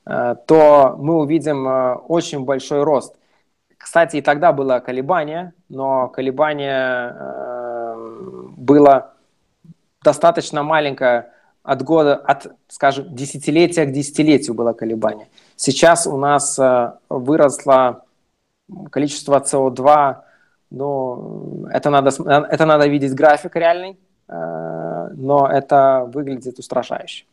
э, 0.05 0.35
то 0.47 0.95
мы 0.97 1.19
увидим 1.19 1.67
э, 1.67 1.95
очень 2.07 2.45
большой 2.45 2.83
рост. 2.83 3.15
Кстати, 3.79 4.17
и 4.17 4.21
тогда 4.21 4.51
было 4.51 4.79
колебание, 4.79 5.53
но 5.69 6.09
колебание 6.09 7.15
э, 7.17 7.95
было 8.57 9.13
достаточно 10.03 10.63
маленькое 10.63 11.31
от 11.63 11.81
года, 11.83 12.15
от, 12.15 12.47
скажем, 12.67 13.15
десятилетия 13.15 13.85
к 13.85 13.91
десятилетию 13.91 14.53
было 14.53 14.73
колебание. 14.73 15.27
Сейчас 15.55 16.05
у 16.05 16.17
нас 16.17 16.59
э, 16.59 16.91
выросло 17.09 18.03
количество 18.91 19.39
СО2, 19.39 20.17
ну, 20.71 21.65
это 21.71 21.89
надо, 21.89 22.09
это 22.51 22.65
надо 22.65 22.85
видеть 22.87 23.13
график 23.15 23.55
реальный, 23.55 23.97
э, 24.27 25.09
но 25.15 25.47
это 25.47 26.03
выглядит 26.13 26.59
устрашающе. 26.59 27.25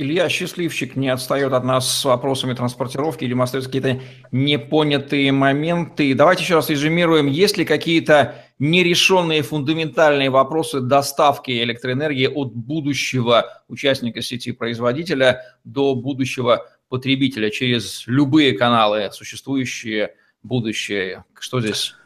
Илья 0.00 0.28
Счастливчик 0.28 0.94
не 0.94 1.08
отстает 1.08 1.52
от 1.52 1.64
нас 1.64 1.90
с 1.90 2.04
вопросами 2.04 2.54
транспортировки 2.54 3.24
или 3.24 3.30
демонстрирует 3.30 3.66
какие-то 3.66 4.00
непонятые 4.30 5.32
моменты. 5.32 6.14
Давайте 6.14 6.44
еще 6.44 6.54
раз 6.54 6.70
резюмируем, 6.70 7.26
есть 7.26 7.58
ли 7.58 7.64
какие-то 7.64 8.36
нерешенные 8.60 9.42
фундаментальные 9.42 10.30
вопросы 10.30 10.78
доставки 10.78 11.50
электроэнергии 11.50 12.28
от 12.28 12.54
будущего 12.54 13.64
участника 13.66 14.22
сети 14.22 14.52
производителя 14.52 15.42
до 15.64 15.96
будущего 15.96 16.68
потребителя 16.88 17.50
через 17.50 18.06
любые 18.06 18.56
каналы, 18.56 19.10
существующие, 19.10 20.14
будущее. 20.44 21.24
Что 21.40 21.60
здесь? 21.60 21.96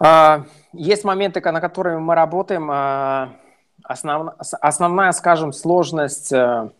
А, 0.00 0.44
есть 0.72 1.04
моменты, 1.04 1.40
на 1.40 1.60
которые 1.60 2.00
мы 2.00 2.16
работаем. 2.16 2.68
А, 2.68 3.36
основ, 3.84 4.34
основная, 4.60 5.12
скажем, 5.12 5.52
сложность 5.52 6.32
Э, 6.32 6.70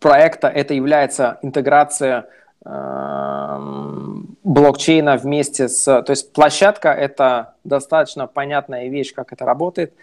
проекта. 0.00 0.48
Это 0.48 0.74
является 0.74 1.38
интеграция 1.42 2.26
эм, 2.64 4.36
блокчейна 4.42 5.16
вместе 5.16 5.68
с... 5.68 5.84
То 5.84 6.10
есть 6.10 6.32
площадка– 6.32 6.88
это 6.92 7.54
достаточно 7.64 8.26
понятная 8.26 8.88
вещь, 8.88 9.14
как 9.14 9.32
это 9.32 9.44
работает, 9.44 9.94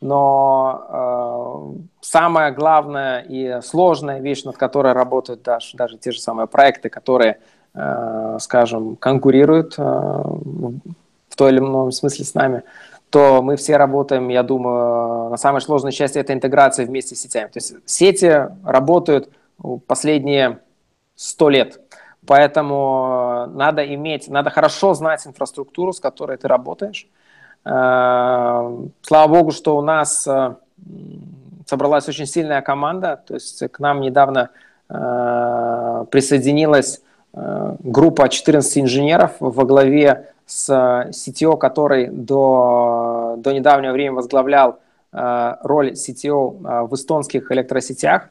но 0.00 1.74
э, 1.74 1.80
самая 2.00 2.52
главная 2.52 3.20
и 3.20 3.60
сложная 3.62 4.20
вещь, 4.20 4.44
над 4.44 4.56
которой 4.56 4.92
работают 4.92 5.42
даже, 5.42 5.76
даже 5.76 5.98
те 5.98 6.12
же 6.12 6.20
самые 6.20 6.46
проекты, 6.46 6.88
которые, 6.88 7.38
э, 7.74 8.36
скажем, 8.40 8.96
конкурируют 8.96 9.74
э, 9.78 9.82
в 9.82 11.36
той 11.36 11.50
или 11.50 11.58
ином 11.58 11.92
смысле 11.92 12.24
с 12.24 12.34
нами– 12.34 12.62
то 13.10 13.42
мы 13.42 13.56
все 13.56 13.76
работаем, 13.76 14.28
я 14.28 14.42
думаю, 14.42 15.30
на 15.30 15.36
самой 15.36 15.60
сложной 15.60 15.92
части 15.92 16.18
это 16.18 16.32
интеграция 16.32 16.86
вместе 16.86 17.14
с 17.14 17.20
сетями. 17.20 17.46
То 17.48 17.56
есть 17.56 17.74
сети 17.86 18.48
работают 18.64 19.30
последние 19.86 20.60
сто 21.14 21.48
лет. 21.48 21.80
Поэтому 22.26 23.46
надо 23.54 23.82
иметь, 23.94 24.28
надо 24.28 24.50
хорошо 24.50 24.92
знать 24.94 25.26
инфраструктуру, 25.26 25.92
с 25.92 26.00
которой 26.00 26.36
ты 26.36 26.46
работаешь. 26.46 27.08
Э, 27.64 28.86
слава 29.02 29.28
богу, 29.28 29.50
что 29.50 29.76
у 29.76 29.80
нас 29.80 30.26
э, 30.26 30.54
собралась 31.66 32.08
очень 32.08 32.26
сильная 32.26 32.60
команда. 32.60 33.22
То 33.26 33.34
есть 33.34 33.66
к 33.70 33.78
нам 33.78 34.00
недавно 34.00 34.50
э, 34.88 36.04
присоединилась 36.10 37.02
группа 37.34 38.28
14 38.28 38.78
инженеров 38.78 39.32
во 39.38 39.64
главе 39.64 40.32
с 40.48 40.70
CTO, 41.10 41.58
который 41.58 42.08
до, 42.08 43.34
до 43.36 43.52
недавнего 43.52 43.92
времени 43.92 44.16
возглавлял 44.16 44.78
э, 45.12 45.54
роль 45.62 45.92
CTO 45.92 46.84
э, 46.84 46.86
в 46.86 46.94
эстонских 46.94 47.52
электросетях, 47.52 48.30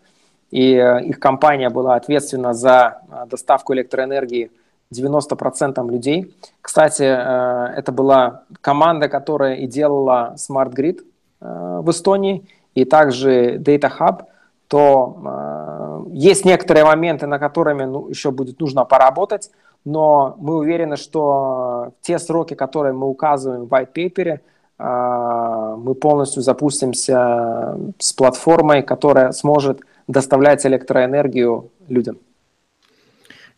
и 0.50 0.74
э, 0.74 1.04
их 1.04 1.20
компания 1.20 1.70
была 1.70 1.96
ответственна 1.96 2.54
за 2.56 3.02
доставку 3.30 3.76
электроэнергии 3.76 4.52
90% 4.92 5.92
людей. 5.92 6.36
Кстати, 6.62 7.04
это 7.04 7.92
была 7.92 8.44
команда, 8.62 9.10
которая 9.10 9.56
и 9.56 9.68
делала 9.68 10.34
Smart 10.38 10.74
Grid 10.74 11.02
в 11.40 11.92
Эстонии, 11.92 12.48
и 12.74 12.86
также 12.86 13.58
Data 13.58 13.92
Hub, 14.00 14.24
то 14.70 16.06
есть 16.14 16.46
некоторые 16.46 16.86
моменты, 16.86 17.28
на 17.28 17.38
которыми 17.38 17.84
ну, 17.84 18.08
еще 18.08 18.32
будет 18.32 18.62
нужно 18.62 18.86
поработать, 18.86 19.52
но 19.88 20.36
мы 20.38 20.58
уверены, 20.58 20.98
что 20.98 21.94
те 22.02 22.20
сроки, 22.20 22.56
которые 22.56 22.92
мы 22.92 23.08
указываем 23.08 23.68
в 23.68 23.74
white 23.74 23.94
paper, 23.96 24.40
а, 24.78 25.78
мы 25.78 25.96
полностью 25.96 26.42
запустимся 26.42 27.78
с 27.98 28.12
платформой, 28.12 28.82
которая 28.82 29.32
сможет 29.32 29.80
доставлять 30.08 30.66
электроэнергию 30.66 31.72
людям. 31.88 32.18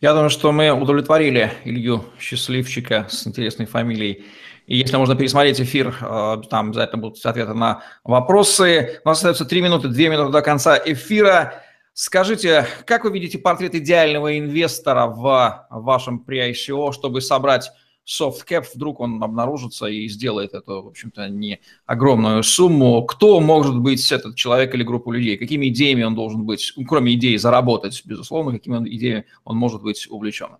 Я 0.00 0.12
думаю, 0.12 0.30
что 0.30 0.52
мы 0.52 0.70
удовлетворили 0.70 1.50
Илью 1.64 2.04
Счастливчика 2.20 3.06
с 3.10 3.26
интересной 3.26 3.66
фамилией. 3.66 4.24
И 4.68 4.76
если 4.76 4.96
можно 4.98 5.16
пересмотреть 5.16 5.60
эфир, 5.60 5.96
а, 6.00 6.36
там 6.36 6.68
обязательно 6.68 7.02
будут 7.02 7.26
ответы 7.26 7.54
на 7.54 7.82
вопросы. 8.04 9.00
У 9.04 9.08
нас 9.08 9.18
остается 9.18 9.44
три 9.46 9.62
минуты, 9.62 9.88
две 9.88 10.08
минуты 10.08 10.30
до 10.30 10.42
конца 10.42 10.78
эфира. 10.78 11.54
Скажите, 12.02 12.66
как 12.86 13.04
вы 13.04 13.10
видите 13.10 13.38
портрет 13.38 13.74
идеального 13.74 14.38
инвестора 14.38 15.06
в 15.06 15.66
вашем 15.68 16.24
pre-ICO, 16.26 16.92
чтобы 16.92 17.20
собрать 17.20 17.70
soft 18.06 18.46
cap, 18.48 18.64
вдруг 18.74 19.00
он 19.00 19.22
обнаружится 19.22 19.84
и 19.84 20.08
сделает 20.08 20.54
эту, 20.54 20.82
в 20.82 20.86
общем-то, 20.86 21.28
не 21.28 21.60
огромную 21.84 22.42
сумму. 22.42 23.04
Кто 23.04 23.38
может 23.40 23.78
быть 23.78 24.10
этот 24.10 24.34
человек 24.34 24.74
или 24.74 24.82
группа 24.82 25.12
людей? 25.12 25.36
Какими 25.36 25.68
идеями 25.68 26.02
он 26.02 26.14
должен 26.14 26.46
быть, 26.46 26.72
кроме 26.88 27.12
идеи 27.16 27.36
заработать, 27.36 28.00
безусловно, 28.06 28.52
какими 28.52 28.88
идеями 28.96 29.26
он 29.44 29.58
может 29.58 29.82
быть 29.82 30.06
увлечен? 30.10 30.56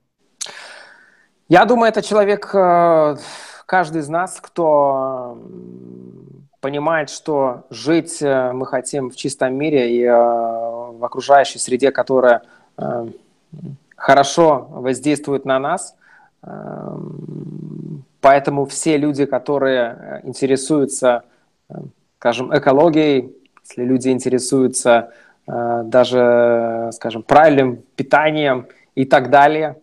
Я 1.48 1.64
думаю, 1.64 1.88
это 1.88 2.02
человек, 2.02 2.50
э, 2.54 3.16
каждый 3.64 4.02
из 4.02 4.10
нас, 4.10 4.38
кто 4.42 5.38
понимает, 6.60 7.08
что 7.08 7.64
жить 7.70 8.20
э, 8.20 8.52
мы 8.52 8.66
хотим 8.66 9.08
в 9.08 9.16
чистом 9.16 9.54
мире 9.54 9.96
и 9.96 10.02
э, 10.04 10.69
в 11.00 11.04
окружающей 11.04 11.58
среде, 11.58 11.90
которая 11.90 12.42
э, 12.76 13.06
хорошо 13.96 14.66
воздействует 14.70 15.44
на 15.44 15.58
нас. 15.58 15.96
Поэтому 18.22 18.64
все 18.64 18.96
люди, 18.96 19.26
которые 19.26 20.22
интересуются, 20.24 21.24
скажем, 22.18 22.56
экологией, 22.56 23.36
если 23.62 23.84
люди 23.84 24.08
интересуются 24.08 25.12
даже, 25.46 26.88
скажем, 26.92 27.22
правильным 27.22 27.82
питанием 27.94 28.68
и 28.94 29.04
так 29.04 29.28
далее, 29.28 29.76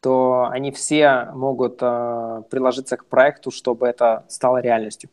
то 0.00 0.48
они 0.50 0.72
все 0.72 1.28
могут 1.32 1.76
приложиться 1.78 2.96
к 2.96 3.04
проекту, 3.04 3.52
чтобы 3.52 3.86
это 3.86 4.24
стало 4.26 4.58
реальностью. 4.58 5.10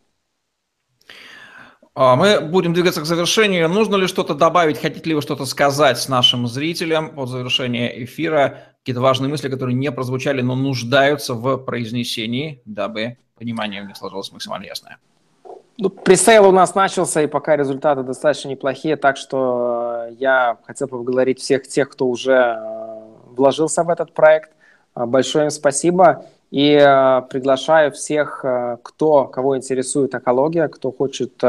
А, 1.99 2.15
мы 2.15 2.41
будем 2.41 2.73
двигаться 2.73 3.01
к 3.01 3.05
завершению. 3.05 3.67
Нужно 3.69 3.95
ли 3.95 4.05
что-то 4.05 4.35
добавить? 4.35 4.79
Хотите 4.79 5.09
ли 5.09 5.15
вы 5.15 5.21
что-то 5.23 5.45
сказать 5.45 6.07
нашим 6.07 6.47
зрителям 6.47 7.09
под 7.09 7.27
завершение 7.27 8.03
эфира? 8.03 8.59
Какие-то 8.83 9.01
важные 9.01 9.31
мысли, 9.31 9.49
которые 9.49 9.73
не 9.73 9.91
прозвучали, 9.91 10.41
но 10.41 10.53
нуждаются 10.53 11.33
в 11.33 11.57
произнесении, 11.57 12.61
дабы 12.65 13.17
понимание 13.35 13.81
у 13.81 13.87
них 13.87 13.97
сложилось 13.97 14.31
максимально 14.31 14.65
ясное. 14.65 14.99
Ну, 15.79 15.89
пресейл 15.89 16.47
у 16.47 16.51
нас 16.51 16.75
начался, 16.75 17.23
и 17.23 17.27
пока 17.27 17.57
результаты 17.57 18.03
достаточно 18.03 18.49
неплохие, 18.49 18.95
так 18.95 19.17
что 19.17 20.05
э, 20.09 20.13
я 20.19 20.59
хотел 20.67 20.87
поблагодарить 20.87 21.39
всех 21.39 21.67
тех, 21.67 21.89
кто 21.89 22.05
уже 22.05 22.31
э, 22.31 22.99
вложился 23.35 23.83
в 23.83 23.89
этот 23.89 24.13
проект. 24.13 24.51
Э, 24.95 25.07
большое 25.07 25.45
им 25.45 25.49
спасибо. 25.49 26.25
И 26.49 26.77
приглашаю 27.29 27.91
всех, 27.91 28.45
кто, 28.83 29.25
кого 29.25 29.57
интересует 29.57 30.15
экология, 30.15 30.67
кто 30.69 30.91
хочет 30.91 31.43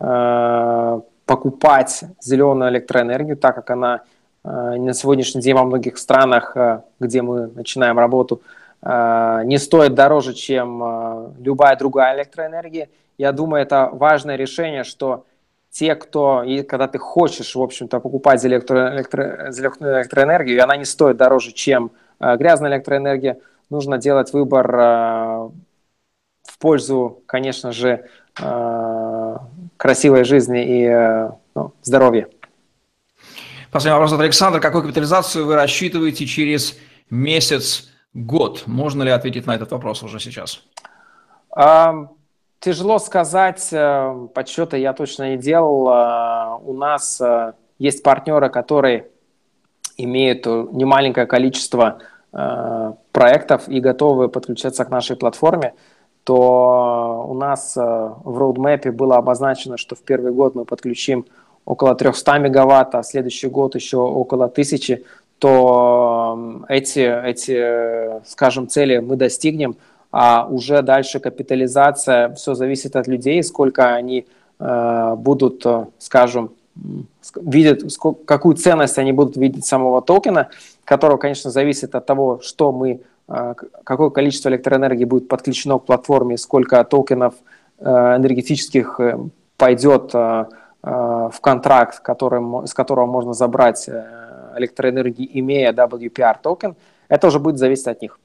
Э, 0.00 1.00
покупать 1.26 2.04
зеленую 2.20 2.70
электроэнергию, 2.70 3.38
так 3.38 3.54
как 3.54 3.70
она 3.70 4.02
э, 4.44 4.48
на 4.50 4.92
сегодняшний 4.92 5.40
день 5.40 5.54
во 5.54 5.64
многих 5.64 5.96
странах, 5.96 6.54
э, 6.54 6.82
где 7.00 7.22
мы 7.22 7.46
начинаем 7.46 7.98
работу, 7.98 8.42
не 8.82 9.56
стоит 9.56 9.94
дороже, 9.94 10.34
чем 10.34 11.32
любая 11.40 11.74
другая 11.74 12.14
электроэнергия. 12.18 12.90
Я 13.16 13.32
думаю, 13.32 13.62
это 13.62 13.88
важное 13.90 14.36
решение, 14.36 14.84
что 14.84 15.24
те, 15.70 15.94
кто, 15.94 16.42
и 16.42 16.62
когда 16.62 16.86
ты 16.86 16.98
хочешь, 16.98 17.54
в 17.54 17.62
общем-то, 17.62 17.98
покупать 18.00 18.44
электро, 18.44 18.94
электро, 18.94 19.50
электроэнергию, 19.50 20.56
и 20.56 20.58
она 20.58 20.76
не 20.76 20.84
стоит 20.84 21.16
дороже, 21.16 21.52
чем 21.52 21.92
грязная 22.20 22.72
электроэнергия, 22.72 23.38
нужно 23.70 23.98
делать 23.98 24.32
выбор 24.32 24.70
в 24.76 26.58
пользу, 26.58 27.22
конечно 27.26 27.72
же, 27.72 28.08
красивой 29.76 30.24
жизни 30.24 30.64
и 30.64 31.28
ну, 31.54 31.72
здоровья. 31.82 32.28
Последний 33.70 33.94
вопрос 33.94 34.12
от 34.12 34.20
Александра. 34.20 34.60
Какую 34.60 34.82
капитализацию 34.82 35.46
вы 35.46 35.56
рассчитываете 35.56 36.26
через 36.26 36.78
месяц, 37.10 37.90
год? 38.12 38.64
Можно 38.66 39.02
ли 39.02 39.10
ответить 39.10 39.46
на 39.46 39.54
этот 39.54 39.72
вопрос 39.72 40.02
уже 40.02 40.20
сейчас? 40.20 40.62
А, 41.50 42.08
тяжело 42.60 42.98
сказать. 42.98 43.68
Э, 43.72 44.28
подсчеты 44.34 44.78
я 44.78 44.92
точно 44.92 45.30
не 45.30 45.38
делал. 45.38 46.60
У 46.64 46.72
нас 46.72 47.20
э, 47.20 47.54
есть 47.78 48.02
партнеры, 48.02 48.48
которые 48.48 49.08
имеют 49.96 50.46
немаленькое 50.46 51.26
количество 51.26 51.98
э, 52.00 52.13
проектов 53.12 53.68
и 53.68 53.80
готовы 53.80 54.28
подключаться 54.28 54.84
к 54.84 54.90
нашей 54.90 55.16
платформе, 55.16 55.74
то 56.24 57.26
у 57.28 57.34
нас 57.34 57.76
в 57.76 58.38
роудмэпе 58.38 58.90
было 58.90 59.18
обозначено, 59.18 59.76
что 59.76 59.94
в 59.94 60.00
первый 60.00 60.32
год 60.32 60.54
мы 60.54 60.64
подключим 60.64 61.26
около 61.64 61.94
300 61.94 62.38
мегаватт, 62.38 62.94
а 62.94 63.02
следующий 63.02 63.48
год 63.48 63.74
еще 63.74 63.98
около 63.98 64.46
1000, 64.46 65.02
то 65.38 66.64
эти, 66.68 67.00
эти, 67.00 68.26
скажем, 68.26 68.68
цели 68.68 68.98
мы 68.98 69.16
достигнем, 69.16 69.76
а 70.10 70.46
уже 70.48 70.82
дальше 70.82 71.18
капитализация, 71.20 72.34
все 72.34 72.54
зависит 72.54 72.96
от 72.96 73.08
людей, 73.08 73.42
сколько 73.42 73.94
они 73.94 74.26
э, 74.58 75.14
будут, 75.16 75.66
скажем, 75.98 76.52
видят, 77.40 77.82
какую 78.26 78.56
ценность 78.56 78.98
они 78.98 79.12
будут 79.12 79.36
видеть 79.36 79.64
самого 79.64 80.02
токена, 80.02 80.48
которого, 80.84 81.16
конечно, 81.18 81.50
зависит 81.50 81.94
от 81.94 82.06
того, 82.06 82.40
что 82.42 82.72
мы, 82.72 83.00
э, 83.28 83.54
какое 83.84 84.10
количество 84.10 84.48
электроэнергии 84.48 85.04
будет 85.04 85.28
подключено 85.28 85.78
к 85.78 85.86
платформе, 85.86 86.36
сколько 86.38 86.82
токенов 86.84 87.34
э, 87.78 87.84
энергетических 87.86 89.00
э, 89.00 89.18
пойдет 89.56 90.10
э, 90.14 90.46
Э, 90.86 91.30
в 91.32 91.40
контракт, 91.40 92.00
которым, 92.00 92.66
с 92.66 92.74
которого 92.74 93.06
можно 93.06 93.32
забрать 93.32 93.88
э, 93.88 94.52
электроэнергию, 94.58 95.26
имея 95.40 95.72
WPR 95.72 96.36
токен, 96.42 96.76
это 97.08 97.28
уже 97.28 97.38
будет 97.38 97.56
зависеть 97.56 97.86
от 97.86 98.02
них. 98.02 98.18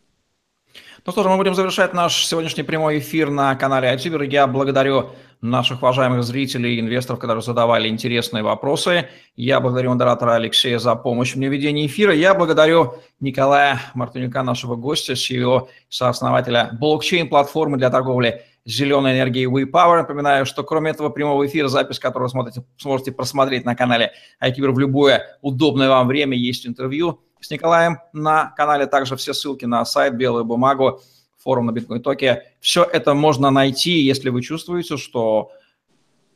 Ну 1.05 1.11
что 1.13 1.23
ж, 1.23 1.27
мы 1.27 1.37
будем 1.37 1.55
завершать 1.55 1.93
наш 1.93 2.25
сегодняшний 2.25 2.63
прямой 2.63 2.99
эфир 2.99 3.29
на 3.29 3.55
канале 3.55 3.93
iTuber. 3.95 4.25
Я 4.25 4.45
благодарю 4.45 5.11
наших 5.41 5.81
уважаемых 5.81 6.23
зрителей 6.23 6.75
и 6.75 6.79
инвесторов, 6.79 7.19
которые 7.19 7.41
задавали 7.41 7.87
интересные 7.87 8.43
вопросы. 8.43 9.07
Я 9.35 9.59
благодарю 9.59 9.91
модератора 9.91 10.35
Алексея 10.35 10.79
за 10.79 10.95
помощь 10.95 11.35
мне 11.35 11.49
в 11.49 11.51
ведении 11.51 11.87
эфира. 11.87 12.13
Я 12.13 12.33
благодарю 12.33 12.95
Николая 13.19 13.79
Мартынюка, 13.93 14.43
нашего 14.43 14.75
гостя, 14.75 15.13
CEO, 15.13 15.67
сооснователя 15.87 16.71
блокчейн-платформы 16.79 17.77
для 17.77 17.89
торговли 17.89 18.43
зеленой 18.65 19.13
энергии 19.13 19.47
WePower. 19.47 19.97
Напоминаю, 19.97 20.45
что 20.45 20.63
кроме 20.63 20.91
этого 20.91 21.09
прямого 21.09 21.45
эфира, 21.47 21.69
запись 21.69 21.99
которого 21.99 22.27
вы 22.27 22.29
смотрите, 22.29 22.63
сможете 22.77 23.11
просмотреть 23.11 23.65
на 23.65 23.75
канале 23.75 24.11
iTuber 24.43 24.71
в 24.71 24.79
любое 24.79 25.37
удобное 25.41 25.89
вам 25.89 26.07
время, 26.07 26.37
есть 26.37 26.67
интервью 26.67 27.21
с 27.39 27.49
Николаем 27.49 27.99
на 28.11 28.53
канале. 28.57 28.85
Также 28.85 29.15
все 29.15 29.33
ссылки 29.33 29.65
на 29.65 29.85
сайт, 29.85 30.15
белую 30.15 30.43
бумагу, 30.43 31.01
форум 31.39 31.67
на 31.67 31.71
биткоин 31.71 32.01
токе. 32.01 32.53
Все 32.59 32.83
это 32.83 33.13
можно 33.13 33.49
найти, 33.49 34.01
если 34.01 34.29
вы 34.29 34.41
чувствуете, 34.41 34.97
что 34.97 35.51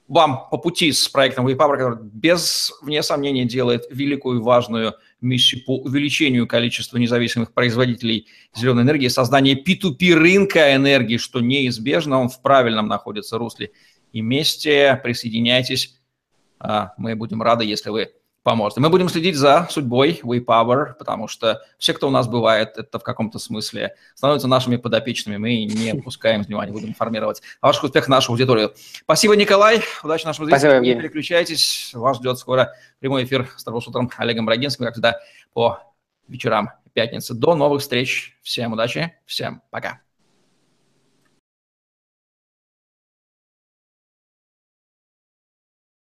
вам 0.07 0.47
по 0.49 0.57
пути 0.57 0.91
с 0.91 1.07
проектом 1.07 1.47
WePower, 1.47 1.77
который 1.77 1.97
без, 2.01 2.71
вне 2.81 3.01
сомнения, 3.03 3.45
делает 3.45 3.85
великую 3.89 4.39
и 4.39 4.43
важную 4.43 4.95
миссию 5.21 5.63
по 5.65 5.77
увеличению 5.77 6.47
количества 6.47 6.97
независимых 6.97 7.53
производителей 7.53 8.27
зеленой 8.53 8.83
энергии, 8.83 9.07
создание 9.07 9.55
P2P 9.55 10.13
рынка 10.13 10.75
энергии, 10.75 11.17
что 11.17 11.39
неизбежно, 11.39 12.19
он 12.19 12.29
в 12.29 12.41
правильном 12.41 12.87
находится 12.87 13.37
русле. 13.37 13.71
И 14.11 14.21
вместе 14.21 14.99
присоединяйтесь. 15.01 15.99
А, 16.59 16.93
мы 16.97 17.15
будем 17.15 17.41
рады, 17.41 17.65
если 17.65 17.89
вы 17.89 18.11
поможет. 18.43 18.77
И 18.77 18.81
мы 18.81 18.89
будем 18.89 19.09
следить 19.09 19.35
за 19.35 19.67
судьбой 19.71 20.19
WePower, 20.23 20.93
потому 20.99 21.27
что 21.27 21.61
все, 21.77 21.93
кто 21.93 22.07
у 22.07 22.11
нас 22.11 22.27
бывает, 22.27 22.77
это 22.77 22.99
в 22.99 23.03
каком-то 23.03 23.39
смысле 23.39 23.95
становятся 24.13 24.47
нашими 24.47 24.75
подопечными. 24.75 25.37
Мы 25.37 25.63
не 25.65 25.93
упускаем 25.93 26.43
внимания, 26.43 26.71
будем 26.71 26.89
информировать 26.89 27.41
о 27.61 27.67
ваших 27.67 27.85
успехах 27.85 28.09
нашу 28.09 28.33
аудиторию. 28.33 28.73
Спасибо, 29.01 29.35
Николай. 29.35 29.81
Удачи 30.03 30.25
нашим 30.25 30.45
зрителям. 30.45 30.83
Не 30.83 30.95
переключайтесь. 30.95 31.91
Вас 31.93 32.17
ждет 32.17 32.37
скоро 32.37 32.73
прямой 32.99 33.23
эфир 33.23 33.49
с 33.55 33.65
утром 33.67 34.11
Олегом 34.17 34.45
Брагинским, 34.45 34.85
как 34.85 34.93
всегда, 34.93 35.19
по 35.53 35.79
вечерам 36.27 36.71
пятницы. 36.93 37.33
До 37.33 37.55
новых 37.55 37.81
встреч. 37.81 38.37
Всем 38.41 38.73
удачи. 38.73 39.13
Всем 39.25 39.61
пока. 39.71 40.01